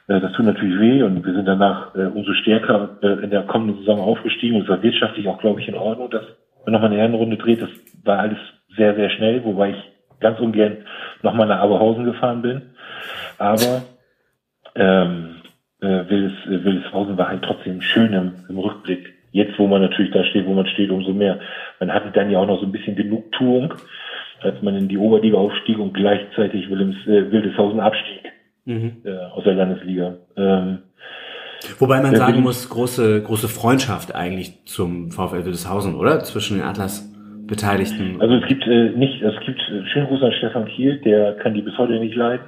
Äh, 0.07 0.19
das 0.19 0.31
tut 0.31 0.45
natürlich 0.45 0.79
weh 0.79 1.03
und 1.03 1.23
wir 1.23 1.33
sind 1.33 1.45
danach 1.45 1.93
äh, 1.93 2.05
umso 2.05 2.33
stärker 2.33 2.97
äh, 3.03 3.23
in 3.23 3.29
der 3.29 3.43
kommenden 3.43 3.77
Saison 3.77 3.99
aufgestiegen 3.99 4.55
und 4.55 4.63
es 4.63 4.69
war 4.69 4.81
wirtschaftlich 4.81 5.27
auch, 5.27 5.37
glaube 5.37 5.61
ich, 5.61 5.67
in 5.67 5.75
Ordnung, 5.75 6.09
dass 6.09 6.23
man 6.65 6.73
nochmal 6.73 6.89
eine 6.89 6.99
Herrenrunde 6.99 7.37
dreht. 7.37 7.61
Das 7.61 7.69
war 8.03 8.17
alles 8.17 8.39
sehr, 8.75 8.95
sehr 8.95 9.11
schnell, 9.11 9.43
wobei 9.43 9.69
ich 9.69 10.19
ganz 10.19 10.39
ungern 10.39 10.77
nochmal 11.21 11.47
nach 11.47 11.59
Aberhausen 11.59 12.03
gefahren 12.03 12.41
bin. 12.41 12.61
Aber 13.37 13.83
ähm, 14.73 15.35
äh, 15.81 16.09
Wildes, 16.09 16.33
äh, 16.47 16.63
Wildeshausen 16.63 17.15
war 17.15 17.29
halt 17.29 17.43
trotzdem 17.43 17.81
schön 17.81 18.11
im, 18.13 18.31
im 18.49 18.57
Rückblick. 18.57 19.13
Jetzt, 19.31 19.59
wo 19.59 19.67
man 19.67 19.81
natürlich 19.81 20.11
da 20.11 20.23
steht, 20.23 20.47
wo 20.47 20.53
man 20.53 20.65
steht, 20.65 20.89
umso 20.89 21.13
mehr. 21.13 21.39
Man 21.79 21.93
hatte 21.93 22.11
dann 22.11 22.29
ja 22.29 22.39
auch 22.39 22.47
noch 22.47 22.59
so 22.59 22.65
ein 22.65 22.71
bisschen 22.71 22.95
Genugtuung, 22.95 23.73
als 24.41 24.61
man 24.61 24.75
in 24.75 24.87
die 24.87 24.97
Oberliga 24.97 25.37
aufstieg 25.37 25.79
und 25.79 25.93
gleichzeitig 25.93 26.69
Willems, 26.69 26.95
äh, 27.07 27.31
Wildeshausen 27.31 27.79
abstieg 27.79 28.31
äh, 28.65 29.17
aus 29.33 29.43
der 29.43 29.55
Landesliga. 29.55 30.15
Ähm, 30.37 30.79
Wobei 31.77 32.01
man 32.01 32.15
sagen 32.15 32.41
muss, 32.41 32.69
große, 32.69 33.21
große 33.21 33.49
Freundschaft 33.49 34.15
eigentlich 34.15 34.65
zum 34.65 35.11
VfL 35.11 35.45
Wildeshausen, 35.45 35.95
oder? 35.95 36.19
Zwischen 36.21 36.57
den 36.57 36.65
Atlas-Beteiligten. 36.65 38.21
Also 38.21 38.35
es 38.35 38.47
gibt 38.47 38.65
äh, 38.65 38.91
nicht, 38.91 39.21
es 39.21 39.35
gibt 39.45 39.59
äh, 39.59 39.85
schönen 39.91 40.07
Gruß 40.07 40.23
an 40.23 40.31
Stefan 40.33 40.65
Kiel, 40.65 41.01
der 41.01 41.33
kann 41.33 41.53
die 41.53 41.61
bis 41.61 41.77
heute 41.77 41.99
nicht 41.99 42.15
leiden. 42.15 42.45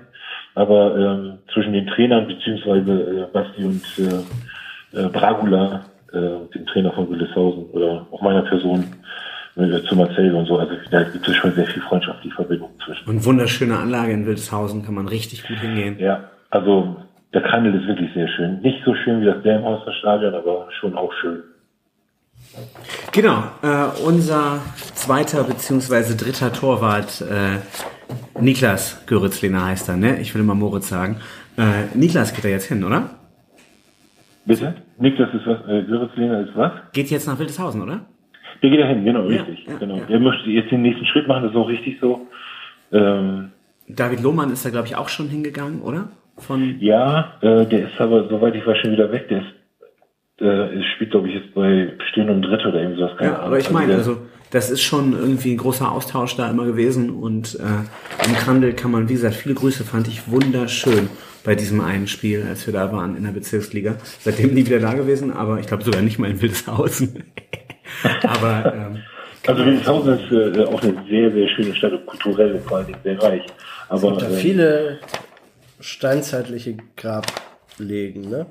Aber 0.54 0.98
ähm, 0.98 1.40
zwischen 1.54 1.74
den 1.74 1.88
Trainern 1.88 2.28
beziehungsweise 2.28 2.92
äh, 2.92 3.34
Basti 3.34 3.64
und 3.64 3.84
äh, 4.00 5.00
äh, 5.00 5.10
Bragula, 5.10 5.86
äh, 6.14 6.54
dem 6.54 6.66
Trainer 6.68 6.92
von 6.94 7.10
Wildeshausen 7.10 7.66
oder 7.72 8.06
auch 8.12 8.22
meiner 8.22 8.42
Person 8.44 8.86
äh, 9.56 9.82
zu 9.84 9.96
Marcel 9.96 10.34
und 10.34 10.46
so, 10.46 10.58
also 10.58 10.74
da 10.90 11.04
gibt 11.04 11.28
es 11.28 11.36
schon 11.36 11.54
sehr 11.54 11.68
viel 11.68 11.82
freundschaftliche 11.82 12.36
Verbindung 12.36 12.70
zwischen. 12.86 13.10
Und 13.10 13.26
wunderschöne 13.26 13.78
Anlage 13.78 14.14
in 14.14 14.26
Wildeshausen, 14.26 14.84
kann 14.84 14.96
man 14.96 15.08
richtig 15.08 15.48
gut 15.48 15.58
hingehen. 15.58 15.98
Ja, 16.00 16.30
also 16.50 16.96
der 17.34 17.42
Kandel 17.42 17.76
ist 17.76 17.88
wirklich 17.88 18.14
sehr 18.14 18.28
schön. 18.30 18.62
Nicht 18.62 18.84
so 18.86 18.94
schön 18.96 19.22
wie 19.22 19.26
das 19.26 19.42
Delmhauser 19.44 19.92
Stadion, 19.94 20.34
aber 20.34 20.68
schon 20.80 20.96
auch 20.96 21.12
schön. 21.22 21.44
Genau, 23.12 23.44
äh, 23.62 23.86
unser 24.06 24.60
zweiter 24.94 25.44
beziehungsweise 25.44 26.18
dritter 26.18 26.52
Torwart, 26.52 27.22
äh, 27.22 27.60
Niklas 28.42 29.06
Göritzliner 29.06 29.66
heißt 29.66 29.90
er, 29.90 29.98
ne? 29.98 30.20
Ich 30.20 30.34
will 30.34 30.42
immer 30.42 30.56
Moritz 30.56 30.90
sagen. 30.90 31.18
Äh, 31.58 31.96
Niklas 31.96 32.34
geht 32.34 32.44
da 32.44 32.50
jetzt 32.50 32.66
hin, 32.66 32.84
oder? 32.84 33.10
Bitte? 34.46 34.76
Niklas 35.02 35.34
ist 35.34 35.46
was, 35.46 35.60
äh, 35.68 35.84
Göritzliner 35.84 36.42
ist 36.42 36.56
was? 36.56 36.72
Geht 36.94 37.10
jetzt 37.10 37.28
nach 37.28 37.38
Wildeshausen, 37.38 37.82
oder? 37.82 38.06
Der 38.62 38.70
geht 38.70 38.80
da 38.80 38.86
hin, 38.86 39.04
genau, 39.04 39.26
richtig. 39.26 39.66
Ja, 39.68 39.78
genau. 39.78 39.98
Ja. 39.98 40.06
Der 40.06 40.20
möchte 40.20 40.50
jetzt 40.50 40.72
den 40.72 40.84
nächsten 40.84 41.06
Schritt 41.06 41.28
machen, 41.28 41.44
das 41.44 41.52
ist 41.52 41.58
auch 41.58 41.68
richtig 41.68 41.98
so. 42.00 42.28
Ähm, 42.92 43.52
David 43.88 44.22
Lohmann 44.22 44.52
ist 44.52 44.66
da, 44.66 44.70
glaube 44.70 44.88
ich, 44.88 44.96
auch 44.96 45.10
schon 45.10 45.28
hingegangen, 45.28 45.82
oder? 45.82 46.10
Von 46.38 46.80
ja, 46.80 47.34
äh, 47.42 47.66
der 47.66 47.88
ist 47.88 48.00
aber, 48.00 48.28
soweit 48.30 48.56
ich 48.56 48.66
weiß, 48.66 48.78
schon 48.78 48.92
wieder 48.92 49.12
weg. 49.12 49.28
Der 49.30 49.40
ist 49.40 49.48
äh, 50.42 50.84
spielt, 50.96 51.12
glaube 51.12 51.30
ich, 51.30 51.36
jetzt 51.36 51.54
bei 51.54 51.94
Stehen 52.10 52.30
und 52.30 52.42
Dritt 52.42 52.66
oder 52.66 52.82
irgendwas. 52.82 53.12
Ja, 53.20 53.40
aber 53.40 53.60
ich 53.60 53.70
meine, 53.70 53.94
also 53.94 54.18
das 54.50 54.72
ist 54.72 54.82
schon 54.82 55.14
irgendwie 55.14 55.54
ein 55.54 55.58
großer 55.58 55.92
Austausch 55.92 56.36
da 56.36 56.50
immer 56.50 56.66
gewesen 56.66 57.10
und 57.10 57.60
äh, 57.60 58.28
im 58.28 58.36
Kandel 58.36 58.74
kann 58.74 58.92
man, 58.92 59.08
wie 59.08 59.14
gesagt, 59.14 59.36
viele 59.36 59.56
Grüße 59.56 59.84
fand 59.84 60.08
ich 60.08 60.30
wunderschön 60.32 61.10
bei 61.44 61.56
diesem 61.56 61.82
einen 61.82 62.08
Spiel, 62.08 62.46
als 62.48 62.66
wir 62.66 62.74
da 62.74 62.92
waren 62.92 63.16
in 63.16 63.24
der 63.24 63.32
Bezirksliga. 63.32 63.96
Seitdem 64.20 64.54
nie 64.54 64.66
wieder 64.66 64.80
da 64.80 64.94
gewesen, 64.94 65.32
aber 65.32 65.60
ich 65.60 65.68
glaube 65.68 65.84
sogar 65.84 66.02
nicht 66.02 66.20
mal 66.20 66.30
in 66.30 66.42
Wildeshausen. 66.42 67.24
aber 68.24 68.74
ähm, 68.74 68.98
also 69.48 69.66
Wildeshausen 69.66 70.20
ist 70.20 70.32
äh, 70.32 70.66
auch 70.66 70.82
eine 70.82 71.04
sehr, 71.10 71.32
sehr 71.32 71.50
schöne 71.50 71.76
Stadt 71.76 71.94
und 71.94 72.06
kulturell 72.06 72.60
vor 72.60 72.78
allem 72.78 72.96
sehr 73.04 73.22
reich. 73.22 73.44
Aber 73.90 73.98
es 73.98 74.02
gibt 74.04 74.22
da 74.22 74.28
äh, 74.28 74.38
viele 74.38 75.00
steinzeitliche 75.80 76.78
Grablegen, 76.96 78.30
ne? 78.30 78.46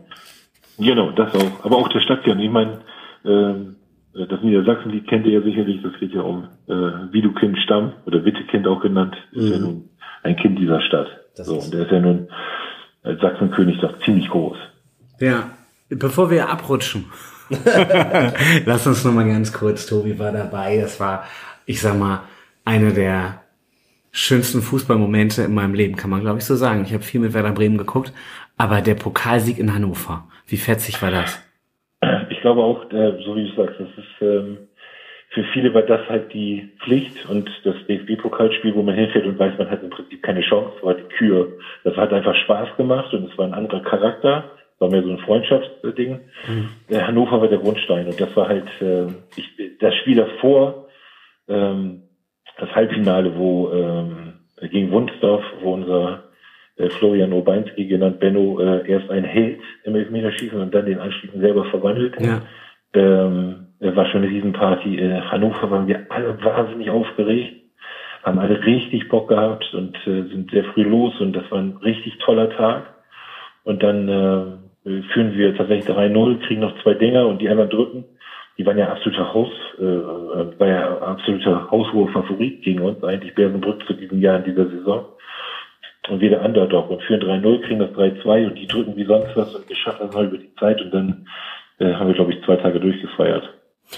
Genau, 0.78 1.10
das 1.12 1.34
auch. 1.34 1.64
Aber 1.64 1.76
auch 1.76 1.88
der 1.88 2.00
Stadtkern. 2.00 2.40
Ich 2.40 2.50
meine, 2.50 2.80
ähm, 3.24 3.76
das 4.12 4.42
Niedersachsenlied 4.42 5.06
kennt 5.08 5.26
ihr 5.26 5.34
ja 5.34 5.42
sicherlich. 5.42 5.82
Das 5.82 5.92
geht 6.00 6.12
ja 6.12 6.22
um 6.22 6.48
äh, 6.66 6.72
Widukind 7.12 7.58
Stamm 7.58 7.92
oder 8.06 8.24
Wittekind 8.24 8.66
auch 8.66 8.80
genannt. 8.80 9.16
Ist 9.32 9.44
mhm. 9.44 9.52
ja 9.52 9.58
nun 9.58 9.90
ein 10.22 10.36
Kind 10.36 10.58
dieser 10.58 10.80
Stadt. 10.82 11.08
Das 11.36 11.46
so, 11.46 11.58
und 11.58 11.72
der 11.72 11.82
ist 11.82 11.92
ja 11.92 12.00
nun 12.00 12.28
als 13.02 13.20
Sachsenkönig 13.20 13.80
doch 13.80 13.98
ziemlich 14.00 14.28
groß. 14.28 14.56
Ja, 15.20 15.50
bevor 15.88 16.30
wir 16.30 16.48
abrutschen, 16.48 17.06
lass 18.64 18.86
uns 18.86 19.04
noch 19.04 19.12
mal 19.12 19.26
ganz 19.26 19.52
kurz. 19.52 19.86
Tobi 19.86 20.18
war 20.18 20.32
dabei. 20.32 20.78
Das 20.78 21.00
war, 21.00 21.24
ich 21.66 21.80
sag 21.80 21.98
mal, 21.98 22.22
eine 22.64 22.92
der 22.92 23.40
schönsten 24.12 24.62
Fußballmomente 24.62 25.42
in 25.42 25.54
meinem 25.54 25.74
Leben, 25.74 25.96
kann 25.96 26.10
man 26.10 26.20
glaube 26.20 26.38
ich 26.38 26.44
so 26.44 26.56
sagen. 26.56 26.84
Ich 26.84 26.92
habe 26.92 27.02
viel 27.02 27.20
mit 27.20 27.32
Werder 27.32 27.52
Bremen 27.52 27.78
geguckt, 27.78 28.12
aber 28.56 28.80
der 28.80 28.94
Pokalsieg 28.94 29.58
in 29.58 29.74
Hannover, 29.74 30.24
wie 30.46 30.56
fetzig 30.56 31.00
war 31.02 31.10
das? 31.10 31.42
Ich 32.30 32.40
glaube 32.40 32.62
auch, 32.62 32.90
äh, 32.90 33.22
so 33.24 33.36
wie 33.36 33.48
du 33.48 33.56
sagst, 33.56 33.78
das 33.78 33.88
ist 33.96 34.22
ähm, 34.22 34.58
für 35.30 35.44
viele 35.52 35.72
war 35.72 35.82
das 35.82 36.08
halt 36.08 36.32
die 36.32 36.70
Pflicht 36.82 37.28
und 37.28 37.48
das 37.62 37.76
DFB-Pokalspiel, 37.86 38.74
wo 38.74 38.82
man 38.82 38.96
hinfährt 38.96 39.26
und 39.26 39.38
weiß, 39.38 39.58
man 39.58 39.70
hat 39.70 39.82
im 39.82 39.90
Prinzip 39.90 40.22
keine 40.22 40.40
Chance, 40.40 40.72
war 40.82 40.94
die 40.94 41.04
Kür. 41.04 41.52
Das 41.84 41.96
hat 41.96 42.12
einfach 42.12 42.34
Spaß 42.34 42.76
gemacht 42.76 43.14
und 43.14 43.30
es 43.30 43.38
war 43.38 43.46
ein 43.46 43.54
anderer 43.54 43.80
Charakter, 43.82 44.50
war 44.80 44.90
mehr 44.90 45.04
so 45.04 45.10
ein 45.10 45.18
Freundschaftsding. 45.18 46.20
Mhm. 46.48 46.96
Hannover 47.06 47.40
war 47.40 47.48
der 47.48 47.58
Grundstein 47.58 48.06
und 48.06 48.20
das 48.20 48.34
war 48.36 48.48
halt 48.48 48.68
äh, 48.80 49.06
ich, 49.36 49.78
das 49.78 49.94
Spiel 49.96 50.16
davor, 50.16 50.88
ähm, 51.48 52.02
das 52.58 52.74
Halbfinale, 52.74 53.36
wo 53.36 53.70
ähm, 53.72 54.32
gegen 54.68 54.90
Wunsdorf, 54.90 55.44
wo 55.62 55.74
unser 55.74 56.24
äh, 56.76 56.90
Florian 56.90 57.32
Obeinski 57.32 57.86
genannt, 57.86 58.18
Benno, 58.18 58.58
äh, 58.58 58.90
erst 58.90 59.08
ein 59.10 59.24
Held 59.24 59.60
im 59.84 59.94
Elfmeterschießen 59.94 60.60
und 60.60 60.74
dann 60.74 60.86
den 60.86 60.98
anschließend 60.98 61.40
selber 61.40 61.66
verwandelt. 61.66 62.16
Ja. 62.20 62.42
Ähm, 62.94 63.66
war 63.80 64.06
schon 64.06 64.22
eine 64.22 64.30
Riesenparty. 64.30 64.96
In 64.96 65.30
Hannover 65.30 65.70
waren 65.70 65.86
wir 65.86 66.06
alle 66.10 66.42
wahnsinnig 66.42 66.90
aufgeregt, 66.90 67.54
haben 68.22 68.38
alle 68.38 68.64
richtig 68.64 69.08
Bock 69.08 69.28
gehabt 69.28 69.72
und 69.74 69.96
äh, 70.06 70.28
sind 70.28 70.50
sehr 70.50 70.64
früh 70.64 70.82
los 70.82 71.18
und 71.20 71.34
das 71.34 71.50
war 71.50 71.58
ein 71.58 71.76
richtig 71.82 72.18
toller 72.18 72.50
Tag. 72.50 72.94
Und 73.64 73.82
dann 73.82 74.08
äh, 74.08 75.02
führen 75.12 75.36
wir 75.36 75.56
tatsächlich 75.56 75.94
3-0, 75.94 76.46
kriegen 76.46 76.60
noch 76.60 76.80
zwei 76.82 76.94
Dinger 76.94 77.26
und 77.26 77.40
die 77.40 77.48
anderen 77.48 77.70
drücken. 77.70 78.04
Die 78.58 78.66
waren 78.66 78.78
ja 78.78 78.88
absoluter 78.88 79.32
Haus, 79.32 79.50
äh, 79.78 79.82
war 79.82 80.68
ja 80.68 80.98
absoluter 80.98 81.70
haushoher 81.70 82.08
Favorit 82.08 82.62
gegen 82.62 82.80
uns, 82.80 83.02
eigentlich 83.02 83.34
Bersenbrück 83.34 83.86
zu 83.86 83.94
diesem 83.94 84.20
Jahr 84.20 84.38
in 84.38 84.44
dieser 84.44 84.68
Saison 84.68 85.06
und 86.10 86.20
wir 86.20 86.30
der 86.30 86.44
Underdog 86.44 86.90
und 86.90 87.02
führen 87.02 87.20
3-0, 87.20 87.62
kriegen 87.62 87.80
das 87.80 87.90
3-2 87.90 88.46
und 88.46 88.58
die 88.58 88.66
drücken 88.66 88.96
wie 88.96 89.04
sonst 89.04 89.36
was 89.36 89.54
und 89.54 89.68
wir 89.68 89.76
schaffen 89.76 90.06
das 90.06 90.14
mal 90.14 90.26
über 90.26 90.38
die 90.38 90.54
Zeit 90.56 90.80
und 90.80 90.92
dann 90.92 91.26
äh, 91.78 91.92
haben 91.94 92.08
wir, 92.08 92.14
glaube 92.14 92.32
ich, 92.32 92.44
zwei 92.44 92.56
Tage 92.56 92.80
durchgefeiert. 92.80 93.48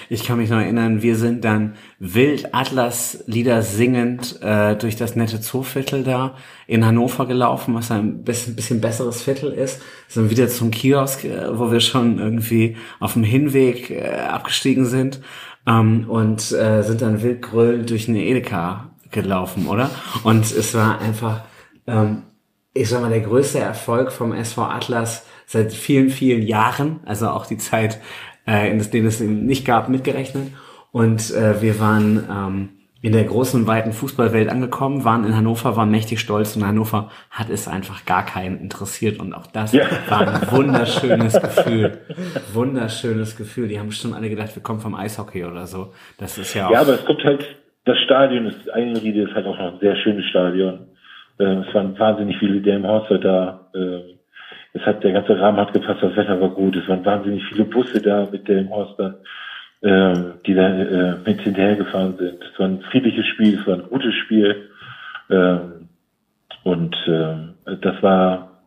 Ich 0.08 0.24
kann 0.24 0.38
mich 0.38 0.48
noch 0.48 0.58
erinnern, 0.58 1.02
wir 1.02 1.16
sind 1.16 1.44
dann 1.44 1.74
wild 1.98 2.54
Atlas-Lieder 2.54 3.62
singend 3.62 4.40
äh, 4.40 4.74
durch 4.76 4.96
das 4.96 5.16
nette 5.16 5.40
Zooviertel 5.40 6.02
da 6.02 6.36
in 6.66 6.86
Hannover 6.86 7.26
gelaufen, 7.26 7.74
was 7.74 7.90
ein 7.90 8.24
bisschen, 8.24 8.56
bisschen 8.56 8.80
besseres 8.80 9.22
Viertel 9.22 9.52
ist. 9.52 9.82
Sind 10.08 10.30
wieder 10.30 10.48
zum 10.48 10.70
Kiosk, 10.70 11.24
äh, 11.24 11.58
wo 11.58 11.70
wir 11.70 11.80
schon 11.80 12.18
irgendwie 12.18 12.76
auf 13.00 13.12
dem 13.12 13.24
Hinweg 13.24 13.90
äh, 13.90 14.18
abgestiegen 14.28 14.86
sind 14.86 15.20
ähm, 15.66 16.06
und 16.08 16.52
äh, 16.52 16.82
sind 16.82 17.02
dann 17.02 17.22
wild 17.22 17.42
gröllend 17.42 17.90
durch 17.90 18.08
eine 18.08 18.24
Edeka 18.24 18.90
gelaufen, 19.10 19.66
oder? 19.66 19.90
Und 20.24 20.44
es 20.44 20.72
war 20.74 21.00
einfach 21.00 21.42
ähm, 21.86 22.22
ich 22.74 22.88
sag 22.88 23.02
mal, 23.02 23.10
der 23.10 23.20
größte 23.20 23.58
Erfolg 23.58 24.12
vom 24.12 24.32
SV 24.32 24.62
Atlas 24.62 25.26
seit 25.46 25.72
vielen, 25.72 26.08
vielen 26.08 26.42
Jahren, 26.42 27.00
also 27.04 27.28
auch 27.28 27.46
die 27.46 27.58
Zeit, 27.58 28.00
äh, 28.46 28.70
in 28.70 28.78
denen 28.90 29.06
es 29.06 29.20
nicht 29.20 29.66
gab, 29.66 29.88
mitgerechnet. 29.88 30.48
Und 30.90 31.30
äh, 31.34 31.62
wir 31.62 31.80
waren 31.80 32.24
ähm, 32.30 32.68
in 33.02 33.12
der 33.12 33.24
großen 33.24 33.66
weiten 33.66 33.92
Fußballwelt 33.92 34.48
angekommen, 34.48 35.04
waren 35.04 35.24
in 35.24 35.36
Hannover, 35.36 35.76
waren 35.76 35.90
mächtig 35.90 36.20
stolz 36.20 36.56
und 36.56 36.64
Hannover 36.64 37.10
hat 37.30 37.50
es 37.50 37.66
einfach 37.66 38.06
gar 38.06 38.24
keinen 38.24 38.60
interessiert 38.60 39.18
und 39.18 39.34
auch 39.34 39.48
das 39.48 39.72
ja. 39.72 39.86
war 40.08 40.20
ein 40.20 40.50
wunderschönes 40.52 41.40
Gefühl. 41.40 41.98
Wunderschönes 42.52 43.36
Gefühl. 43.36 43.66
Die 43.66 43.80
haben 43.80 43.88
bestimmt 43.88 44.14
alle 44.14 44.30
gedacht, 44.30 44.54
wir 44.54 44.62
kommen 44.62 44.78
vom 44.78 44.94
Eishockey 44.94 45.44
oder 45.44 45.66
so. 45.66 45.92
Das 46.18 46.38
ist 46.38 46.54
ja 46.54 46.68
auch. 46.68 46.70
Ja, 46.70 46.80
aber 46.82 46.94
es 46.94 47.04
kommt 47.04 47.24
halt, 47.24 47.44
das 47.84 47.98
Stadion 48.04 48.46
ist, 48.46 48.70
Einriede 48.70 49.22
ist 49.22 49.34
halt 49.34 49.46
auch 49.46 49.58
noch 49.58 49.72
ein 49.72 49.80
sehr 49.80 49.96
schönes 49.96 50.24
Stadion. 50.26 50.86
Äh, 51.38 51.44
es 51.44 51.74
waren 51.74 51.98
wahnsinnig 51.98 52.36
viele 52.38 52.60
Delmenhorster 52.60 53.18
da. 53.18 53.68
Äh, 53.74 54.12
es 54.74 54.82
hat, 54.82 55.04
der 55.04 55.12
ganze 55.12 55.38
Rahmen 55.38 55.58
hat 55.58 55.72
gepasst, 55.72 56.02
das 56.02 56.16
Wetter 56.16 56.40
war 56.40 56.50
gut. 56.50 56.76
Es 56.76 56.88
waren 56.88 57.04
wahnsinnig 57.04 57.44
viele 57.44 57.64
Busse 57.64 58.00
da 58.00 58.26
mit 58.30 58.48
Delmenhorstern, 58.48 59.16
äh, 59.82 60.14
die 60.46 60.54
da 60.54 60.68
äh, 60.68 61.16
mit 61.26 61.40
hinterhergefahren 61.42 62.16
sind. 62.16 62.42
Es 62.42 62.58
war 62.58 62.68
ein 62.68 62.80
friedliches 62.90 63.26
Spiel, 63.26 63.58
es 63.58 63.66
war 63.66 63.74
ein 63.74 63.88
gutes 63.88 64.14
Spiel. 64.14 64.68
Äh, 65.28 65.56
und 66.64 66.96
äh, 67.06 67.76
das 67.80 68.02
war, 68.02 68.62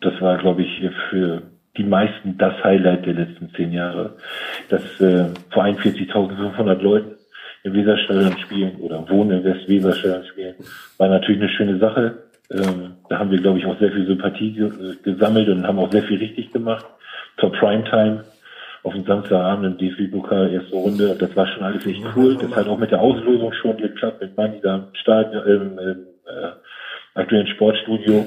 das 0.00 0.20
war, 0.20 0.38
glaube 0.38 0.62
ich, 0.62 0.90
für 1.10 1.42
die 1.76 1.84
meisten 1.84 2.38
das 2.38 2.62
Highlight 2.62 3.06
der 3.06 3.14
letzten 3.14 3.50
zehn 3.54 3.72
Jahre. 3.72 4.16
Dass 4.68 5.00
äh, 5.00 5.26
vor 5.50 5.64
41.500 5.64 6.74
Leuten 6.82 7.16
im 7.64 7.74
Weserstadion 7.74 8.38
spielen 8.38 8.76
oder 8.76 9.08
wohnen 9.08 9.38
im 9.38 9.44
Westweserstadion 9.44 10.24
spielen, 10.26 10.54
war 10.98 11.08
natürlich 11.08 11.40
eine 11.40 11.50
schöne 11.50 11.78
Sache. 11.78 12.27
Ähm, 12.50 12.96
da 13.08 13.18
haben 13.18 13.30
wir, 13.30 13.40
glaube 13.40 13.58
ich, 13.58 13.66
auch 13.66 13.78
sehr 13.78 13.92
viel 13.92 14.06
Sympathie 14.06 14.52
gesammelt 15.02 15.48
und 15.48 15.66
haben 15.66 15.78
auch 15.78 15.92
sehr 15.92 16.02
viel 16.02 16.18
richtig 16.18 16.52
gemacht. 16.52 16.86
Zur 17.38 17.52
Primetime 17.52 18.24
auf 18.82 18.94
dem 18.94 19.04
Samstagabend 19.04 19.66
im 19.66 19.78
DFB-Pokal, 19.78 20.52
erste 20.52 20.74
Runde. 20.74 21.16
Das 21.18 21.34
war 21.36 21.46
schon 21.46 21.62
alles 21.62 21.84
echt 21.86 22.02
cool. 22.16 22.36
Das 22.36 22.54
hat 22.54 22.68
auch 22.68 22.78
mit 22.78 22.90
der 22.90 23.00
Auslosung 23.00 23.52
schon 23.52 23.76
geklappt, 23.76 24.20
mit 24.20 24.36
Manni 24.36 24.60
da 24.62 24.76
im 24.76 24.84
Stadion, 24.94 25.46
im, 25.46 25.78
im 25.78 26.06
äh, 26.26 26.50
aktuellen 27.14 27.46
Sportstudio. 27.48 28.24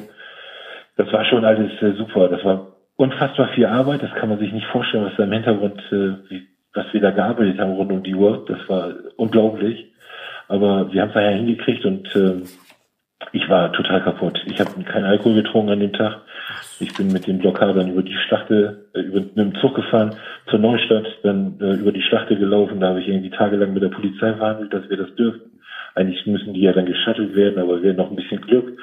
Das 0.97 1.11
war 1.11 1.25
schon 1.25 1.45
alles 1.45 1.71
äh, 1.81 1.93
super. 1.93 2.27
Das 2.27 2.43
war 2.43 2.67
unfassbar 2.97 3.49
viel 3.55 3.65
Arbeit. 3.65 4.03
Das 4.03 4.13
kann 4.13 4.29
man 4.29 4.39
sich 4.39 4.51
nicht 4.51 4.67
vorstellen, 4.67 5.05
was 5.05 5.15
da 5.17 5.23
im 5.23 5.31
Hintergrund, 5.31 5.81
äh, 5.91 6.29
wie 6.29 6.47
was 6.73 6.85
wir 6.93 7.01
da 7.01 7.11
gearbeitet 7.11 7.59
haben 7.59 7.73
rund 7.73 7.91
um 7.91 8.03
die 8.03 8.15
Uhr. 8.15 8.45
Das 8.47 8.59
war 8.69 8.93
unglaublich. 9.17 9.91
Aber 10.47 10.91
wir 10.91 11.01
haben 11.01 11.09
es 11.09 11.15
ja 11.15 11.29
hingekriegt 11.29 11.85
und 11.85 12.15
äh, 12.15 12.41
ich 13.31 13.47
war 13.49 13.71
total 13.73 14.03
kaputt. 14.03 14.41
Ich 14.45 14.59
habe 14.59 14.83
keinen 14.83 15.05
Alkohol 15.05 15.35
getrunken 15.35 15.71
an 15.71 15.79
dem 15.79 15.93
Tag. 15.93 16.21
Ich 16.79 16.93
bin 16.93 17.07
mit 17.11 17.27
den 17.27 17.39
Blockadern 17.39 17.91
über 17.91 18.01
die 18.01 18.17
Schlachte, 18.27 18.89
äh, 18.93 19.01
über, 19.01 19.19
mit 19.21 19.37
dem 19.37 19.55
Zug 19.55 19.75
gefahren 19.75 20.15
zur 20.49 20.59
Neustadt, 20.59 21.05
dann 21.23 21.59
äh, 21.61 21.73
über 21.75 21.91
die 21.91 22.01
Schlachte 22.01 22.35
gelaufen. 22.37 22.79
Da 22.79 22.89
habe 22.89 23.01
ich 23.01 23.07
irgendwie 23.07 23.29
tagelang 23.29 23.73
mit 23.73 23.83
der 23.83 23.89
Polizei 23.89 24.33
verhandelt, 24.33 24.73
dass 24.73 24.89
wir 24.89 24.97
das 24.97 25.13
dürfen. 25.15 25.59
Eigentlich 25.95 26.25
müssen 26.25 26.53
die 26.53 26.61
ja 26.61 26.73
dann 26.73 26.85
geschattelt 26.85 27.35
werden, 27.35 27.61
aber 27.61 27.81
wir 27.81 27.91
haben 27.91 27.97
noch 27.97 28.09
ein 28.09 28.15
bisschen 28.15 28.41
Glück, 28.41 28.77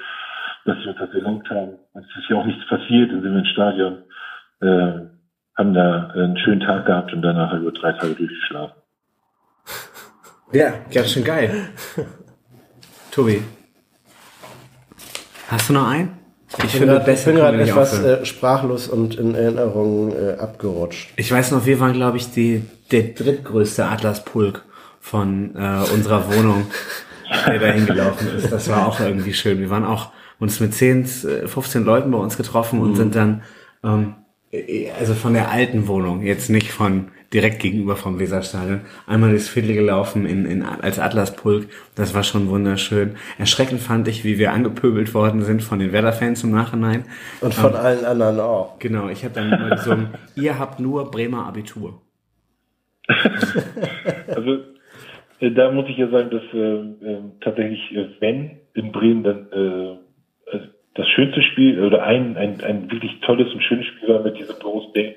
dass 0.65 0.79
wir 0.79 0.89
uns 0.89 0.99
das 0.99 1.15
erlaubt 1.15 1.49
haben. 1.51 1.73
Es 1.95 2.05
ist 2.05 2.29
ja 2.29 2.37
auch 2.37 2.47
nichts 2.47 2.67
passiert, 2.69 3.11
dann 3.11 3.23
sind 3.23 3.33
wir 3.33 3.39
ins 3.39 3.49
Stadion. 3.49 3.99
Äh, 4.61 5.09
haben 5.57 5.75
da 5.75 6.11
einen 6.15 6.39
schönen 6.39 6.61
Tag 6.61 6.87
gehabt 6.87 7.13
und 7.13 7.23
danach 7.23 7.51
halt 7.51 7.63
über 7.63 7.73
drei 7.73 7.93
Tage 7.93 8.15
durchgeschlafen. 8.15 8.77
Ja, 10.53 10.73
ganz 10.93 11.11
schön 11.11 11.25
geil. 11.25 11.51
Tobi, 13.11 13.43
hast 15.49 15.69
du 15.69 15.73
noch 15.73 15.89
einen? 15.89 16.11
Ich, 16.57 16.65
ich 16.65 16.71
finde, 16.71 16.95
grad, 16.95 17.09
ich 17.09 17.25
bin 17.25 17.37
gerade 17.37 17.61
etwas 17.61 17.99
äh, 17.99 18.25
sprachlos 18.25 18.89
und 18.89 19.17
in 19.17 19.35
Erinnerungen 19.35 20.13
äh, 20.13 20.39
abgerutscht. 20.39 21.11
Ich 21.17 21.31
weiß 21.31 21.51
noch, 21.51 21.67
wir 21.67 21.79
waren, 21.79 21.93
glaube 21.93 22.17
ich, 22.17 22.31
die, 22.31 22.63
der 22.91 23.03
drittgrößte 23.03 23.85
Atlaspulk 23.85 24.65
von 25.01 25.55
äh, 25.55 25.93
unserer 25.93 26.33
Wohnung, 26.33 26.67
der 27.47 27.59
dahin 27.59 27.87
gelaufen 27.87 28.29
ist. 28.37 28.51
Das 28.51 28.69
war 28.71 28.87
auch 28.87 28.99
irgendwie 29.01 29.35
schön. 29.35 29.59
Wir 29.59 29.69
waren 29.69 29.85
auch 29.85 30.11
uns 30.39 30.61
mit 30.61 30.73
10, 30.73 31.05
15 31.05 31.83
äh, 31.83 31.85
Leuten 31.85 32.11
bei 32.11 32.19
uns 32.19 32.37
getroffen 32.37 32.81
und 32.81 32.93
mhm. 32.93 32.97
sind 32.97 33.15
dann 33.15 33.43
ähm, 33.85 34.15
äh, 34.51 34.91
also 34.99 35.15
von 35.15 35.35
der 35.35 35.51
alten 35.51 35.87
Wohnung, 35.87 36.23
jetzt 36.23 36.49
nicht 36.49 36.73
von 36.73 37.09
direkt 37.33 37.61
gegenüber 37.61 37.97
vom 37.97 38.19
Weserstadion, 38.19 38.81
einmal 39.07 39.31
durchs 39.31 39.49
Viertel 39.49 39.75
gelaufen 39.75 40.27
in, 40.27 40.47
in, 40.47 40.63
als 40.63 40.99
Atlaspulk. 40.99 41.69
Das 41.95 42.15
war 42.15 42.23
schon 42.23 42.49
wunderschön. 42.49 43.17
Erschreckend 43.39 43.81
fand 43.81 44.09
ich, 44.09 44.25
wie 44.25 44.39
wir 44.39 44.53
angepöbelt 44.53 45.13
worden 45.15 45.43
sind 45.43 45.63
von 45.63 45.79
den 45.79 45.93
Werder-Fans 45.93 46.43
im 46.45 46.53
Nachhinein. 46.53 47.05
Und 47.41 47.53
von 47.53 47.73
ähm, 47.73 47.77
allen 47.77 48.05
anderen 48.05 48.41
auch. 48.41 48.79
Genau, 48.79 49.09
ich 49.09 49.25
habe 49.25 49.35
dann 49.35 49.51
mal 49.51 49.71
gesungen, 49.71 50.09
ihr 50.37 50.59
habt 50.59 50.81
nur 50.81 51.11
Bremer 51.11 51.47
Abitur. 51.47 52.01
also 54.29 54.59
äh, 55.41 55.51
da 55.51 55.71
muss 55.71 55.87
ich 55.89 55.99
ja 55.99 56.09
sagen, 56.09 56.31
dass 56.31 56.43
äh, 56.53 56.59
äh, 56.59 57.21
tatsächlich, 57.41 57.95
äh, 57.95 58.09
wenn 58.21 58.59
in 58.75 58.93
Bremen 58.93 59.23
dann 59.23 59.53
äh, 59.53 59.99
das 60.99 61.09
schönste 61.11 61.43
Spiel 61.43 61.81
oder 61.83 62.03
ein, 62.03 62.37
ein, 62.37 62.61
ein 62.63 62.91
wirklich 62.91 63.21
tolles 63.21 63.53
und 63.53 63.63
schönes 63.63 63.87
Spiel 63.87 64.09
war 64.09 64.23
mit 64.23 64.37
diesem 64.37 64.59
großen 64.59 64.93
Ding, 64.95 65.15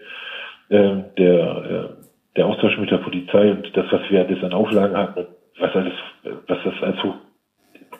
äh, 0.69 1.03
der, 1.17 1.97
äh, 1.99 2.00
der 2.35 2.45
Austausch 2.45 2.77
mit 2.77 2.91
der 2.91 2.97
Polizei 2.97 3.51
und 3.51 3.75
das, 3.75 3.85
was 3.91 4.01
wir 4.09 4.25
alles 4.25 4.43
an 4.43 4.53
Auflagen 4.53 4.97
hatten, 4.97 5.27
was 5.59 5.75
alles, 5.75 5.93
was 6.47 6.57
das 6.63 6.73
also, 6.81 7.15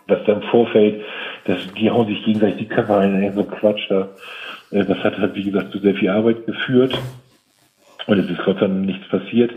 was 0.08 0.20
da 0.26 0.34
im 0.34 0.42
Vorfeld, 0.44 1.04
dass 1.46 1.74
die 1.74 1.90
hauen 1.90 2.08
sich 2.08 2.24
gegenseitig 2.24 2.58
die 2.58 2.68
Köpfe 2.68 2.96
ein, 2.96 3.32
so 3.34 3.44
Quatsch 3.44 3.90
da. 3.90 4.10
Äh, 4.72 4.86
das 4.86 4.98
hat 5.00 5.18
halt, 5.18 5.36
wie 5.36 5.44
gesagt, 5.44 5.72
zu 5.72 5.80
sehr 5.80 5.96
viel 5.96 6.10
Arbeit 6.10 6.46
geführt. 6.46 6.98
Und 8.08 8.18
es 8.18 8.30
ist 8.30 8.40
Dank 8.46 8.86
nichts 8.86 9.08
passiert. 9.10 9.52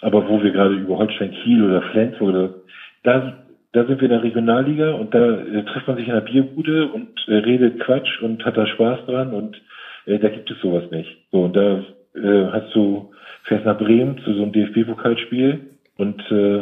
Aber 0.00 0.28
wo 0.28 0.42
wir 0.42 0.52
gerade 0.52 0.74
über 0.74 0.98
Holstein 0.98 1.32
Kiel 1.32 1.64
oder 1.64 1.82
Flens 1.82 2.20
oder 2.20 2.54
da 3.02 3.34
da 3.72 3.84
sind 3.84 4.00
wir 4.00 4.06
in 4.06 4.10
der 4.10 4.22
Regionalliga 4.22 4.94
und 4.94 5.14
da 5.14 5.38
äh, 5.38 5.64
trifft 5.64 5.86
man 5.86 5.96
sich 5.96 6.08
in 6.08 6.14
der 6.14 6.22
Bierbude 6.22 6.88
und 6.88 7.08
äh, 7.28 7.36
redet 7.36 7.80
Quatsch 7.80 8.20
und 8.20 8.44
hat 8.44 8.56
da 8.56 8.66
Spaß 8.66 9.06
dran 9.06 9.32
und 9.32 9.60
äh, 10.06 10.18
da 10.18 10.28
gibt 10.28 10.50
es 10.50 10.60
sowas 10.60 10.90
nicht. 10.90 11.08
So, 11.30 11.42
und 11.42 11.54
da 11.54 11.84
äh, 12.14 12.46
hast 12.52 12.74
du, 12.74 13.10
fährst 13.44 13.66
nach 13.66 13.78
Bremen 13.78 14.18
zu 14.24 14.34
so 14.34 14.42
einem 14.42 14.52
DFB-Pokalspiel 14.52 15.60
und 15.96 16.20
äh, 16.30 16.58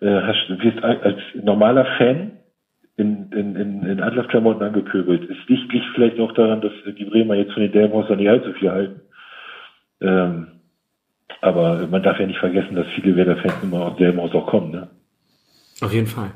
äh, 0.00 0.22
hast, 0.22 0.48
wirst 0.48 0.82
als 0.82 1.18
normaler 1.34 1.86
Fan 1.98 2.32
in, 2.96 3.30
in, 3.32 3.56
in, 3.56 3.82
in 3.82 4.02
Atlas-Klamotten 4.02 4.62
angepöbelt. 4.62 5.28
Es 5.30 5.48
liegt, 5.48 5.72
liegt 5.72 5.86
vielleicht 5.94 6.18
auch 6.18 6.32
daran, 6.32 6.60
dass 6.60 6.72
die 6.86 7.04
Bremer 7.04 7.34
jetzt 7.34 7.52
von 7.52 7.62
den 7.62 7.72
Delmhausern 7.72 8.16
nicht 8.16 8.28
allzu 8.28 8.52
viel 8.54 8.70
halten. 8.70 9.00
Ähm, 10.00 10.46
aber 11.40 11.86
man 11.86 12.02
darf 12.02 12.18
ja 12.18 12.26
nicht 12.26 12.38
vergessen, 12.38 12.74
dass 12.74 12.86
viele 12.94 13.16
Werder-Fans 13.16 13.62
immer 13.62 13.86
aus 13.86 13.96
Delmhaus 13.96 14.34
auch 14.34 14.46
kommen. 14.46 14.70
Ne? 14.70 14.88
Auf 15.80 15.92
jeden 15.92 16.06
Fall. 16.06 16.32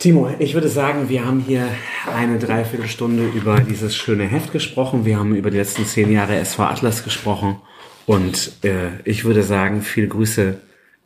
Timo, 0.00 0.30
ich 0.38 0.54
würde 0.54 0.68
sagen, 0.68 1.10
wir 1.10 1.26
haben 1.26 1.40
hier 1.40 1.68
eine 2.10 2.38
Dreiviertelstunde 2.38 3.26
über 3.34 3.60
dieses 3.60 3.94
schöne 3.94 4.24
Heft 4.24 4.50
gesprochen. 4.50 5.04
Wir 5.04 5.18
haben 5.18 5.34
über 5.34 5.50
die 5.50 5.58
letzten 5.58 5.84
zehn 5.84 6.10
Jahre 6.10 6.36
SV 6.36 6.62
Atlas 6.62 7.04
gesprochen. 7.04 7.60
Und 8.06 8.52
äh, 8.64 8.92
ich 9.04 9.26
würde 9.26 9.42
sagen, 9.42 9.82
viele 9.82 10.08
Grüße 10.08 10.56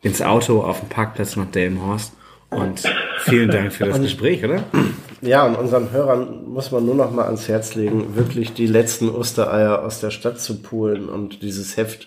ins 0.03 0.22
Auto 0.22 0.62
auf 0.62 0.78
dem 0.78 0.90
Parkplatz 0.90 1.34
nach 1.34 1.51
Delmenhorst. 1.51 2.12
Und 2.51 2.84
vielen 3.18 3.51
Dank 3.51 3.72
für 3.72 3.86
das 3.86 4.01
Gespräch, 4.01 4.45
oder? 4.45 4.62
Ja, 5.22 5.45
und 5.45 5.57
unseren 5.57 5.90
Hörern 5.90 6.45
muss 6.47 6.70
man 6.70 6.86
nur 6.86 6.95
noch 6.95 7.11
mal 7.11 7.24
ans 7.24 7.49
Herz 7.49 7.74
legen, 7.74 8.14
wirklich 8.14 8.53
die 8.53 8.68
letzten 8.68 9.09
Ostereier 9.09 9.82
aus 9.82 9.99
der 9.99 10.12
Stadt 10.12 10.38
zu 10.38 10.62
poolen 10.62 11.09
und 11.09 11.42
dieses 11.42 11.76
Heft 11.76 12.07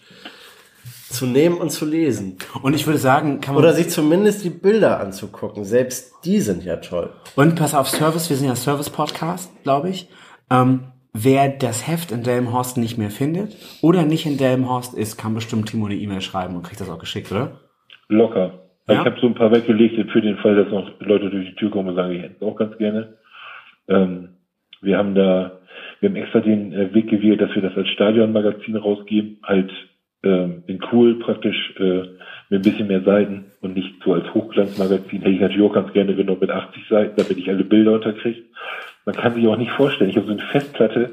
zu 1.10 1.26
nehmen 1.26 1.58
und 1.58 1.72
zu 1.72 1.86
lesen. 1.86 2.38
Und 2.62 2.76
ich 2.76 2.86
würde 2.86 2.99
sagen, 2.99 3.39
kann 3.41 3.55
man. 3.55 3.64
Oder 3.64 3.74
sich 3.74 3.89
zumindest 3.89 4.43
die 4.43 4.49
Bilder 4.49 4.99
anzugucken. 4.99 5.64
Selbst 5.64 6.14
die 6.26 6.39
sind 6.39 6.64
ja 6.64 6.78
toll. 6.78 7.12
Und 7.36 7.55
pass 7.55 7.74
auf 7.74 7.88
Service, 7.88 8.30
wir 8.30 8.38
sind 8.38 8.47
ja 8.47 8.55
Service-Podcast, 8.55 9.64
glaube 9.64 9.89
ich. 9.89 10.10
Ähm, 10.51 10.91
wer 11.14 11.49
das 11.49 11.88
Heft 11.88 12.12
in 12.12 12.24
Delmenhorst 12.24 12.78
nicht 12.78 12.97
mehr 12.97 13.10
findet 13.10 13.55
oder 13.82 14.03
nicht 14.03 14.26
in 14.26 14.38
Delmenhorst 14.38 14.97
ist, 14.97 15.18
kann 15.18 15.34
bestimmt 15.34 15.70
Timo 15.70 15.86
eine 15.86 15.95
E-Mail 15.95 16.22
schreiben 16.22 16.55
und 16.55 16.64
kriegt 16.64 16.82
das 16.82 16.89
auch 16.89 16.99
geschickt, 16.99 17.32
oder? 17.32 17.60
Locker. 18.10 18.68
Ja? 18.88 19.01
Ich 19.01 19.05
habe 19.05 19.18
so 19.20 19.28
ein 19.28 19.36
paar 19.36 19.51
weggelegt 19.51 20.12
für 20.12 20.22
den 20.22 20.38
Fall, 20.38 20.55
dass 20.55 20.72
noch 20.72 20.89
Leute 20.99 21.30
durch 21.30 21.49
die 21.49 21.55
Tür 21.55 21.72
kommen 21.72 21.89
und 21.89 21.95
sagen, 21.95 22.14
ich 22.14 22.22
hätte 22.22 22.36
es 22.39 22.41
auch 22.41 22.55
ganz 22.55 22.78
gerne. 22.78 23.16
Ähm, 23.88 24.30
wir 24.82 24.97
haben 24.97 25.16
da, 25.16 25.60
wir 25.99 26.10
haben 26.10 26.16
extra 26.16 26.39
den 26.39 26.74
äh, 26.74 26.93
Weg 26.93 27.10
gewählt, 27.10 27.41
dass 27.41 27.53
wir 27.55 27.62
das 27.62 27.76
als 27.76 27.89
Stadionmagazin 27.89 28.76
rausgeben, 28.76 29.39
halt 29.43 29.72
ähm, 30.28 30.63
in 30.67 30.80
cool 30.91 31.19
praktisch 31.19 31.73
äh, 31.80 32.03
mit 32.49 32.59
ein 32.59 32.61
bisschen 32.61 32.88
mehr 32.88 33.03
Seiten 33.03 33.45
und 33.61 33.75
nicht 33.75 33.95
so 34.03 34.13
als 34.13 34.34
Hochglanzmagazin. 34.34 35.21
Hätte 35.21 35.32
ich 35.32 35.41
natürlich 35.41 35.69
auch 35.69 35.73
ganz 35.73 35.93
gerne 35.93 36.15
genommen 36.15 36.41
mit 36.41 36.51
80 36.51 36.88
Seiten, 36.89 37.13
damit 37.15 37.38
ich 37.38 37.49
alle 37.49 37.63
Bilder 37.63 37.93
unterkriege. 37.93 38.43
Man 39.05 39.15
kann 39.15 39.36
sich 39.36 39.47
auch 39.47 39.57
nicht 39.57 39.71
vorstellen. 39.71 40.09
Ich 40.09 40.17
habe 40.17 40.28
so 40.28 40.34
eine 40.34 40.41
Festplatte, 40.51 41.11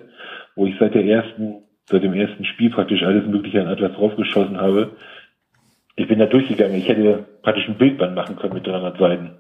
wo 0.57 0.67
ich 0.67 0.75
seit 0.79 0.95
der 0.95 1.05
ersten, 1.05 1.63
seit 1.87 2.03
dem 2.03 2.15
ersten 2.15 2.45
Spiel 2.45 2.71
praktisch 2.71 3.03
alles 3.03 3.27
mögliche 3.27 3.61
an 3.61 3.69
Atlas 3.69 3.93
draufgeschossen 3.93 4.61
habe. 4.61 4.91
Ich 5.97 6.09
bin 6.09 6.19
da 6.19 6.27
durchgegangen. 6.27 6.77
Ich 6.77 6.89
hätte 6.89 7.25
praktisch 7.43 7.69
ein 7.69 7.79
Bildband 7.79 8.15
machen 8.15 8.37
können 8.37 8.55
mit 8.55 8.67
300 8.67 8.99
Seiten. 8.99 9.31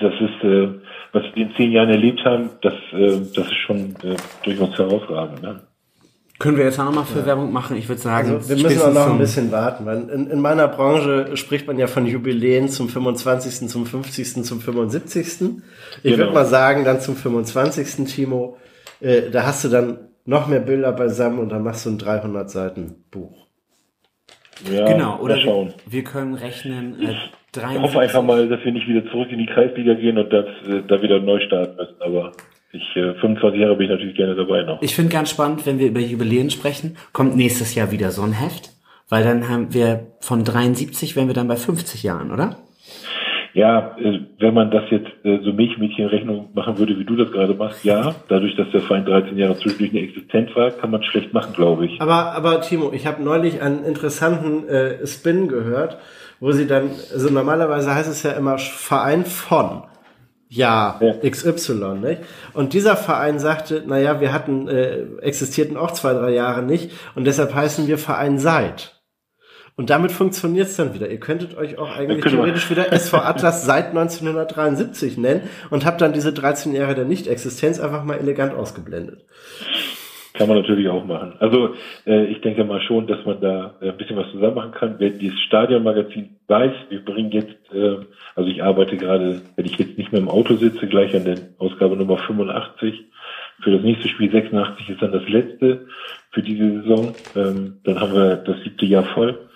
Das 0.00 0.14
ist, 0.14 0.44
äh, 0.44 0.68
was 1.12 1.24
wir 1.34 1.42
in 1.42 1.54
zehn 1.56 1.72
Jahren 1.72 1.90
erlebt 1.90 2.24
haben, 2.24 2.50
das, 2.62 2.74
äh, 2.92 3.20
das 3.34 3.46
ist 3.46 3.56
schon 3.66 3.96
äh, 4.04 4.16
durchaus 4.44 4.78
herausragend. 4.78 5.42
Ne? 5.42 5.60
Können 6.38 6.56
wir 6.56 6.64
jetzt 6.64 6.78
auch 6.78 6.84
nochmal 6.84 7.04
für 7.04 7.20
ja. 7.20 7.26
Werbung 7.26 7.52
machen? 7.52 7.76
Ich 7.76 7.88
würde 7.88 8.00
sagen, 8.00 8.30
also 8.30 8.48
wir 8.48 8.62
müssen 8.62 8.80
auch 8.80 8.94
noch 8.94 9.10
ein 9.10 9.18
bisschen 9.18 9.50
warten, 9.50 9.86
weil 9.86 10.08
in, 10.08 10.28
in, 10.28 10.40
meiner 10.40 10.68
Branche 10.68 11.36
spricht 11.36 11.66
man 11.66 11.78
ja 11.78 11.88
von 11.88 12.06
Jubiläen 12.06 12.68
zum 12.68 12.88
25., 12.88 13.68
zum 13.68 13.86
50., 13.86 14.44
zum 14.44 14.60
75. 14.60 15.26
Ich 15.26 16.02
genau. 16.02 16.18
würde 16.18 16.32
mal 16.32 16.44
sagen, 16.44 16.84
dann 16.84 17.00
zum 17.00 17.16
25. 17.16 18.04
Timo, 18.04 18.56
äh, 19.00 19.30
da 19.30 19.46
hast 19.46 19.64
du 19.64 19.68
dann 19.68 19.98
noch 20.26 20.46
mehr 20.46 20.60
Bilder 20.60 20.92
beisammen 20.92 21.40
und 21.40 21.48
dann 21.48 21.64
machst 21.64 21.86
du 21.86 21.90
ein 21.90 21.98
300 21.98 22.48
Seiten 22.48 23.04
Buch. 23.10 23.48
Ja, 24.70 24.86
genau, 24.92 25.18
oder 25.20 25.36
wir, 25.36 25.74
wir, 25.86 26.04
können 26.04 26.34
rechnen. 26.34 27.00
Äh, 27.00 27.14
ich 27.56 27.80
hoffe 27.80 27.98
einfach 27.98 28.22
mal, 28.22 28.48
dass 28.48 28.64
wir 28.64 28.72
nicht 28.72 28.86
wieder 28.86 29.10
zurück 29.10 29.28
in 29.30 29.38
die 29.38 29.46
Kreisliga 29.46 29.94
gehen 29.94 30.18
und 30.18 30.32
dass, 30.32 30.46
äh, 30.68 30.82
da 30.86 31.00
wieder 31.02 31.18
neu 31.20 31.40
starten 31.40 31.76
müssen, 31.76 32.00
aber 32.00 32.32
ich, 32.72 32.96
äh, 32.96 33.14
25 33.14 33.60
Jahre 33.60 33.76
bin 33.76 33.86
ich 33.86 33.90
natürlich 33.90 34.16
gerne 34.16 34.34
dabei 34.34 34.62
noch. 34.62 34.82
Ich 34.82 34.94
finde 34.94 35.12
ganz 35.12 35.30
spannend, 35.30 35.66
wenn 35.66 35.78
wir 35.78 35.88
über 35.88 36.00
Jubiläen 36.00 36.50
sprechen, 36.50 36.96
kommt 37.12 37.36
nächstes 37.36 37.74
Jahr 37.74 37.90
wieder 37.92 38.10
so 38.10 38.22
ein 38.22 38.32
Heft, 38.32 38.70
weil 39.08 39.24
dann 39.24 39.48
haben 39.48 39.72
wir 39.72 40.06
von 40.20 40.44
73, 40.44 41.16
wären 41.16 41.28
wir 41.28 41.34
dann 41.34 41.48
bei 41.48 41.56
50 41.56 42.02
Jahren, 42.02 42.30
oder? 42.30 42.56
Ja, 43.54 43.96
äh, 43.98 44.20
wenn 44.38 44.54
man 44.54 44.70
das 44.70 44.84
jetzt 44.90 45.08
äh, 45.24 45.40
so 45.42 45.52
Milchmädchenrechnung 45.52 46.50
machen 46.54 46.78
würde, 46.78 46.98
wie 46.98 47.04
du 47.04 47.16
das 47.16 47.32
gerade 47.32 47.54
machst, 47.54 47.84
ja, 47.84 48.14
dadurch, 48.28 48.54
dass 48.56 48.70
der 48.70 48.82
Verein 48.82 49.06
13 49.06 49.36
Jahre 49.38 49.56
zwischendurch 49.56 49.90
eine 49.90 50.02
Existenz 50.02 50.54
war, 50.54 50.70
kann 50.70 50.90
man 50.90 51.02
schlecht 51.02 51.32
machen, 51.32 51.54
glaube 51.54 51.86
ich. 51.86 52.00
Aber, 52.00 52.32
aber 52.36 52.60
Timo, 52.60 52.92
ich 52.92 53.06
habe 53.06 53.22
neulich 53.22 53.62
einen 53.62 53.84
interessanten 53.84 54.68
äh, 54.68 55.06
Spin 55.06 55.48
gehört, 55.48 55.98
wo 56.38 56.52
sie 56.52 56.66
dann, 56.66 56.90
also 57.12 57.32
normalerweise 57.32 57.94
heißt 57.94 58.10
es 58.10 58.22
ja 58.22 58.32
immer 58.32 58.58
Verein 58.58 59.24
von. 59.24 59.82
Ja, 60.50 60.98
ja, 61.00 61.30
XY, 61.30 61.96
nicht? 62.00 62.22
Und 62.54 62.72
dieser 62.72 62.96
Verein 62.96 63.38
sagte, 63.38 63.82
naja, 63.86 64.20
wir 64.20 64.32
hatten, 64.32 64.66
äh, 64.66 65.02
existierten 65.20 65.76
auch 65.76 65.90
zwei, 65.90 66.14
drei 66.14 66.30
Jahre 66.30 66.62
nicht 66.62 66.92
und 67.14 67.26
deshalb 67.26 67.54
heißen 67.54 67.86
wir 67.86 67.98
Verein 67.98 68.38
seit. 68.38 68.98
Und 69.76 69.90
damit 69.90 70.10
funktioniert's 70.10 70.74
dann 70.74 70.92
wieder. 70.92 71.08
Ihr 71.08 71.20
könntet 71.20 71.56
euch 71.56 71.78
auch 71.78 71.96
eigentlich 71.96 72.24
theoretisch 72.24 72.68
wieder 72.68 72.92
SV 72.92 73.18
Atlas 73.18 73.64
seit 73.64 73.90
1973 73.90 75.18
nennen 75.18 75.42
und 75.70 75.86
habt 75.86 76.00
dann 76.00 76.12
diese 76.12 76.32
13 76.32 76.74
Jahre 76.74 76.96
der 76.96 77.04
Nicht-Existenz 77.04 77.78
einfach 77.78 78.02
mal 78.02 78.18
elegant 78.18 78.54
ausgeblendet. 78.54 79.24
Kann 80.34 80.48
man 80.48 80.58
natürlich 80.58 80.88
auch 80.88 81.04
machen. 81.04 81.34
Also 81.40 81.74
äh, 82.06 82.26
ich 82.26 82.40
denke 82.40 82.62
mal 82.62 82.80
schon, 82.82 83.08
dass 83.08 83.24
man 83.26 83.40
da 83.40 83.74
äh, 83.80 83.88
ein 83.88 83.96
bisschen 83.96 84.16
was 84.16 84.30
zusammen 84.30 84.54
machen 84.54 84.70
kann. 84.70 84.94
Wer 84.98 85.10
dieses 85.10 85.40
Stadionmagazin 85.40 86.36
weiß, 86.46 86.72
wir 86.90 87.04
bringen 87.04 87.32
jetzt, 87.32 87.74
äh, 87.74 87.96
also 88.36 88.48
ich 88.48 88.62
arbeite 88.62 88.96
gerade, 88.96 89.42
wenn 89.56 89.66
ich 89.66 89.76
jetzt 89.78 89.97
nicht 90.08 90.12
mehr 90.12 90.22
im 90.22 90.28
Auto 90.28 90.56
sitze, 90.56 90.86
gleich 90.86 91.14
an 91.14 91.24
der 91.24 91.38
Ausgabe 91.58 91.96
Nummer 91.96 92.16
85. 92.16 93.04
Für 93.60 93.72
das 93.72 93.82
nächste 93.82 94.08
Spiel 94.08 94.30
86 94.30 94.88
ist 94.88 95.02
dann 95.02 95.12
das 95.12 95.28
letzte 95.28 95.86
für 96.30 96.42
diese 96.42 96.80
Saison. 96.80 97.14
Ähm, 97.36 97.80
dann 97.84 98.00
haben 98.00 98.14
wir 98.14 98.36
das 98.36 98.56
siebte 98.62 98.86
Jahr 98.86 99.04
voll. 99.04 99.48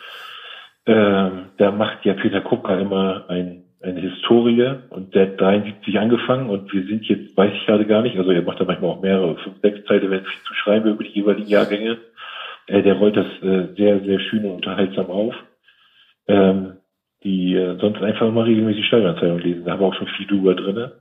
Ähm, 0.85 1.47
da 1.57 1.71
macht 1.71 2.05
ja 2.05 2.15
Peter 2.15 2.41
Kupka 2.41 2.79
immer 2.79 3.27
ein 3.29 3.65
eine 3.83 4.01
Historie 4.01 4.75
und 4.91 5.13
der 5.13 5.27
hat 5.27 5.41
73 5.41 5.99
angefangen 5.99 6.49
und 6.49 6.73
wir 6.73 6.85
sind 6.85 7.05
jetzt, 7.07 7.37
weiß 7.37 7.53
ich 7.53 7.67
gerade 7.67 7.85
gar 7.85 8.03
nicht, 8.03 8.17
also 8.17 8.31
er 8.31 8.43
macht 8.43 8.61
da 8.61 8.65
manchmal 8.65 8.91
auch 8.91 9.03
mehrere, 9.03 9.37
fünf, 9.39 9.57
sechs 9.61 9.85
Teile, 9.87 10.09
wenn 10.09 10.25
viel 10.25 10.41
zu 10.47 10.55
schreiben 10.55 10.89
über 10.89 11.03
die 11.03 11.11
jeweiligen 11.11 11.49
Jahrgänge. 11.49 11.99
Äh, 12.69 12.83
der 12.83 12.95
rollt 12.95 13.17
das 13.17 13.27
äh, 13.43 13.75
sehr, 13.77 13.99
sehr 14.05 14.21
schön 14.21 14.45
und 14.45 14.53
unterhaltsam 14.53 15.07
auf. 15.07 15.35
Ähm, 16.29 16.75
die 17.25 17.55
äh, 17.55 17.79
sonst 17.79 18.03
einfach 18.03 18.31
mal 18.33 18.45
regelmäßig 18.45 18.87
Steueranzeigung 18.87 19.39
lesen. 19.39 19.65
Da 19.65 19.73
haben 19.73 19.81
wir 19.81 19.87
auch 19.87 19.95
schon 19.95 20.09
viel 20.17 20.27
drüber 20.27 20.55
drinne. 20.55 20.93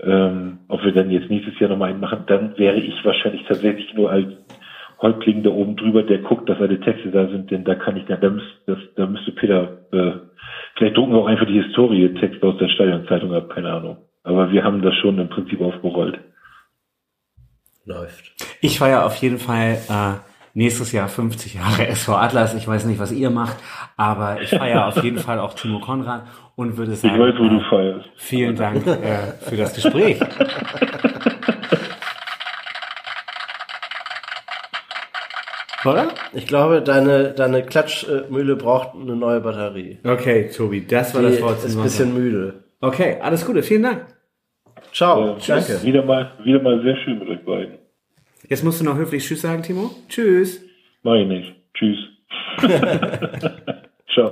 Ähm, 0.00 0.58
ob 0.68 0.82
wir 0.84 0.92
dann 0.92 1.10
jetzt 1.10 1.30
nächstes 1.30 1.58
Jahr 1.60 1.70
nochmal 1.70 1.90
einen 1.90 2.00
machen, 2.00 2.24
dann 2.26 2.58
wäre 2.58 2.80
ich 2.80 3.04
wahrscheinlich 3.04 3.44
tatsächlich 3.46 3.94
nur 3.94 4.10
als 4.10 4.32
Häuptling 5.00 5.42
da 5.42 5.50
oben 5.50 5.76
drüber, 5.76 6.02
der 6.02 6.18
guckt, 6.18 6.48
dass 6.48 6.60
alle 6.60 6.80
Texte 6.80 7.10
da 7.10 7.26
sind, 7.28 7.50
denn 7.50 7.64
da 7.64 7.74
kann 7.74 7.96
ich, 7.96 8.04
da, 8.06 8.16
da, 8.16 8.30
müsste, 8.30 8.50
das, 8.66 8.78
da 8.96 9.06
müsste 9.06 9.32
Peter, 9.32 9.78
äh, 9.92 10.12
vielleicht 10.76 10.96
drucken 10.96 11.12
wir 11.12 11.18
auch 11.18 11.26
einfach 11.26 11.46
die 11.46 11.60
Historie 11.60 12.08
Texte 12.14 12.46
aus 12.46 12.56
der 12.58 12.68
Stadionzeitung 12.68 13.34
ab, 13.34 13.50
keine 13.50 13.72
Ahnung. 13.72 13.96
Aber 14.22 14.52
wir 14.52 14.62
haben 14.62 14.80
das 14.82 14.94
schon 14.96 15.18
im 15.18 15.28
Prinzip 15.28 15.60
aufgerollt. 15.60 16.18
Läuft. 17.84 18.32
Ich 18.60 18.78
feiere 18.78 19.04
auf 19.04 19.16
jeden 19.16 19.38
Fall 19.38 19.78
äh, 19.88 20.31
nächstes 20.54 20.92
Jahr 20.92 21.08
50 21.08 21.54
Jahre 21.54 21.86
SV 21.88 22.16
Atlas. 22.16 22.54
Ich 22.54 22.66
weiß 22.66 22.84
nicht, 22.86 22.98
was 22.98 23.12
ihr 23.12 23.30
macht, 23.30 23.56
aber 23.96 24.40
ich 24.40 24.50
feiere 24.50 24.86
auf 24.86 25.02
jeden 25.02 25.18
Fall 25.18 25.38
auch 25.38 25.54
Timo 25.54 25.80
Konrad 25.80 26.26
und 26.56 26.76
würde 26.76 26.94
sagen, 26.94 27.14
ich 27.14 27.20
weiß, 27.20 27.34
wo 27.38 27.44
äh, 27.44 27.48
du 27.48 27.60
feierst. 27.68 28.08
Vielen 28.16 28.56
Dank 28.56 28.86
äh, 28.86 29.32
für 29.40 29.56
das 29.56 29.74
Gespräch. 29.74 30.20
Oder? 35.84 36.08
Ich 36.32 36.46
glaube, 36.46 36.80
deine, 36.80 37.32
deine 37.32 37.64
Klatschmühle 37.64 38.56
braucht 38.56 38.94
eine 38.94 39.16
neue 39.16 39.40
Batterie. 39.40 39.98
Okay, 40.04 40.48
Tobi, 40.48 40.86
das 40.86 41.14
war 41.14 41.22
Die 41.22 41.30
das 41.30 41.42
Wort. 41.42 41.64
Ist 41.64 41.76
ein 41.76 41.82
bisschen 41.82 42.14
müde. 42.14 42.64
Okay, 42.80 43.16
alles 43.20 43.44
Gute, 43.44 43.62
vielen 43.62 43.82
Dank. 43.82 44.06
Ciao, 44.92 45.36
ja, 45.38 45.56
danke. 45.56 45.82
Wieder 45.82 46.04
mal, 46.04 46.32
wieder 46.44 46.62
mal 46.62 46.80
sehr 46.82 46.96
schön 46.96 47.18
mit 47.18 47.28
euch 47.28 47.44
beiden. 47.44 47.81
Jetzt 48.48 48.64
musst 48.64 48.80
du 48.80 48.84
noch 48.84 48.96
höflich 48.96 49.24
Tschüss 49.24 49.40
sagen, 49.40 49.62
Timo. 49.62 49.90
Tschüss. 50.08 50.64
Mach 51.02 51.14
ich 51.14 51.26
nicht. 51.26 51.54
Tschüss. 51.74 51.98